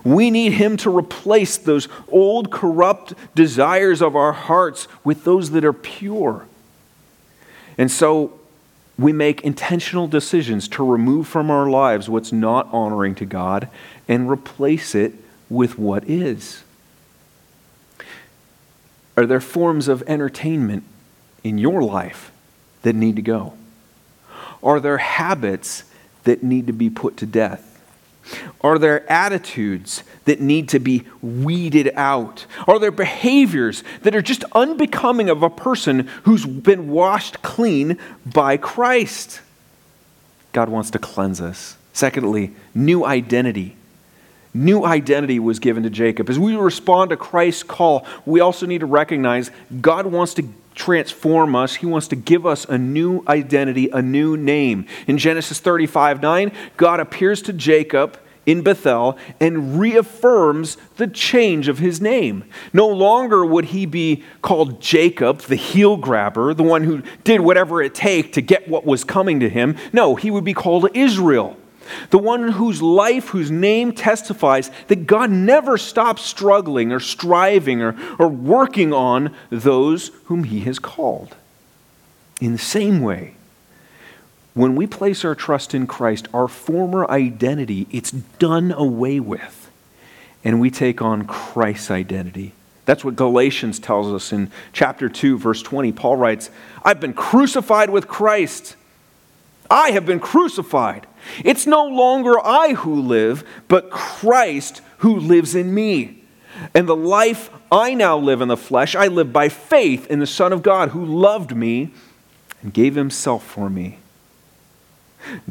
We 0.03 0.29
need 0.29 0.53
Him 0.53 0.77
to 0.77 0.95
replace 0.95 1.57
those 1.57 1.87
old, 2.07 2.51
corrupt 2.51 3.15
desires 3.33 3.99
of 3.99 4.15
our 4.15 4.31
hearts 4.31 4.87
with 5.03 5.23
those 5.23 5.49
that 5.51 5.65
are 5.65 5.73
pure. 5.73 6.45
And 7.79 7.89
so 7.89 8.39
we 8.95 9.11
make 9.11 9.41
intentional 9.41 10.07
decisions 10.07 10.67
to 10.67 10.85
remove 10.85 11.27
from 11.27 11.49
our 11.49 11.67
lives 11.67 12.07
what's 12.07 12.31
not 12.31 12.69
honoring 12.71 13.15
to 13.15 13.25
God 13.25 13.67
and 14.07 14.29
replace 14.29 14.93
it 14.93 15.15
with 15.49 15.79
what 15.79 16.07
is. 16.07 16.63
Are 19.17 19.25
there 19.25 19.41
forms 19.41 19.87
of 19.87 20.03
entertainment 20.05 20.83
in 21.43 21.57
your 21.57 21.81
life 21.81 22.31
that 22.83 22.93
need 22.93 23.15
to 23.15 23.23
go? 23.23 23.55
Are 24.65 24.79
there 24.79 24.97
habits 24.97 25.83
that 26.23 26.43
need 26.43 26.67
to 26.67 26.73
be 26.73 26.89
put 26.89 27.15
to 27.17 27.25
death? 27.25 27.71
Are 28.61 28.79
there 28.79 29.09
attitudes 29.11 30.03
that 30.25 30.41
need 30.41 30.69
to 30.69 30.79
be 30.79 31.03
weeded 31.21 31.91
out? 31.95 32.47
Are 32.67 32.79
there 32.79 32.91
behaviors 32.91 33.83
that 34.01 34.15
are 34.15 34.21
just 34.23 34.43
unbecoming 34.53 35.29
of 35.29 35.43
a 35.43 35.49
person 35.49 36.07
who's 36.23 36.45
been 36.45 36.89
washed 36.89 37.43
clean 37.43 37.99
by 38.25 38.57
Christ? 38.57 39.41
God 40.53 40.69
wants 40.69 40.89
to 40.91 40.99
cleanse 40.99 41.39
us. 41.39 41.77
Secondly, 41.93 42.55
new 42.73 43.05
identity. 43.05 43.75
New 44.55 44.85
identity 44.85 45.37
was 45.37 45.59
given 45.59 45.83
to 45.83 45.89
Jacob. 45.89 46.29
As 46.29 46.39
we 46.39 46.55
respond 46.55 47.11
to 47.11 47.17
Christ's 47.17 47.61
call, 47.61 48.07
we 48.25 48.39
also 48.39 48.65
need 48.65 48.79
to 48.79 48.85
recognize 48.85 49.51
God 49.81 50.07
wants 50.07 50.33
to 50.35 50.49
transform 50.75 51.55
us. 51.55 51.75
He 51.75 51.85
wants 51.85 52.07
to 52.09 52.15
give 52.15 52.45
us 52.45 52.65
a 52.65 52.77
new 52.77 53.23
identity, 53.27 53.89
a 53.89 54.01
new 54.01 54.37
name. 54.37 54.85
In 55.07 55.17
Genesis 55.17 55.59
35 55.59 56.21
9, 56.21 56.51
God 56.77 56.99
appears 56.99 57.41
to 57.43 57.53
Jacob 57.53 58.19
in 58.45 58.61
Bethel 58.61 59.17
and 59.39 59.79
reaffirms 59.79 60.77
the 60.97 61.07
change 61.07 61.67
of 61.67 61.79
his 61.79 61.99
name. 61.99 62.45
No 62.73 62.87
longer 62.87 63.45
would 63.45 63.65
he 63.65 63.85
be 63.85 64.23
called 64.41 64.81
Jacob, 64.81 65.39
the 65.41 65.55
heel 65.55 65.97
grabber, 65.97 66.53
the 66.53 66.63
one 66.63 66.83
who 66.83 67.01
did 67.23 67.41
whatever 67.41 67.81
it 67.81 67.95
take 67.95 68.33
to 68.33 68.41
get 68.41 68.67
what 68.67 68.85
was 68.85 69.03
coming 69.03 69.39
to 69.39 69.49
him. 69.49 69.75
No, 69.91 70.15
he 70.15 70.29
would 70.29 70.43
be 70.43 70.53
called 70.53 70.87
Israel 70.93 71.57
the 72.09 72.17
one 72.17 72.51
whose 72.51 72.81
life, 72.81 73.29
whose 73.29 73.51
name 73.51 73.91
testifies 73.91 74.71
that 74.87 75.07
God 75.07 75.31
never 75.31 75.77
stops 75.77 76.23
struggling 76.23 76.91
or 76.91 76.99
striving 76.99 77.81
or, 77.81 77.95
or 78.19 78.27
working 78.27 78.93
on 78.93 79.35
those 79.49 80.09
whom 80.25 80.45
he 80.45 80.61
has 80.61 80.79
called. 80.79 81.35
In 82.41 82.51
the 82.53 82.57
same 82.57 83.01
way, 83.01 83.35
when 84.53 84.75
we 84.75 84.87
place 84.87 85.25
our 85.25 85.35
trust 85.35 85.73
in 85.73 85.85
Christ, 85.85 86.27
our 86.33 86.47
former 86.47 87.09
identity, 87.09 87.87
it's 87.91 88.11
done 88.11 88.71
away 88.71 89.19
with. 89.19 89.69
And 90.43 90.61
we 90.61 90.71
take 90.71 91.01
on 91.01 91.25
Christ's 91.25 91.91
identity. 91.91 92.53
That's 92.85 93.03
what 93.03 93.15
Galatians 93.15 93.79
tells 93.79 94.13
us 94.13 94.31
in 94.31 94.51
chapter 94.71 95.09
2, 95.09 95.37
verse 95.37 95.61
20. 95.61 95.91
Paul 95.91 96.15
writes, 96.15 96.49
I've 96.83 96.99
been 96.99 97.13
crucified 97.13 97.89
with 97.89 98.07
Christ. 98.07 98.75
I 99.69 99.91
have 99.91 100.05
been 100.05 100.19
crucified. 100.19 101.07
It's 101.43 101.65
no 101.65 101.85
longer 101.85 102.39
I 102.39 102.73
who 102.73 103.01
live, 103.01 103.43
but 103.67 103.89
Christ 103.89 104.81
who 104.99 105.15
lives 105.15 105.55
in 105.55 105.73
me. 105.73 106.23
And 106.73 106.87
the 106.87 106.95
life 106.95 107.49
I 107.71 107.93
now 107.93 108.17
live 108.17 108.41
in 108.41 108.47
the 108.47 108.57
flesh, 108.57 108.95
I 108.95 109.07
live 109.07 109.33
by 109.33 109.49
faith 109.49 110.07
in 110.07 110.19
the 110.19 110.27
Son 110.27 110.53
of 110.53 110.63
God 110.63 110.89
who 110.89 111.03
loved 111.03 111.55
me 111.55 111.91
and 112.61 112.73
gave 112.73 112.95
himself 112.95 113.45
for 113.45 113.69
me. 113.69 113.97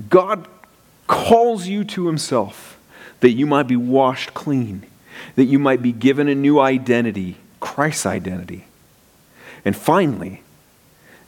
God 0.08 0.48
calls 1.06 1.66
you 1.66 1.84
to 1.84 2.06
himself 2.06 2.78
that 3.20 3.32
you 3.32 3.46
might 3.46 3.66
be 3.66 3.76
washed 3.76 4.34
clean, 4.34 4.86
that 5.34 5.44
you 5.44 5.58
might 5.58 5.82
be 5.82 5.92
given 5.92 6.28
a 6.28 6.34
new 6.34 6.60
identity, 6.60 7.36
Christ's 7.60 8.06
identity. 8.06 8.66
And 9.64 9.76
finally, 9.76 10.42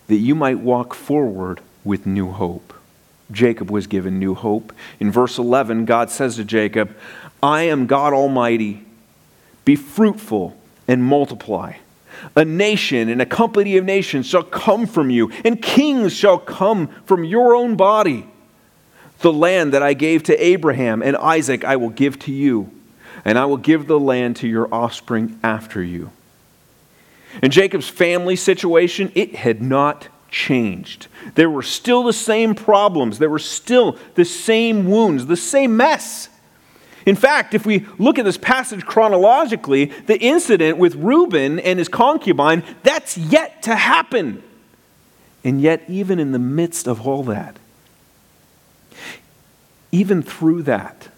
that 0.08 0.16
you 0.16 0.34
might 0.34 0.58
walk 0.58 0.94
forward 0.94 1.60
with 1.84 2.06
new 2.06 2.30
hope. 2.30 2.65
Jacob 3.30 3.70
was 3.70 3.86
given 3.86 4.18
new 4.18 4.34
hope. 4.34 4.72
In 5.00 5.10
verse 5.10 5.38
11, 5.38 5.84
God 5.84 6.10
says 6.10 6.36
to 6.36 6.44
Jacob, 6.44 6.96
I 7.42 7.62
am 7.62 7.86
God 7.86 8.12
Almighty. 8.12 8.84
Be 9.64 9.76
fruitful 9.76 10.56
and 10.86 11.02
multiply. 11.02 11.74
A 12.34 12.44
nation 12.44 13.08
and 13.08 13.20
a 13.20 13.26
company 13.26 13.76
of 13.76 13.84
nations 13.84 14.26
shall 14.26 14.42
come 14.42 14.86
from 14.86 15.10
you, 15.10 15.30
and 15.44 15.60
kings 15.60 16.12
shall 16.12 16.38
come 16.38 16.88
from 17.04 17.24
your 17.24 17.54
own 17.54 17.76
body. 17.76 18.26
The 19.20 19.32
land 19.32 19.72
that 19.72 19.82
I 19.82 19.94
gave 19.94 20.22
to 20.24 20.44
Abraham 20.44 21.02
and 21.02 21.16
Isaac 21.16 21.64
I 21.64 21.76
will 21.76 21.90
give 21.90 22.18
to 22.20 22.32
you, 22.32 22.70
and 23.24 23.38
I 23.38 23.44
will 23.46 23.56
give 23.56 23.86
the 23.86 24.00
land 24.00 24.36
to 24.36 24.48
your 24.48 24.72
offspring 24.72 25.38
after 25.42 25.82
you. 25.82 26.10
In 27.42 27.50
Jacob's 27.50 27.88
family 27.88 28.36
situation, 28.36 29.12
it 29.14 29.34
had 29.34 29.60
not 29.60 30.08
changed. 30.36 31.06
There 31.34 31.48
were 31.48 31.62
still 31.62 32.04
the 32.04 32.12
same 32.12 32.54
problems, 32.54 33.18
there 33.18 33.30
were 33.30 33.38
still 33.38 33.98
the 34.16 34.24
same 34.24 34.86
wounds, 34.86 35.26
the 35.26 35.36
same 35.36 35.78
mess. 35.78 36.28
In 37.06 37.16
fact, 37.16 37.54
if 37.54 37.64
we 37.64 37.86
look 37.98 38.18
at 38.18 38.26
this 38.26 38.36
passage 38.36 38.84
chronologically, 38.84 39.86
the 40.06 40.18
incident 40.18 40.76
with 40.76 40.94
Reuben 40.96 41.58
and 41.58 41.78
his 41.78 41.88
concubine, 41.88 42.62
that's 42.82 43.16
yet 43.16 43.62
to 43.62 43.74
happen. 43.74 44.42
And 45.42 45.60
yet, 45.60 45.84
even 45.88 46.18
in 46.18 46.32
the 46.32 46.38
midst 46.38 46.86
of 46.86 47.06
all 47.06 47.22
that, 47.24 47.56
even 49.90 50.20
through 50.22 50.64
that, 50.64 51.08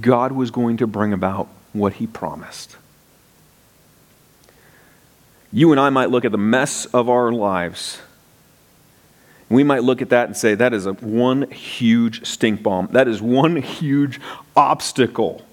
God 0.00 0.30
was 0.30 0.50
going 0.52 0.76
to 0.76 0.86
bring 0.86 1.12
about 1.12 1.48
what 1.72 1.94
he 1.94 2.06
promised. 2.06 2.76
You 5.56 5.70
and 5.70 5.80
I 5.80 5.88
might 5.88 6.10
look 6.10 6.26
at 6.26 6.32
the 6.32 6.38
mess 6.38 6.84
of 6.84 7.08
our 7.08 7.32
lives. 7.32 8.02
We 9.48 9.64
might 9.64 9.84
look 9.84 10.02
at 10.02 10.10
that 10.10 10.26
and 10.26 10.36
say, 10.36 10.54
that 10.54 10.74
is 10.74 10.84
a 10.84 10.92
one 10.92 11.50
huge 11.50 12.26
stink 12.26 12.62
bomb. 12.62 12.88
That 12.92 13.08
is 13.08 13.22
one 13.22 13.56
huge 13.56 14.20
obstacle 14.54 15.46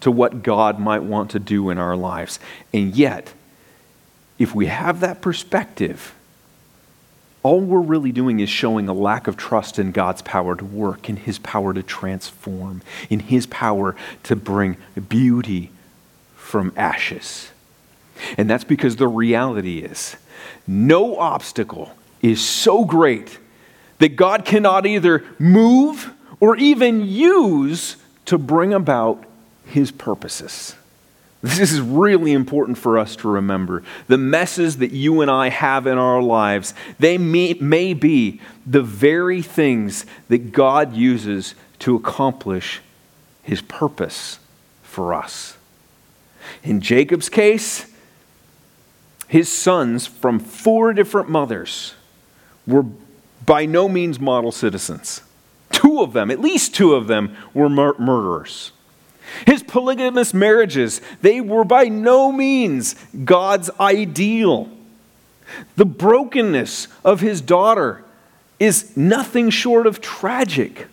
to 0.00 0.10
what 0.10 0.42
God 0.42 0.80
might 0.80 1.02
want 1.02 1.32
to 1.32 1.38
do 1.38 1.68
in 1.68 1.76
our 1.76 1.94
lives. 1.94 2.40
And 2.72 2.96
yet, 2.96 3.34
if 4.38 4.54
we 4.54 4.68
have 4.68 5.00
that 5.00 5.20
perspective, 5.20 6.14
all 7.42 7.60
we're 7.60 7.80
really 7.80 8.10
doing 8.10 8.40
is 8.40 8.48
showing 8.48 8.88
a 8.88 8.94
lack 8.94 9.26
of 9.26 9.36
trust 9.36 9.78
in 9.78 9.92
God's 9.92 10.22
power 10.22 10.56
to 10.56 10.64
work, 10.64 11.10
in 11.10 11.16
His 11.16 11.38
power 11.38 11.74
to 11.74 11.82
transform, 11.82 12.80
in 13.10 13.20
His 13.20 13.46
power 13.46 13.94
to 14.22 14.34
bring 14.34 14.78
beauty 15.10 15.72
from 16.36 16.72
ashes. 16.74 17.51
And 18.36 18.48
that's 18.48 18.64
because 18.64 18.96
the 18.96 19.08
reality 19.08 19.78
is 19.78 20.16
no 20.66 21.18
obstacle 21.18 21.92
is 22.20 22.40
so 22.40 22.84
great 22.84 23.38
that 23.98 24.16
God 24.16 24.44
cannot 24.44 24.86
either 24.86 25.24
move 25.38 26.12
or 26.40 26.56
even 26.56 27.06
use 27.06 27.96
to 28.26 28.38
bring 28.38 28.72
about 28.72 29.24
His 29.66 29.90
purposes. 29.90 30.74
This 31.42 31.72
is 31.72 31.80
really 31.80 32.32
important 32.32 32.78
for 32.78 32.98
us 32.98 33.16
to 33.16 33.28
remember. 33.28 33.82
The 34.06 34.18
messes 34.18 34.76
that 34.78 34.92
you 34.92 35.22
and 35.22 35.30
I 35.30 35.48
have 35.48 35.88
in 35.88 35.98
our 35.98 36.22
lives, 36.22 36.72
they 37.00 37.18
may, 37.18 37.54
may 37.54 37.94
be 37.94 38.40
the 38.64 38.82
very 38.82 39.42
things 39.42 40.06
that 40.28 40.52
God 40.52 40.94
uses 40.94 41.56
to 41.80 41.96
accomplish 41.96 42.80
his 43.42 43.60
purpose 43.60 44.38
for 44.84 45.12
us. 45.12 45.56
In 46.62 46.80
Jacob's 46.80 47.28
case, 47.28 47.91
his 49.32 49.50
sons 49.50 50.06
from 50.06 50.38
four 50.38 50.92
different 50.92 51.26
mothers 51.26 51.94
were 52.66 52.82
by 53.46 53.64
no 53.64 53.88
means 53.88 54.20
model 54.20 54.52
citizens. 54.52 55.22
Two 55.70 56.02
of 56.02 56.12
them, 56.12 56.30
at 56.30 56.38
least 56.38 56.74
two 56.74 56.92
of 56.92 57.06
them, 57.06 57.34
were 57.54 57.70
mur- 57.70 57.96
murderers. 57.98 58.72
His 59.46 59.62
polygamous 59.62 60.34
marriages, 60.34 61.00
they 61.22 61.40
were 61.40 61.64
by 61.64 61.84
no 61.84 62.30
means 62.30 62.94
God's 63.24 63.70
ideal. 63.80 64.68
The 65.76 65.86
brokenness 65.86 66.88
of 67.02 67.20
his 67.20 67.40
daughter 67.40 68.04
is 68.60 68.94
nothing 68.98 69.48
short 69.48 69.86
of 69.86 70.02
tragic. 70.02 70.88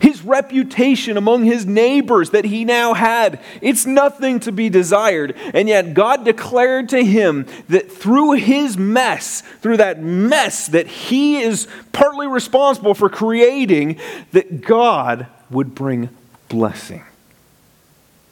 His 0.00 0.24
reputation 0.24 1.18
among 1.18 1.44
his 1.44 1.66
neighbors 1.66 2.30
that 2.30 2.46
he 2.46 2.64
now 2.64 2.94
had, 2.94 3.38
it's 3.60 3.84
nothing 3.84 4.40
to 4.40 4.50
be 4.50 4.70
desired. 4.70 5.36
And 5.52 5.68
yet 5.68 5.92
God 5.92 6.24
declared 6.24 6.88
to 6.88 7.04
him 7.04 7.46
that 7.68 7.92
through 7.92 8.32
his 8.32 8.78
mess, 8.78 9.42
through 9.60 9.76
that 9.76 10.02
mess 10.02 10.68
that 10.68 10.86
he 10.86 11.42
is 11.42 11.68
partly 11.92 12.26
responsible 12.26 12.94
for 12.94 13.10
creating, 13.10 14.00
that 14.32 14.62
God 14.62 15.26
would 15.50 15.74
bring 15.74 16.08
blessing. 16.48 17.04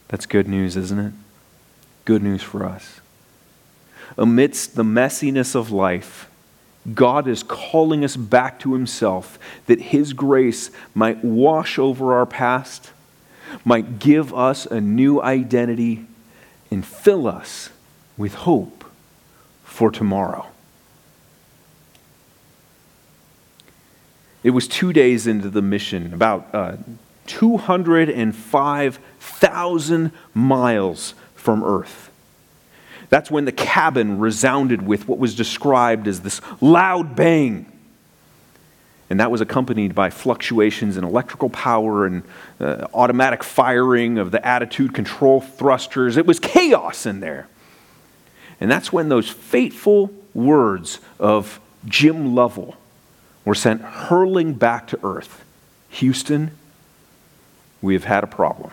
That's 0.08 0.24
good 0.24 0.48
news, 0.48 0.74
isn't 0.74 0.98
it? 0.98 1.12
Good 2.06 2.22
news 2.22 2.42
for 2.42 2.64
us. 2.64 3.00
Amidst 4.16 4.74
the 4.74 4.84
messiness 4.84 5.54
of 5.54 5.70
life, 5.70 6.27
God 6.95 7.28
is 7.28 7.43
calling 7.43 8.05
us 8.05 8.16
back 8.16 8.59
to 8.61 8.74
Himself 8.74 9.39
that 9.66 9.80
His 9.80 10.12
grace 10.12 10.70
might 10.95 11.24
wash 11.24 11.78
over 11.78 12.14
our 12.14 12.26
past, 12.26 12.93
might 13.64 13.99
give 13.99 14.34
us 14.34 14.66
a 14.66 14.78
new 14.80 15.22
identity, 15.22 16.07
and 16.70 16.84
fill 16.84 17.26
us 17.26 17.70
with 18.16 18.34
hope 18.34 18.84
for 19.64 19.91
tomorrow. 19.91 20.47
It 24.43 24.51
was 24.51 24.68
two 24.68 24.93
days 24.93 25.26
into 25.26 25.49
the 25.51 25.62
mission, 25.62 26.14
about 26.14 26.49
uh, 26.55 26.76
205,000 27.26 30.12
miles 30.34 31.14
from 31.34 31.64
Earth. 31.64 32.11
That's 33.09 33.30
when 33.30 33.44
the 33.44 33.52
cabin 33.52 34.18
resounded 34.18 34.82
with 34.82 35.09
what 35.09 35.18
was 35.18 35.34
described 35.34 36.06
as 36.06 36.20
this 36.20 36.40
loud 36.61 37.16
bang. 37.16 37.66
And 39.11 39.20
that 39.20 39.30
was 39.30 39.40
accompanied 39.40 39.94
by 39.94 40.11
fluctuations 40.11 40.98
in 40.98 41.04
electrical 41.04 41.48
power 41.48 42.04
and 42.04 42.22
uh, 42.61 42.86
automatic 42.92 43.42
firing 43.42 44.18
of 44.18 44.30
the 44.30 44.46
attitude 44.46 44.92
control 44.92 45.40
thrusters. 45.40 46.18
It 46.18 46.26
was 46.26 46.38
chaos 46.38 47.06
in 47.06 47.20
there. 47.20 47.48
And 48.61 48.70
that's 48.70 48.92
when 48.92 49.09
those 49.09 49.30
fateful 49.30 50.11
words 50.34 50.98
of 51.18 51.61
Jim 51.86 52.34
Lovell 52.34 52.76
were 53.44 53.54
sent 53.54 53.80
hurling 53.80 54.52
back 54.52 54.86
to 54.88 54.98
earth 55.02 55.44
Houston, 55.90 56.50
we 57.80 57.94
have 57.94 58.04
had 58.04 58.24
a 58.24 58.26
problem. 58.26 58.70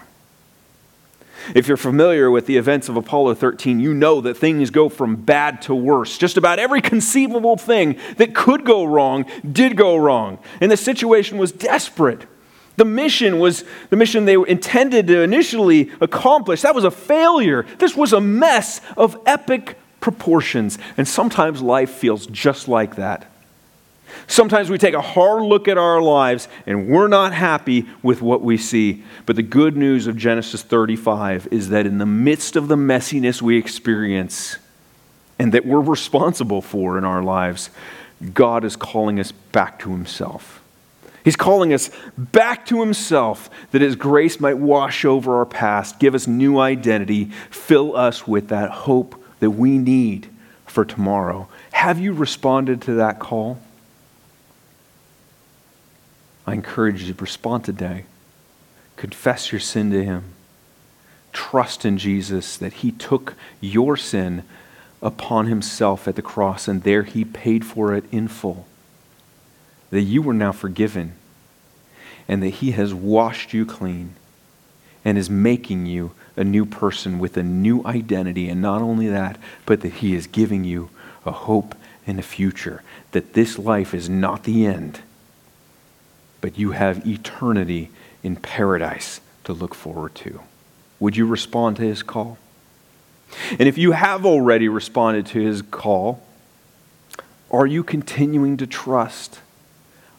If 1.53 1.67
you're 1.67 1.77
familiar 1.77 2.31
with 2.31 2.47
the 2.47 2.57
events 2.57 2.89
of 2.89 2.97
Apollo 2.97 3.35
13, 3.35 3.79
you 3.79 3.93
know 3.93 4.21
that 4.21 4.35
things 4.35 4.69
go 4.69 4.89
from 4.89 5.15
bad 5.15 5.61
to 5.63 5.75
worse. 5.75 6.17
Just 6.17 6.37
about 6.37 6.59
every 6.59 6.81
conceivable 6.81 7.57
thing 7.57 7.99
that 8.17 8.33
could 8.33 8.65
go 8.65 8.85
wrong 8.85 9.25
did 9.49 9.77
go 9.77 9.95
wrong. 9.97 10.39
And 10.61 10.71
the 10.71 10.77
situation 10.77 11.37
was 11.37 11.51
desperate. 11.51 12.25
The 12.77 12.85
mission 12.85 13.39
was 13.39 13.63
the 13.89 13.95
mission 13.95 14.25
they 14.25 14.35
intended 14.35 15.07
to 15.07 15.21
initially 15.21 15.91
accomplish. 16.01 16.61
That 16.61 16.75
was 16.75 16.83
a 16.83 16.91
failure. 16.91 17.65
This 17.77 17.95
was 17.95 18.11
a 18.13 18.19
mess 18.19 18.81
of 18.97 19.17
epic 19.25 19.77
proportions. 20.01 20.77
And 20.97 21.07
sometimes 21.07 21.61
life 21.61 21.91
feels 21.91 22.27
just 22.27 22.67
like 22.67 22.95
that. 22.95 23.31
Sometimes 24.27 24.69
we 24.69 24.77
take 24.77 24.93
a 24.93 25.01
hard 25.01 25.43
look 25.43 25.67
at 25.67 25.77
our 25.77 26.01
lives 26.01 26.47
and 26.65 26.87
we're 26.87 27.07
not 27.07 27.33
happy 27.33 27.85
with 28.01 28.21
what 28.21 28.41
we 28.41 28.57
see. 28.57 29.03
But 29.25 29.35
the 29.35 29.43
good 29.43 29.77
news 29.77 30.07
of 30.07 30.17
Genesis 30.17 30.61
35 30.61 31.47
is 31.51 31.69
that 31.69 31.85
in 31.85 31.97
the 31.97 32.05
midst 32.05 32.55
of 32.55 32.67
the 32.67 32.75
messiness 32.75 33.41
we 33.41 33.57
experience 33.57 34.57
and 35.37 35.51
that 35.53 35.65
we're 35.65 35.81
responsible 35.81 36.61
for 36.61 36.97
in 36.97 37.03
our 37.03 37.21
lives, 37.21 37.69
God 38.33 38.63
is 38.63 38.75
calling 38.75 39.19
us 39.19 39.31
back 39.31 39.79
to 39.79 39.91
Himself. 39.91 40.61
He's 41.23 41.35
calling 41.35 41.73
us 41.73 41.89
back 42.17 42.65
to 42.67 42.79
Himself 42.79 43.49
that 43.71 43.81
His 43.81 43.95
grace 43.95 44.39
might 44.39 44.57
wash 44.57 45.03
over 45.03 45.37
our 45.37 45.45
past, 45.45 45.99
give 45.99 46.15
us 46.15 46.27
new 46.27 46.59
identity, 46.59 47.25
fill 47.49 47.95
us 47.95 48.27
with 48.27 48.49
that 48.49 48.69
hope 48.71 49.21
that 49.39 49.51
we 49.51 49.77
need 49.77 50.29
for 50.65 50.85
tomorrow. 50.85 51.47
Have 51.71 51.99
you 51.99 52.13
responded 52.13 52.81
to 52.83 52.93
that 52.95 53.19
call? 53.19 53.59
I 56.47 56.53
encourage 56.53 57.03
you 57.03 57.13
to 57.13 57.21
respond 57.21 57.63
today. 57.63 58.05
Confess 58.95 59.51
your 59.51 59.61
sin 59.61 59.91
to 59.91 60.03
Him. 60.03 60.25
Trust 61.33 61.85
in 61.85 61.97
Jesus 61.97 62.57
that 62.57 62.73
He 62.73 62.91
took 62.91 63.35
your 63.59 63.97
sin 63.97 64.43
upon 65.01 65.47
Himself 65.47 66.07
at 66.07 66.15
the 66.15 66.21
cross 66.21 66.67
and 66.67 66.83
there 66.83 67.03
He 67.03 67.25
paid 67.25 67.65
for 67.65 67.93
it 67.93 68.05
in 68.11 68.27
full 68.27 68.67
that 69.95 70.01
you 70.01 70.21
were 70.21 70.33
now 70.33 70.51
forgiven 70.51 71.13
and 72.27 72.41
that 72.43 72.49
He 72.49 72.71
has 72.71 72.93
washed 72.93 73.53
you 73.53 73.65
clean 73.65 74.15
and 75.03 75.17
is 75.17 75.29
making 75.29 75.85
you 75.85 76.11
a 76.35 76.43
new 76.43 76.65
person 76.65 77.19
with 77.19 77.37
a 77.37 77.43
new 77.43 77.85
identity. 77.85 78.49
And 78.49 78.61
not 78.61 78.81
only 78.81 79.07
that, 79.07 79.37
but 79.65 79.81
that 79.81 79.93
He 79.93 80.15
is 80.15 80.27
giving 80.27 80.63
you 80.63 80.89
a 81.25 81.31
hope 81.31 81.75
and 82.05 82.19
a 82.19 82.23
future. 82.23 82.81
That 83.11 83.33
this 83.33 83.57
life 83.57 83.93
is 83.93 84.09
not 84.09 84.43
the 84.43 84.65
end, 84.65 85.01
but 86.45 86.59
you 86.59 86.73
have 86.73 87.07
eternity 87.07 87.89
in 88.21 88.35
paradise 88.35 89.19
to 89.43 89.51
look 89.51 89.73
forward 89.73 90.13
to. 90.13 90.41
Would 90.99 91.17
you 91.17 91.25
respond 91.25 91.77
to 91.77 91.81
His 91.81 92.03
call? 92.03 92.37
And 93.57 93.61
if 93.61 93.79
you 93.79 93.93
have 93.93 94.27
already 94.27 94.69
responded 94.69 95.25
to 95.25 95.39
His 95.39 95.63
call, 95.63 96.21
are 97.49 97.65
you 97.65 97.83
continuing 97.83 98.57
to 98.57 98.67
trust? 98.67 99.39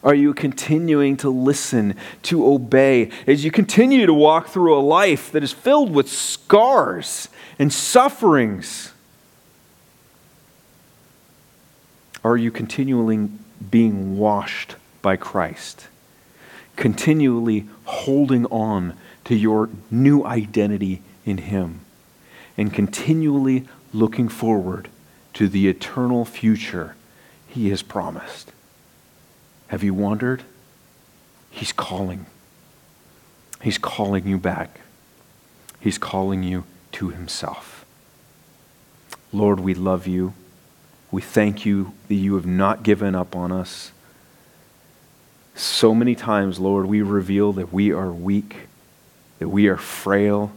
Are 0.03 0.13
you 0.13 0.33
continuing 0.33 1.15
to 1.15 1.29
listen, 1.29 1.95
to 2.23 2.45
obey, 2.45 3.09
as 3.25 3.45
you 3.45 3.49
continue 3.49 4.05
to 4.05 4.13
walk 4.13 4.49
through 4.49 4.77
a 4.77 4.83
life 4.83 5.31
that 5.31 5.43
is 5.43 5.53
filled 5.53 5.91
with 5.93 6.09
scars 6.09 7.29
and 7.57 7.71
sufferings? 7.71 8.91
Are 12.21 12.35
you 12.35 12.51
continually 12.51 13.29
being 13.71 14.17
washed 14.17 14.75
by 15.01 15.15
Christ? 15.15 15.87
Continually 16.77 17.67
holding 17.83 18.45
on 18.45 18.93
to 19.25 19.35
your 19.35 19.69
new 19.91 20.23
identity 20.23 21.01
in 21.25 21.39
Him? 21.39 21.81
And 22.57 22.73
continually 22.73 23.67
looking 23.93 24.29
forward 24.29 24.87
to 25.33 25.49
the 25.49 25.67
eternal 25.67 26.23
future 26.23 26.95
He 27.47 27.69
has 27.69 27.81
promised? 27.81 28.53
Have 29.67 29.83
you 29.83 29.93
wondered? 29.93 30.43
He's 31.51 31.73
calling. 31.73 32.27
He's 33.61 33.77
calling 33.77 34.27
you 34.27 34.37
back. 34.37 34.81
He's 35.79 35.97
calling 35.97 36.43
you 36.43 36.63
to 36.93 37.09
Himself. 37.09 37.85
Lord, 39.33 39.59
we 39.59 39.73
love 39.73 40.07
you. 40.07 40.33
We 41.11 41.21
thank 41.21 41.65
you 41.65 41.93
that 42.07 42.15
you 42.15 42.35
have 42.35 42.45
not 42.45 42.83
given 42.83 43.15
up 43.15 43.35
on 43.35 43.51
us. 43.51 43.91
So 45.57 45.95
many 45.95 46.13
times, 46.13 46.59
Lord, 46.59 46.85
we 46.85 47.01
reveal 47.01 47.51
that 47.53 47.73
we 47.73 47.91
are 47.91 48.11
weak, 48.11 48.67
that 49.39 49.49
we 49.49 49.67
are 49.67 49.75
frail, 49.75 50.51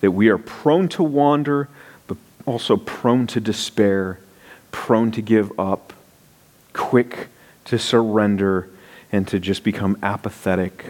that 0.00 0.10
we 0.10 0.28
are 0.28 0.38
prone 0.38 0.88
to 0.88 1.04
wander, 1.04 1.68
but 2.08 2.16
also 2.46 2.76
prone 2.76 3.28
to 3.28 3.40
despair, 3.40 4.18
prone 4.72 5.12
to 5.12 5.22
give 5.22 5.56
up, 5.58 5.92
quick 6.72 7.28
to 7.66 7.78
surrender 7.78 8.68
and 9.12 9.28
to 9.28 9.38
just 9.38 9.62
become 9.62 9.96
apathetic. 10.02 10.84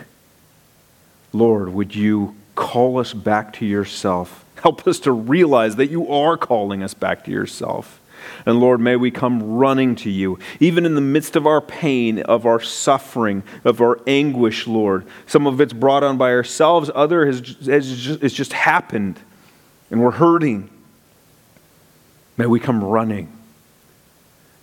Lord, 1.30 1.74
would 1.74 1.94
you 1.94 2.36
call 2.54 2.98
us 2.98 3.12
back 3.12 3.52
to 3.54 3.66
yourself? 3.66 4.42
Help 4.62 4.86
us 4.86 4.98
to 5.00 5.12
realize 5.12 5.76
that 5.76 5.90
you 5.90 6.08
are 6.08 6.38
calling 6.38 6.82
us 6.82 6.94
back 6.94 7.26
to 7.26 7.30
yourself. 7.30 7.99
And 8.46 8.60
Lord, 8.60 8.80
may 8.80 8.96
we 8.96 9.10
come 9.10 9.42
running 9.42 9.94
to 9.96 10.10
you, 10.10 10.38
even 10.58 10.86
in 10.86 10.94
the 10.94 11.00
midst 11.00 11.36
of 11.36 11.46
our 11.46 11.60
pain, 11.60 12.20
of 12.20 12.46
our 12.46 12.60
suffering, 12.60 13.42
of 13.64 13.80
our 13.80 14.00
anguish, 14.06 14.66
Lord. 14.66 15.06
Some 15.26 15.46
of 15.46 15.60
it's 15.60 15.72
brought 15.72 16.02
on 16.02 16.16
by 16.18 16.30
ourselves, 16.30 16.90
other 16.94 17.26
has, 17.26 17.40
has 17.66 17.96
just, 17.98 18.34
just 18.34 18.52
happened, 18.52 19.18
and 19.90 20.02
we're 20.02 20.10
hurting. 20.10 20.70
May 22.36 22.46
we 22.46 22.60
come 22.60 22.82
running 22.82 23.30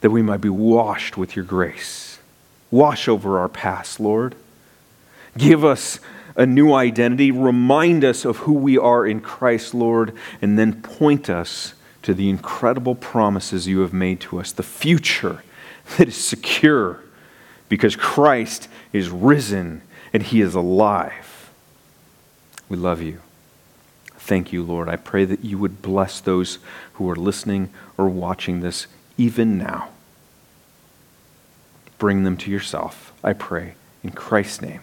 that 0.02 0.10
we 0.10 0.22
might 0.22 0.42
be 0.42 0.50
washed 0.50 1.18
with 1.18 1.36
your 1.36 1.46
grace. 1.46 2.20
Wash 2.72 3.08
over 3.08 3.40
our 3.40 3.50
past, 3.50 4.00
Lord. 4.00 4.36
Give 5.38 5.64
us 5.64 6.00
a 6.36 6.46
new 6.46 6.74
identity. 6.74 7.32
Remind 7.32 8.06
us 8.06 8.24
of 8.24 8.38
who 8.38 8.54
we 8.54 8.78
are 8.78 9.06
in 9.06 9.20
Christ, 9.20 9.74
Lord, 9.74 10.16
and 10.42 10.58
then 10.58 10.82
point 10.82 11.30
us 11.30 11.74
to 12.04 12.14
the 12.14 12.30
incredible 12.30 12.96
promises 12.96 13.68
you 13.68 13.80
have 13.82 13.94
made 13.94 14.20
to 14.22 14.40
us, 14.40 14.52
the 14.52 14.64
future 14.64 15.44
that 15.98 16.08
is 16.08 16.18
secure 16.18 17.02
because 17.70 17.96
Christ 17.96 18.68
is 18.94 19.10
risen 19.10 19.82
and 20.14 20.24
he 20.24 20.42
is 20.42 20.56
alive. 20.56 21.52
We 22.70 22.78
love 22.78 23.02
you. 23.02 23.22
Thank 24.18 24.52
you, 24.52 24.64
Lord. 24.64 24.90
I 24.90 24.98
pray 24.98 25.26
that 25.26 25.44
you 25.44 25.58
would 25.58 25.82
bless 25.82 26.20
those 26.20 26.60
who 26.94 27.10
are 27.10 27.16
listening 27.16 27.70
or 27.98 28.10
watching 28.10 28.60
this 28.60 28.88
even 29.18 29.58
now 29.58 29.90
bring 31.98 32.24
them 32.24 32.38
to 32.38 32.52
yourself, 32.52 33.14
I 33.24 33.34
pray. 33.34 33.74
In 34.04 34.12
Christ's 34.12 34.62
name, 34.62 34.82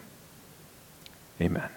amen. 1.40 1.68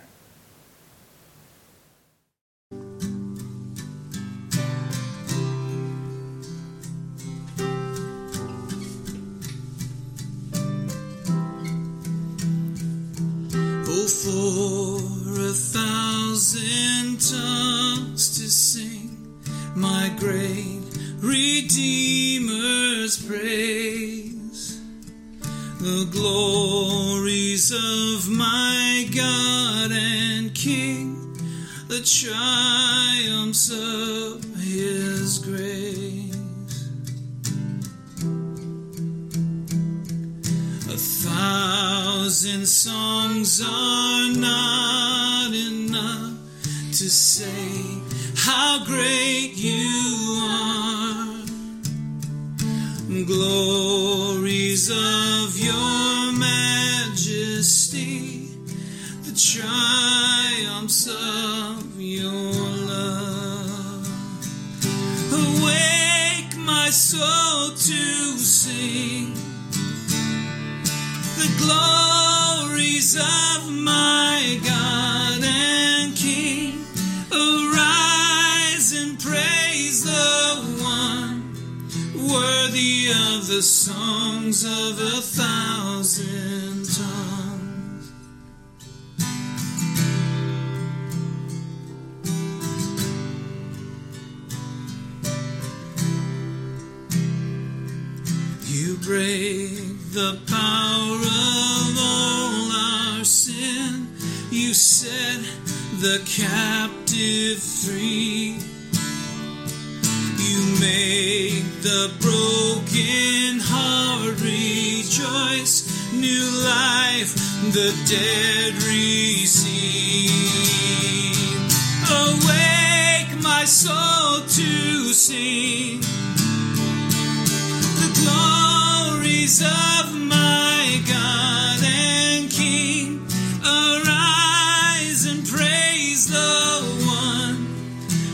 of 129.47 130.13
my 130.13 131.01
God 131.07 131.79
and 131.81 132.51
King. 132.51 133.25
Arise 133.63 135.25
and 135.25 135.47
praise 135.47 136.27
the 136.27 136.83
one 137.07 137.65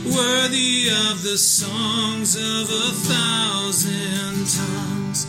worthy 0.05 0.89
of 0.89 1.21
the 1.21 1.37
songs 1.37 2.35
of 2.35 2.67
a 2.67 2.91
thousand 3.05 4.47
tongues. 4.57 5.27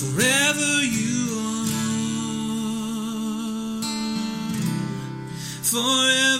Forever 0.00 0.82
you 0.82 1.38
are. 1.38 1.66
Forever. 5.62 6.39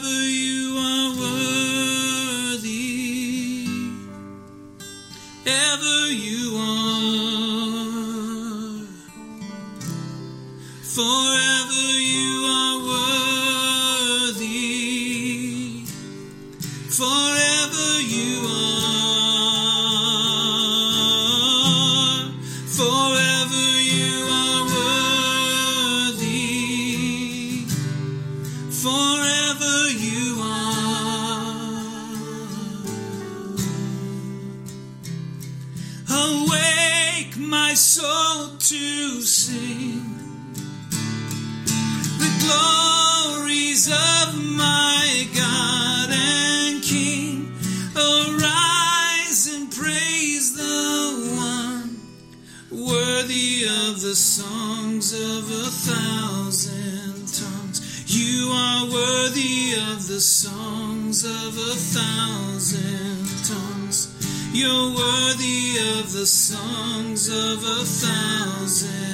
You're 64.61 64.90
worthy 64.94 65.78
of 65.96 66.12
the 66.12 66.26
songs 66.26 67.28
of 67.30 67.64
a 67.64 67.82
thousand. 67.82 69.09